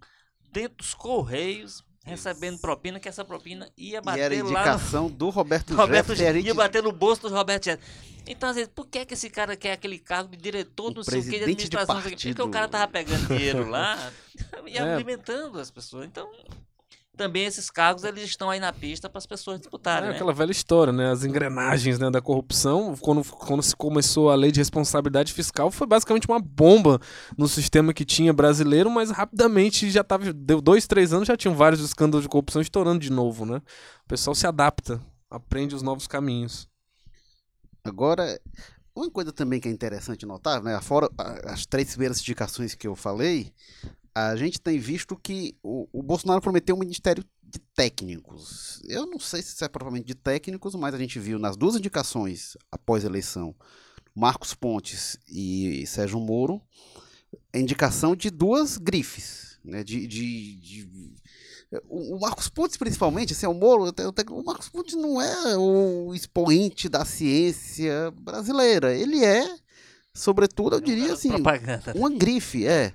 dentro 0.50 0.78
dos 0.78 0.94
Correios, 0.94 1.84
recebendo 2.04 2.58
propina, 2.58 2.98
que 2.98 3.08
essa 3.08 3.24
propina 3.24 3.68
ia 3.76 3.98
E 3.98 4.00
bater 4.02 4.20
era 4.20 4.34
lá 4.34 4.42
no, 4.42 4.50
indicação 4.50 5.08
do 5.10 5.28
Roberto, 5.30 5.74
Roberto 5.76 6.14
Jefferson, 6.14 6.38
e 6.38 6.46
ia 6.46 6.54
bater 6.54 6.82
no 6.82 6.92
bolso 6.92 7.22
do 7.22 7.28
Roberto 7.34 7.64
Jefferson. 7.64 7.90
Então, 8.26 8.48
às 8.50 8.56
vezes, 8.56 8.70
por 8.74 8.86
que, 8.86 9.04
que 9.04 9.14
esse 9.14 9.28
cara 9.30 9.56
quer 9.56 9.72
aquele 9.72 9.98
cargo 9.98 10.30
de 10.30 10.36
diretor, 10.36 10.94
não 10.94 11.02
sei 11.02 11.20
o 11.20 11.22
que, 11.24 11.30
de 11.30 11.38
de 11.38 11.44
administração? 11.44 11.94
não 11.96 12.02
sei 12.02 12.12
o 12.12 12.16
quê? 12.16 12.28
Porque 12.28 12.42
o 12.42 12.44
partido. 12.46 12.52
cara 12.52 12.68
tava 12.68 12.88
pegando 12.92 13.26
dinheiro 13.26 13.68
lá 13.68 14.12
e 14.66 14.76
É. 14.76 14.94
alimentando 14.94 15.58
as 15.58 15.70
pessoas. 15.70 16.06
Então, 16.06 16.30
também 17.16 17.44
esses 17.44 17.70
cargos 17.70 18.04
eles 18.04 18.24
estão 18.24 18.48
aí 18.48 18.58
na 18.58 18.72
pista 18.72 19.08
para 19.08 19.18
as 19.18 19.26
pessoas 19.26 19.60
disputarem, 19.60 20.08
É 20.08 20.10
né? 20.10 20.14
aquela 20.14 20.32
velha 20.32 20.50
história, 20.50 20.92
né? 20.92 21.10
As 21.10 21.24
engrenagens 21.24 21.98
né, 21.98 22.10
da 22.10 22.20
corrupção, 22.20 22.96
quando, 22.98 23.22
quando 23.24 23.62
se 23.62 23.76
começou 23.76 24.30
a 24.30 24.34
lei 24.34 24.50
de 24.50 24.60
responsabilidade 24.60 25.32
fiscal, 25.32 25.70
foi 25.70 25.86
basicamente 25.86 26.26
uma 26.26 26.40
bomba 26.40 26.98
no 27.36 27.46
sistema 27.46 27.92
que 27.92 28.04
tinha 28.04 28.32
brasileiro, 28.32 28.90
mas 28.90 29.10
rapidamente 29.10 29.90
já 29.90 30.02
tava. 30.02 30.32
Deu 30.32 30.60
dois, 30.60 30.86
três 30.86 31.12
anos, 31.12 31.28
já 31.28 31.36
tinham 31.36 31.54
vários 31.54 31.80
escândalos 31.80 32.22
de 32.22 32.28
corrupção 32.28 32.62
estourando 32.62 33.00
de 33.00 33.10
novo, 33.10 33.44
né? 33.44 33.60
O 34.04 34.08
pessoal 34.08 34.34
se 34.34 34.46
adapta, 34.46 35.00
aprende 35.28 35.74
os 35.74 35.82
novos 35.82 36.06
caminhos. 36.06 36.68
Agora, 37.84 38.40
uma 38.94 39.10
coisa 39.10 39.32
também 39.32 39.60
que 39.60 39.68
é 39.68 39.70
interessante 39.70 40.26
notar, 40.26 40.62
né? 40.62 40.78
Fora 40.80 41.08
as 41.44 41.66
três 41.66 41.90
primeiras 41.90 42.20
indicações 42.20 42.74
que 42.74 42.86
eu 42.86 42.94
falei, 42.94 43.52
a 44.14 44.34
gente 44.36 44.60
tem 44.60 44.78
visto 44.78 45.16
que 45.16 45.56
o, 45.62 45.88
o 45.92 46.02
Bolsonaro 46.02 46.40
prometeu 46.40 46.74
um 46.76 46.78
ministério 46.78 47.24
de 47.42 47.58
técnicos. 47.74 48.80
Eu 48.88 49.06
não 49.06 49.18
sei 49.18 49.42
se 49.42 49.54
isso 49.54 49.64
é 49.64 49.68
propriamente 49.68 50.06
de 50.06 50.14
técnicos, 50.14 50.74
mas 50.74 50.94
a 50.94 50.98
gente 50.98 51.18
viu 51.18 51.38
nas 51.38 51.56
duas 51.56 51.76
indicações 51.76 52.56
após 52.70 53.04
a 53.04 53.08
eleição, 53.08 53.54
Marcos 54.14 54.54
Pontes 54.54 55.16
e 55.28 55.84
Sérgio 55.86 56.20
Moro, 56.20 56.60
a 57.52 57.58
indicação 57.58 58.14
de 58.16 58.30
duas 58.30 58.76
grifes, 58.76 59.58
né? 59.64 59.82
De, 59.84 60.06
de, 60.06 60.56
de- 60.60 61.10
o 61.88 62.18
Marcos 62.18 62.48
Pontes, 62.48 62.76
principalmente, 62.76 63.32
assim, 63.32 63.46
é 63.46 63.48
o 63.48 63.54
Moro, 63.54 63.92
o 64.30 64.42
Marcos 64.42 64.68
Pontes 64.68 64.96
não 64.96 65.20
é 65.20 65.56
o 65.56 66.12
expoente 66.12 66.88
da 66.88 67.04
ciência 67.04 68.10
brasileira. 68.20 68.92
Ele 68.92 69.24
é, 69.24 69.56
sobretudo, 70.12 70.74
eu 70.76 70.80
diria 70.80 71.12
assim, 71.12 71.28
propaganda. 71.28 71.92
uma 71.94 72.10
grife, 72.10 72.66
é. 72.66 72.92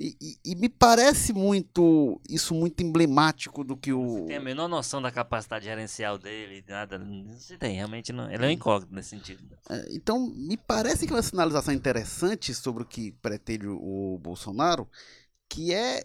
E, 0.00 0.16
e- 0.20 0.38
e 0.52 0.54
me 0.54 0.68
parece 0.68 1.32
muito 1.32 2.20
isso 2.28 2.54
muito 2.54 2.84
emblemático 2.84 3.64
do 3.64 3.76
que 3.76 3.92
o 3.92 4.26
Tem 4.28 4.36
a 4.36 4.40
menor 4.40 4.68
noção 4.68 5.02
da 5.02 5.10
capacidade 5.10 5.64
gerencial 5.64 6.16
dele, 6.16 6.64
nada. 6.68 6.98
Não 7.00 7.36
se 7.36 7.58
tem, 7.58 7.74
realmente 7.74 8.12
não. 8.12 8.30
Ele 8.30 8.44
é 8.44 8.48
um 8.48 8.50
incógnito 8.52 8.94
nesse 8.94 9.08
sentido. 9.08 9.42
É, 9.68 9.88
Então, 9.90 10.30
me 10.30 10.56
parece 10.56 11.04
que 11.04 11.12
é 11.12 11.16
uma 11.16 11.22
sinalização 11.22 11.74
interessante 11.74 12.54
sobre 12.54 12.84
o 12.84 12.86
que 12.86 13.10
pretende 13.10 13.66
o 13.66 14.16
Bolsonaro, 14.22 14.88
que 15.48 15.74
é 15.74 16.04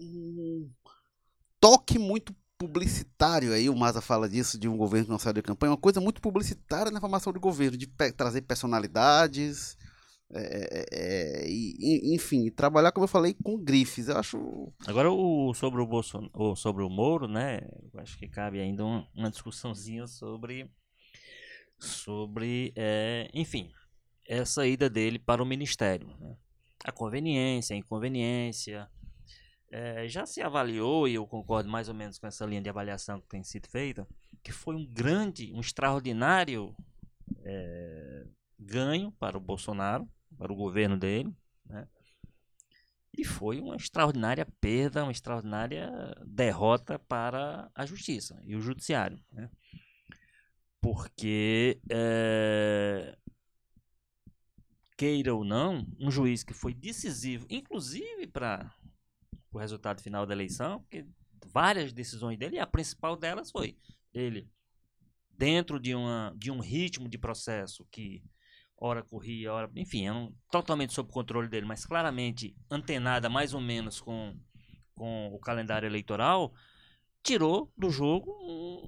um 0.00 0.70
toque 1.60 1.98
muito 1.98 2.34
publicitário 2.56 3.52
aí, 3.52 3.68
o 3.68 3.76
Maza 3.76 4.00
fala 4.00 4.28
disso, 4.28 4.58
de 4.58 4.68
um 4.68 4.76
governo 4.76 5.06
que 5.06 5.10
não 5.10 5.18
sai 5.18 5.32
de 5.34 5.42
campanha, 5.42 5.72
uma 5.72 5.76
coisa 5.76 6.00
muito 6.00 6.20
publicitária 6.22 6.90
na 6.92 7.00
formação 7.00 7.32
de 7.32 7.38
governo, 7.40 7.76
de 7.76 7.86
pe- 7.88 8.12
trazer 8.12 8.40
personalidades, 8.42 9.76
é, 10.34 10.84
é, 10.92 11.44
é, 11.44 11.48
e- 11.48 12.14
enfim, 12.14 12.50
trabalhar, 12.50 12.92
como 12.92 13.04
eu 13.04 13.08
falei, 13.08 13.34
com 13.34 13.58
grifes. 13.58 14.08
Eu 14.08 14.16
acho 14.18 14.72
Agora, 14.86 15.10
o, 15.10 15.52
sobre 15.54 15.80
o 15.80 15.86
Bolsonaro, 15.86 16.30
ou 16.34 16.56
sobre 16.56 16.82
o 16.82 16.88
Moro, 16.90 17.28
né? 17.28 17.60
Eu 17.92 18.00
acho 18.00 18.18
que 18.18 18.26
cabe 18.28 18.60
ainda 18.60 18.84
um- 18.84 19.06
uma 19.14 19.30
discussãozinha 19.30 20.06
sobre. 20.06 20.70
Sobre. 21.78 22.72
é, 22.76 23.28
enfim, 23.34 23.70
essa 24.28 24.66
ida 24.66 24.88
dele 24.88 25.18
para 25.18 25.42
o 25.42 25.46
ministério. 25.46 26.06
né? 26.20 26.36
A 26.84 26.92
conveniência, 26.92 27.74
a 27.74 27.78
inconveniência. 27.78 28.88
É, 29.70 30.06
já 30.06 30.26
se 30.26 30.42
avaliou, 30.42 31.08
e 31.08 31.14
eu 31.14 31.26
concordo 31.26 31.68
mais 31.68 31.88
ou 31.88 31.94
menos 31.94 32.18
com 32.18 32.26
essa 32.26 32.44
linha 32.44 32.60
de 32.60 32.68
avaliação 32.68 33.20
que 33.20 33.26
tem 33.28 33.42
sido 33.42 33.66
feita, 33.68 34.06
que 34.42 34.52
foi 34.52 34.76
um 34.76 34.86
grande, 34.86 35.50
um 35.54 35.60
extraordinário 35.60 36.74
é, 37.42 38.26
ganho 38.58 39.10
para 39.12 39.36
o 39.38 39.40
Bolsonaro, 39.40 40.06
para 40.36 40.52
o 40.52 40.56
governo 40.56 40.96
dele, 40.96 41.34
né? 41.66 41.86
E 43.16 43.24
foi 43.24 43.60
uma 43.60 43.76
extraordinária 43.76 44.46
perda, 44.60 45.02
uma 45.02 45.12
extraordinária 45.12 45.90
derrota 46.24 46.98
para 46.98 47.70
a 47.74 47.84
justiça 47.84 48.40
e 48.42 48.56
o 48.56 48.60
judiciário. 48.60 49.22
Né? 49.30 49.50
Porque, 50.80 51.78
é, 51.90 53.16
queira 54.96 55.34
ou 55.34 55.44
não, 55.44 55.86
um 56.00 56.10
juiz 56.10 56.42
que 56.42 56.54
foi 56.54 56.72
decisivo, 56.72 57.46
inclusive 57.50 58.26
para 58.26 58.74
o 59.52 59.58
resultado 59.58 60.00
final 60.00 60.24
da 60.24 60.32
eleição, 60.32 60.80
porque 60.80 61.06
várias 61.52 61.92
decisões 61.92 62.38
dele, 62.38 62.56
e 62.56 62.60
a 62.60 62.66
principal 62.66 63.14
delas 63.14 63.50
foi 63.50 63.76
ele, 64.14 64.48
dentro 65.30 65.78
de, 65.78 65.94
uma, 65.94 66.34
de 66.36 66.50
um 66.50 66.60
ritmo 66.60 67.08
de 67.08 67.18
processo 67.18 67.86
que 67.90 68.24
hora 68.84 69.02
corria, 69.02 69.52
hora. 69.52 69.70
Enfim, 69.76 70.06
é 70.06 70.12
um, 70.12 70.32
totalmente 70.50 70.92
sob 70.92 71.10
controle 71.12 71.48
dele, 71.48 71.66
mas 71.66 71.84
claramente 71.86 72.54
antenada 72.70 73.28
mais 73.28 73.54
ou 73.54 73.60
menos 73.60 74.00
com, 74.00 74.34
com 74.94 75.28
o 75.28 75.38
calendário 75.38 75.86
eleitoral, 75.86 76.52
tirou 77.22 77.72
do 77.78 77.90
jogo 77.90 78.30
um, 78.42 78.86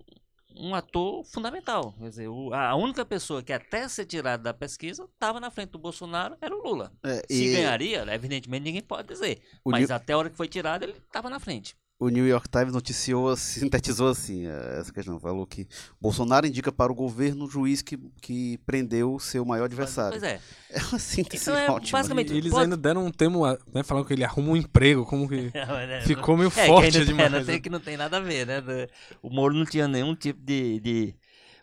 um 0.68 0.74
ator 0.74 1.24
fundamental. 1.24 1.92
Quer 1.98 2.08
dizer, 2.08 2.28
o- 2.28 2.52
a 2.52 2.74
única 2.74 3.04
pessoa 3.04 3.42
que 3.42 3.52
até 3.52 3.88
ser 3.88 4.04
tirada 4.06 4.42
da 4.42 4.54
pesquisa 4.54 5.04
estava 5.04 5.38
na 5.38 5.50
frente 5.50 5.70
do 5.70 5.78
Bolsonaro 5.78 6.36
era 6.40 6.54
o 6.56 6.62
Lula. 6.62 6.92
é, 7.04 7.22
Se 7.32 7.44
e 7.44 7.52
ganharia, 7.52 8.04
evidentemente 8.12 8.64
ninguém 8.64 8.82
pode 8.82 9.08
dizer. 9.08 9.40
o, 9.64 9.70
mas 9.70 9.88
New, 9.88 9.96
até 9.96 10.12
a 10.12 10.18
hora 10.18 10.30
que 10.30 10.36
foi 10.36 10.48
tirado, 10.48 10.82
ele 10.82 10.92
estava 10.92 11.30
na 11.30 11.38
frente. 11.38 11.76
O 11.98 12.08
New 12.08 12.26
York 12.26 12.48
Times 12.48 12.72
noticiou, 12.72 13.34
sintetizou 13.36 14.08
assim 14.08 14.46
é, 14.46 14.78
essa 14.80 14.92
questão, 14.92 15.18
falou 15.20 15.46
que 15.46 15.66
Bolsonaro 16.00 16.46
indica 16.46 16.70
para 16.72 16.90
o 16.90 16.94
governo 16.94 17.44
o 17.44 17.48
juiz 17.50 17.80
que, 17.82 17.96
que 18.20 18.58
prendeu 18.66 19.14
o 19.14 19.20
seu 19.20 19.44
maior 19.44 19.64
adversário. 19.64 20.18
Pois 20.18 20.22
é. 20.22 20.40
É 20.74 20.80
uma 20.82 20.98
síntese 20.98 21.44
Então 21.50 21.56
é 21.56 21.70
ótima. 21.70 21.98
basicamente- 22.00 22.32
E 22.34 22.36
eles 22.38 22.50
pode- 22.50 22.64
ainda 22.64 22.76
deram 22.76 23.06
um 23.06 23.10
termo, 23.12 23.46
né, 23.72 23.82
falando 23.84 24.04
que 24.06 24.12
ele 24.12 24.24
arruma 24.24 24.50
um 24.50 24.56
emprego, 24.56 25.06
como 25.06 25.28
que 25.28 25.52
ficou 26.04 26.36
meio 26.36 26.48
É, 26.48 26.50
que 26.50 26.66
forte 26.66 26.96
ainda 26.98 27.04
demais. 27.06 27.30
tem, 27.30 27.38
não 27.40 27.46
tem, 27.46 27.60
que 27.60 27.70
não 27.70 27.80
tem 27.80 27.96
nada 27.96 28.16
a 28.16 28.20
ver, 28.20 28.44
né? 28.46 28.60
Do- 28.60 28.88
O 29.22 29.30
Moro 29.30 29.54
não 29.54 29.64
tinha 29.64 29.86
nenhum 29.86 30.14
tipo 30.16 30.40
de. 30.42 30.80
de... 30.80 31.14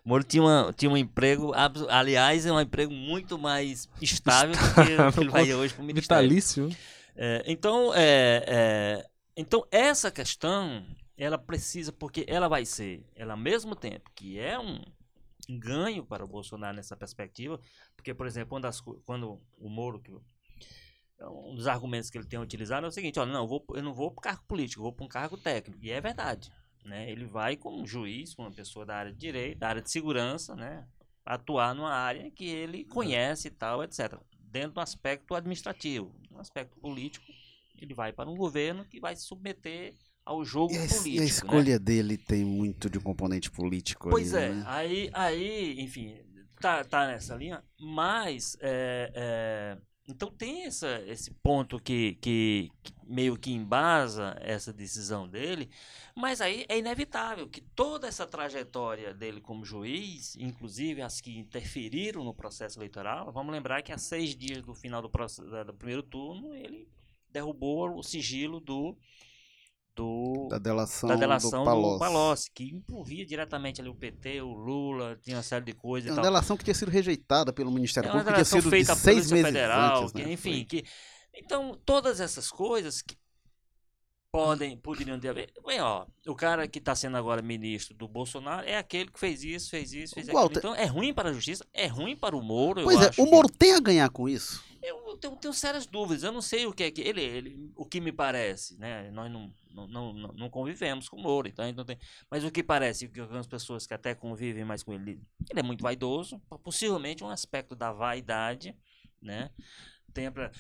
O 0.06 0.10
Moro 0.10 0.24
tinha, 0.24 0.42
uma, 0.42 0.74
tinha 0.76 0.90
um 0.90 0.96
emprego, 0.98 1.52
aliás, 1.90 2.46
é 2.46 2.52
um 2.52 2.60
emprego 2.60 2.92
muito 2.94 3.38
mais 3.38 3.88
estável 4.02 4.56
do 4.56 4.58
que 4.74 4.80
o 5.02 5.12
que 5.14 5.20
ele 5.20 5.30
vai 5.30 5.54
hoje 5.54 5.74
para 5.74 5.84
o 5.84 5.86
Ministério. 5.86 6.24
Vitalício. 6.24 6.70
É, 7.16 7.44
então, 7.46 7.92
é, 7.94 8.44
é, 8.48 9.06
então, 9.36 9.66
essa 9.72 10.12
questão, 10.12 10.86
ela 11.18 11.38
precisa, 11.38 11.92
porque 11.92 12.26
ela 12.28 12.48
vai 12.48 12.66
ser, 12.66 13.06
ela 13.16 13.34
ao 13.34 13.40
mesmo 13.40 13.76
tempo 13.76 14.10
que 14.16 14.40
é 14.40 14.60
um 14.60 14.82
ganho 15.50 16.06
para 16.06 16.24
o 16.24 16.28
Bolsonaro 16.28 16.76
nessa 16.76 16.96
perspectiva, 16.96 17.60
porque, 17.96 18.14
por 18.14 18.28
exemplo, 18.28 18.50
quando, 18.50 18.66
as 18.66 18.82
quando 18.82 19.42
o 19.58 19.70
Moro, 19.70 20.00
que 20.00 20.12
um 21.22 21.56
dos 21.56 21.68
argumentos 21.68 22.10
que 22.10 22.18
ele 22.18 22.28
tem 22.28 22.40
utilizado 22.40 22.86
é 22.86 22.90
o 22.90 22.92
seguinte, 22.92 23.20
olha, 23.20 23.32
não, 23.32 23.44
eu, 23.44 23.48
vou, 23.48 23.66
eu 23.76 23.84
não 23.84 23.94
vou 23.94 24.12
para 24.12 24.24
cargo 24.24 24.44
político, 24.48 24.80
eu 24.80 24.84
vou 24.84 24.94
para 24.94 25.06
um 25.06 25.10
cargo 25.10 25.38
técnico, 25.38 25.84
e 25.84 25.92
é 25.92 26.02
verdade, 26.02 26.52
né? 26.84 27.10
Ele 27.10 27.26
vai 27.26 27.56
como 27.56 27.86
juiz, 27.86 28.34
como 28.34 28.48
uma 28.48 28.56
pessoa 28.56 28.86
da 28.86 28.96
área 28.96 29.12
de 29.12 29.20
direito, 29.20 29.60
da 29.60 29.70
área 29.70 29.82
de 29.82 29.92
segurança, 29.92 30.56
né? 30.56 30.88
Atuar 31.24 31.76
numa 31.76 31.94
área 31.94 32.32
que 32.32 32.46
ele 32.46 32.84
conhece 32.86 33.48
e 33.48 33.52
tal, 33.52 33.84
etc. 33.84 34.20
Dentro 34.40 34.74
do 34.74 34.82
aspecto 34.82 35.36
administrativo, 35.36 36.14
no 36.30 36.40
aspecto 36.40 36.76
político, 36.80 37.26
ele 37.86 37.94
vai 37.94 38.14
para 38.14 38.30
um 38.30 38.36
governo 38.36 38.86
que 38.86 39.00
vai 39.00 39.16
se 39.16 39.24
submeter 39.24 39.96
ao 40.26 40.46
jogo 40.46 40.74
E 40.74 40.78
a, 40.78 40.82
político. 40.82 41.08
e 41.08 41.18
a 41.18 41.22
né? 41.22 41.26
escolha 41.26 41.80
dele 41.80 42.18
tem 42.18 42.46
muito 42.46 42.90
de 42.90 43.00
componente 43.00 43.50
político. 43.50 44.10
Pois 44.10 44.34
ali, 44.34 44.46
é, 44.46 44.50
né? 44.50 44.64
aí, 44.68 45.10
aí, 45.14 45.82
enfim, 45.82 46.16
tá, 46.60 46.84
tá 46.84 47.08
nessa 47.08 47.36
linha, 47.36 47.64
mas 47.80 48.56
é, 48.62 49.12
é, 49.16 49.78
então 50.08 50.30
tem 50.30 50.66
essa, 50.66 51.02
esse 51.08 51.32
ponto 51.32 51.80
que, 51.80 52.16
que, 52.16 52.70
que 52.84 52.94
meio 53.04 53.38
que 53.38 53.52
embasa 53.52 54.36
essa 54.40 54.72
decisão 54.72 55.28
dele, 55.28 55.70
mas 56.16 56.42
aí 56.42 56.66
é 56.70 56.78
inevitável 56.78 57.48
que 57.48 57.62
toda 57.62 58.08
essa 58.08 58.26
trajetória 58.26 59.14
dele 59.14 59.42
como 59.42 59.66
juiz, 59.66 60.36
inclusive 60.36 61.02
as 61.02 61.20
que 61.22 61.38
interferiram 61.38 62.24
no 62.24 62.34
processo 62.34 62.78
eleitoral, 62.80 63.32
vamos 63.32 63.52
lembrar 63.52 63.82
que 63.82 63.92
há 63.92 63.98
seis 63.98 64.36
dias 64.36 64.62
do 64.62 64.74
final 64.74 65.02
do, 65.02 65.10
processo, 65.10 65.50
do 65.66 65.74
primeiro 65.74 66.04
turno 66.04 66.54
ele 66.54 66.88
derrubou 67.32 67.98
o 67.98 68.04
sigilo 68.04 68.60
do 68.60 68.98
do 69.94 70.48
Da 70.50 70.58
delação, 70.58 71.10
da 71.10 71.16
delação 71.18 71.50
do 71.52 71.58
do 71.60 71.66
Palocci. 71.66 72.00
Palocci, 72.00 72.52
que 72.54 72.64
envolvia 72.64 73.26
diretamente 73.26 73.82
ali 73.82 73.90
o 73.90 73.94
PT, 73.96 74.42
o 74.42 74.54
Lula, 74.54 75.20
tinha 75.22 75.36
uma 75.36 75.44
série 75.44 75.66
de 75.66 75.74
coisas 75.74 76.10
É 76.10 76.14
uma 76.14 76.22
delação 76.22 76.56
que 76.56 76.64
tinha 76.64 76.74
sido 76.74 76.90
rejeitada 76.90 77.52
pelo 77.52 77.70
Ministério 77.70 78.08
É 78.08 78.12
uma 78.12 78.20
Público, 78.24 78.40
que 78.42 78.50
tinha 78.50 78.62
sido 78.62 78.70
feita 78.70 78.94
de 78.96 79.00
seis 79.02 79.30
meses 79.30 79.48
Federal, 79.48 80.02
antes, 80.04 80.14
que, 80.14 80.24
né? 80.24 80.32
enfim, 80.32 80.52
Foi. 80.54 80.64
que 80.66 80.84
então 81.36 81.78
todas 81.86 82.22
essas 82.22 82.50
coisas 82.50 83.02
que 83.02 83.18
podem 84.32 84.78
poderiam 84.78 85.20
ter. 85.20 85.34
Bem, 85.66 85.82
ó, 85.82 86.06
o 86.26 86.36
cara 86.36 86.68
que 86.70 86.80
está 86.80 86.96
sendo 86.96 87.18
agora 87.18 87.42
ministro 87.42 87.94
do 87.94 88.08
Bolsonaro 88.08 88.66
é 88.66 88.78
aquele 88.78 89.12
que 89.12 89.20
fez 89.20 89.44
isso, 89.44 89.70
fez 89.70 89.92
isso, 89.92 90.14
fez 90.14 90.28
aquilo. 90.30 90.42
Walter- 90.42 90.60
Então 90.60 90.74
é 90.74 90.86
ruim 90.86 91.14
para 91.14 91.30
a 91.30 91.34
justiça, 91.34 91.66
é 91.74 91.86
ruim 91.88 92.16
para 92.16 92.34
o 92.36 92.42
Moro. 92.42 92.80
eu 92.80 92.86
Pois 92.86 93.02
é, 93.02 93.10
acho 93.10 93.22
o 93.22 93.26
que- 93.26 93.32
Moro 93.32 93.50
tem 93.50 93.74
a 93.74 93.80
ganhar 93.82 94.10
com 94.10 94.30
isso. 94.30 94.64
Eu 94.82 95.18
tenho, 95.18 95.36
tenho 95.38 95.54
sérias 95.54 95.86
dúvidas. 95.86 96.24
Eu 96.24 96.32
não 96.32 96.42
sei 96.42 96.66
o 96.66 96.74
que 96.74 96.84
é 96.84 96.92
que 96.92 97.02
ele, 97.02 97.22
ele 97.22 97.72
o 97.76 97.86
que 97.86 98.02
me 98.02 98.12
parece, 98.12 98.78
né? 98.80 99.12
Nós 99.12 99.32
não, 99.32 99.54
não, 99.74 99.88
não, 99.88 100.14
não- 100.34 100.50
convivemos 100.50 101.08
com 101.08 101.18
o 101.18 101.22
Moro, 101.22 101.48
então 101.48 101.72
não 101.74 101.86
tem. 101.86 101.98
Mas 102.30 102.44
o 102.44 102.52
que 102.52 102.64
parece 102.64 103.08
que 103.08 103.20
algumas 103.20 103.48
pessoas 103.48 103.86
que 103.86 103.94
até 103.94 104.16
convivem 104.16 104.66
mais 104.66 104.84
com 104.84 104.94
ele, 104.94 105.22
ele 105.50 105.60
é 105.60 105.64
muito 105.64 105.82
vaidoso, 105.84 106.40
possivelmente 106.64 107.24
um 107.24 107.30
aspecto 107.30 107.76
da 107.76 107.92
vaidade, 107.92 108.76
né? 109.22 109.50
tenha 110.14 110.32
pra- 110.32 110.52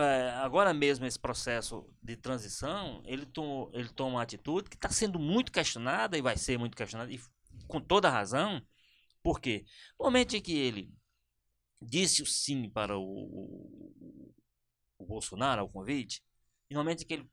é, 0.00 0.30
agora 0.42 0.72
mesmo 0.72 1.04
esse 1.06 1.18
processo 1.18 1.84
de 2.02 2.16
transição, 2.16 3.02
ele 3.04 3.26
tomou, 3.26 3.70
ele 3.74 3.88
toma 3.88 4.12
uma 4.16 4.22
atitude 4.22 4.70
que 4.70 4.76
está 4.76 4.88
sendo 4.90 5.18
muito 5.18 5.50
questionada 5.50 6.16
e 6.16 6.22
vai 6.22 6.36
ser 6.36 6.58
muito 6.58 6.76
questionada 6.76 7.12
e 7.12 7.20
com 7.66 7.80
toda 7.80 8.08
razão. 8.08 8.62
Por 9.22 9.40
quê? 9.40 9.64
No 9.98 10.06
momento 10.06 10.36
em 10.36 10.40
que 10.40 10.52
ele 10.56 10.92
disse 11.82 12.22
o 12.22 12.26
sim 12.26 12.68
para 12.68 12.96
o, 12.96 13.02
o, 13.02 14.34
o 14.98 15.06
Bolsonaro 15.06 15.60
ao 15.60 15.68
convite, 15.68 16.22
e 16.70 16.74
no 16.74 16.80
momento 16.80 17.02
em 17.02 17.06
que 17.06 17.14
ele 17.14 17.30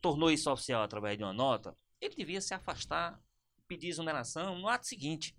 tornou 0.00 0.30
isso 0.30 0.50
oficial 0.50 0.82
através 0.82 1.16
de 1.16 1.24
uma 1.24 1.32
nota, 1.32 1.76
ele 2.00 2.14
devia 2.14 2.40
se 2.40 2.54
afastar, 2.54 3.20
pedir 3.68 3.88
exoneração 3.88 4.58
no 4.58 4.68
ato 4.68 4.86
seguinte. 4.86 5.36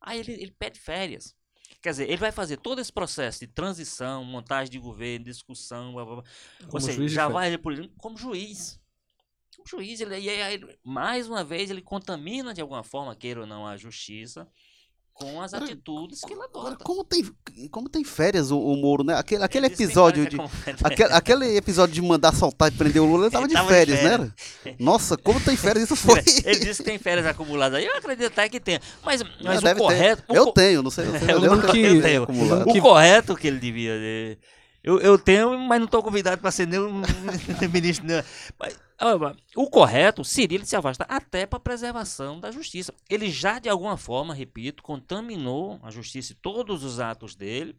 Aí 0.00 0.20
ele, 0.20 0.32
ele 0.32 0.52
pede 0.52 0.78
férias. 0.78 1.34
Quer 1.80 1.90
dizer, 1.90 2.04
ele 2.04 2.18
vai 2.18 2.30
fazer 2.30 2.58
todo 2.58 2.80
esse 2.80 2.92
processo 2.92 3.40
de 3.40 3.46
transição, 3.46 4.24
montagem 4.24 4.70
de 4.70 4.78
governo, 4.78 5.24
discussão, 5.24 5.92
blá, 5.94 6.04
blá, 6.04 6.14
blá. 6.16 6.24
Ou 6.72 6.80
seja, 6.80 6.96
juiz 6.98 7.12
já 7.12 7.28
vai 7.28 7.48
ele 7.48 7.58
por- 7.58 7.88
como 7.96 8.16
juiz. 8.16 8.80
Como 9.56 9.66
juiz, 9.68 10.00
ele, 10.00 10.18
e 10.18 10.28
aí, 10.28 10.54
ele- 10.54 10.78
mais 10.84 11.28
uma 11.28 11.42
vez, 11.42 11.70
ele 11.70 11.80
contamina 11.80 12.52
de 12.52 12.60
alguma 12.60 12.82
forma, 12.84 13.16
queira 13.16 13.40
ou 13.40 13.46
não, 13.46 13.66
a 13.66 13.76
justiça 13.76 14.50
com 15.14 15.40
as 15.40 15.54
atitudes 15.54 16.20
que 16.22 16.32
ele 16.32 16.42
adota. 16.42 16.82
como 16.84 17.04
tem, 17.04 17.24
como 17.70 17.88
tem 17.88 18.02
férias 18.02 18.50
o, 18.50 18.58
o 18.58 18.76
Moro, 18.76 19.04
né? 19.04 19.14
Aquele, 19.14 19.44
aquele 19.44 19.66
Ele 19.66 19.74
episódio 19.74 20.28
de. 20.28 20.36
Aquele, 20.82 21.12
aquele 21.12 21.56
episódio 21.56 21.94
de 21.94 22.02
mandar 22.02 22.34
soltar 22.34 22.68
e 22.68 22.76
prender 22.76 23.00
o 23.00 23.06
Lula, 23.06 23.26
ele 23.26 23.30
tava, 23.30 23.44
Ele 23.44 23.48
de, 23.48 23.54
tava 23.54 23.68
de 23.68 23.74
férias, 23.74 24.00
férias. 24.00 24.20
né? 24.20 24.32
era? 24.66 24.76
Nossa, 24.80 25.16
como 25.16 25.40
tem 25.40 25.56
férias, 25.56 25.84
isso 25.84 25.94
foi. 25.96 26.18
Ele 26.44 26.58
disse 26.60 26.82
que 26.82 26.90
tem 26.90 26.98
férias 26.98 27.24
acumuladas 27.26 27.78
aí. 27.78 27.86
Eu 27.86 27.96
acredito 27.96 28.26
até 28.26 28.48
que 28.48 28.58
tem. 28.58 28.80
Mas, 29.04 29.22
mas 29.42 29.62
o 29.62 29.76
correto. 29.76 30.24
o 30.28 30.34
Eu 30.34 30.44
co- 30.46 30.52
tenho, 30.52 30.82
não 30.82 30.90
sei. 30.90 31.04
Não 31.06 31.18
sei 31.18 31.30
Eu 31.30 31.44
eu 31.44 31.60
tenho- 31.60 31.72
que- 31.72 31.80
eu 31.96 32.02
tenho 32.02 32.22
acumulado. 32.24 32.68
O 32.68 32.72
Que- 32.72 32.80
correto 32.80 33.36
que 33.36 33.46
ele 33.46 33.58
devia. 33.60 33.92
eh, 33.94 34.36
Eu, 34.82 35.00
eu 35.00 35.16
tenho, 35.18 35.56
mas 35.58 35.78
não 35.78 35.86
estou 35.86 36.02
convidado 36.02 36.38
para 36.42 36.50
ser 36.50 36.66
nenhum 36.66 37.00
ministro. 37.72 38.06
Não. 38.06 38.22
Mas, 38.58 38.74
ah, 38.74 38.83
o 39.56 39.68
correto 39.68 40.24
seria 40.24 40.56
ele 40.56 40.66
se 40.66 40.76
afastar 40.76 41.06
até 41.10 41.46
para 41.46 41.60
preservação 41.60 42.40
da 42.40 42.50
justiça. 42.50 42.94
Ele 43.08 43.30
já, 43.30 43.58
de 43.58 43.68
alguma 43.68 43.96
forma, 43.96 44.34
repito, 44.34 44.82
contaminou 44.82 45.78
a 45.82 45.90
justiça 45.90 46.32
e 46.32 46.36
todos 46.36 46.82
os 46.82 47.00
atos 47.00 47.34
dele, 47.34 47.76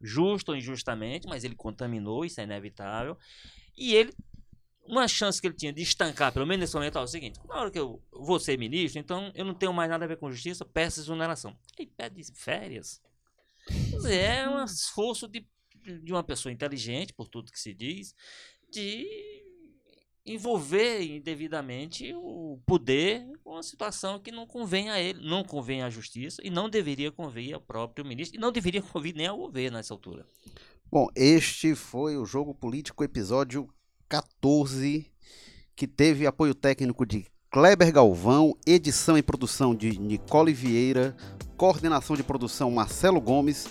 justo 0.00 0.52
ou 0.52 0.56
injustamente, 0.56 1.26
mas 1.28 1.44
ele 1.44 1.54
contaminou, 1.54 2.24
isso 2.24 2.40
é 2.40 2.44
inevitável. 2.44 3.18
E 3.76 3.94
ele. 3.94 4.12
Uma 4.88 5.08
chance 5.08 5.40
que 5.40 5.48
ele 5.48 5.56
tinha 5.56 5.72
de 5.72 5.82
estancar, 5.82 6.32
pelo 6.32 6.46
menos 6.46 6.60
nesse 6.60 6.74
momento, 6.76 6.96
é 6.96 7.00
o 7.00 7.08
seguinte: 7.08 7.40
na 7.48 7.56
hora 7.56 7.70
que 7.72 7.78
eu 7.78 8.00
vou 8.12 8.38
ser 8.38 8.56
ministro, 8.56 9.00
então 9.00 9.32
eu 9.34 9.44
não 9.44 9.52
tenho 9.52 9.72
mais 9.72 9.90
nada 9.90 10.04
a 10.04 10.08
ver 10.08 10.16
com 10.16 10.30
justiça, 10.30 10.64
peço 10.64 11.00
exoneração. 11.00 11.58
Ele 11.76 11.90
pede 11.96 12.22
férias. 12.34 13.02
É 14.08 14.48
um 14.48 14.64
esforço 14.64 15.26
de, 15.26 15.44
de 16.04 16.12
uma 16.12 16.22
pessoa 16.22 16.52
inteligente, 16.52 17.12
por 17.12 17.26
tudo 17.26 17.50
que 17.50 17.58
se 17.58 17.74
diz, 17.74 18.14
de 18.70 19.35
envolver 20.26 21.02
indevidamente 21.02 22.12
o 22.14 22.58
poder 22.66 23.24
com 23.44 23.52
uma 23.52 23.62
situação 23.62 24.18
que 24.18 24.32
não 24.32 24.46
convém 24.46 24.90
a 24.90 25.00
ele, 25.00 25.24
não 25.26 25.44
convém 25.44 25.82
à 25.82 25.88
justiça 25.88 26.42
e 26.42 26.50
não 26.50 26.68
deveria 26.68 27.12
convir 27.12 27.54
ao 27.54 27.60
próprio 27.60 28.04
ministro 28.04 28.36
e 28.36 28.40
não 28.40 28.50
deveria 28.50 28.82
convir 28.82 29.14
nem 29.14 29.28
ao 29.28 29.36
governo 29.36 29.76
nessa 29.76 29.94
altura. 29.94 30.26
Bom, 30.90 31.08
este 31.14 31.74
foi 31.74 32.16
o 32.16 32.26
Jogo 32.26 32.54
Político, 32.54 33.04
episódio 33.04 33.68
14, 34.08 35.10
que 35.74 35.86
teve 35.86 36.26
apoio 36.26 36.54
técnico 36.54 37.06
de 37.06 37.26
Kleber 37.50 37.92
Galvão, 37.92 38.56
edição 38.66 39.16
e 39.16 39.22
produção 39.22 39.74
de 39.74 39.98
Nicole 39.98 40.52
Vieira, 40.52 41.16
coordenação 41.56 42.16
de 42.16 42.22
produção 42.22 42.70
Marcelo 42.70 43.20
Gomes, 43.20 43.66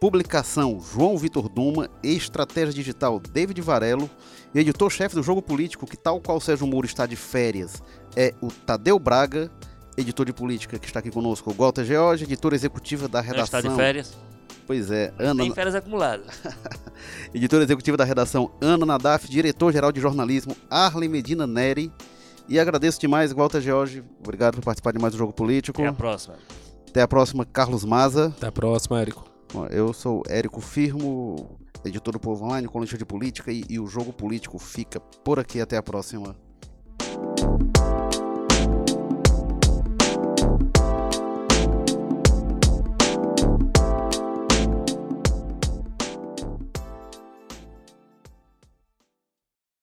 publicação 0.00 0.80
João 0.80 1.18
Vitor 1.18 1.46
Duma, 1.46 1.90
estratégia 2.02 2.72
digital 2.72 3.20
David 3.20 3.60
Varelo, 3.60 4.08
e 4.54 4.58
editor-chefe 4.58 5.14
do 5.14 5.22
Jogo 5.22 5.42
Político, 5.42 5.86
que 5.86 5.96
tal 5.96 6.18
qual 6.18 6.40
Sérgio 6.40 6.66
Moro 6.66 6.86
está 6.86 7.04
de 7.04 7.16
férias, 7.16 7.82
é 8.16 8.34
o 8.40 8.48
Tadeu 8.48 8.98
Braga, 8.98 9.50
editor 9.98 10.24
de 10.24 10.32
política 10.32 10.78
que 10.78 10.86
está 10.86 11.00
aqui 11.00 11.10
conosco, 11.10 11.50
o 11.50 11.52
Walter 11.54 11.84
George, 11.84 12.24
editora 12.24 12.54
executiva 12.54 13.06
da 13.08 13.20
Não 13.20 13.26
redação. 13.26 13.58
está 13.58 13.68
de 13.68 13.76
férias, 13.76 14.16
Pois 14.66 14.90
é, 14.90 15.12
Ana, 15.18 15.42
tem 15.42 15.52
férias 15.52 15.74
acumuladas. 15.74 16.26
editora 17.34 17.64
executiva 17.64 17.96
da 17.96 18.04
redação 18.04 18.52
Ana 18.60 18.86
Nadaf, 18.86 19.28
diretor-geral 19.28 19.92
de 19.92 20.00
jornalismo 20.00 20.56
Arlen 20.70 21.08
Medina 21.10 21.46
Neri. 21.46 21.92
E 22.48 22.58
agradeço 22.58 23.00
demais, 23.00 23.32
Walter 23.32 23.60
George. 23.60 24.02
Obrigado 24.20 24.54
por 24.54 24.64
participar 24.64 24.92
de 24.92 24.98
mais 24.98 25.14
um 25.14 25.18
Jogo 25.18 25.32
Político. 25.32 25.82
Até 25.82 25.90
a 25.90 25.92
próxima. 25.92 26.36
Até 26.88 27.02
a 27.02 27.08
próxima, 27.08 27.44
Carlos 27.44 27.84
Maza. 27.84 28.32
Até 28.36 28.46
a 28.46 28.52
próxima, 28.52 29.00
Érico. 29.00 29.24
Eu 29.70 29.92
sou 29.92 30.22
Érico 30.28 30.60
Firmo, 30.60 31.58
editor 31.84 32.12
do 32.12 32.20
Povo 32.20 32.44
Online, 32.44 32.68
colunista 32.68 32.96
de 32.96 33.04
política 33.04 33.50
e, 33.50 33.64
e 33.68 33.80
o 33.80 33.86
jogo 33.86 34.12
político 34.12 34.58
fica 34.58 35.00
por 35.00 35.38
aqui. 35.38 35.60
Até 35.60 35.76
a 35.76 35.82
próxima. 35.82 36.36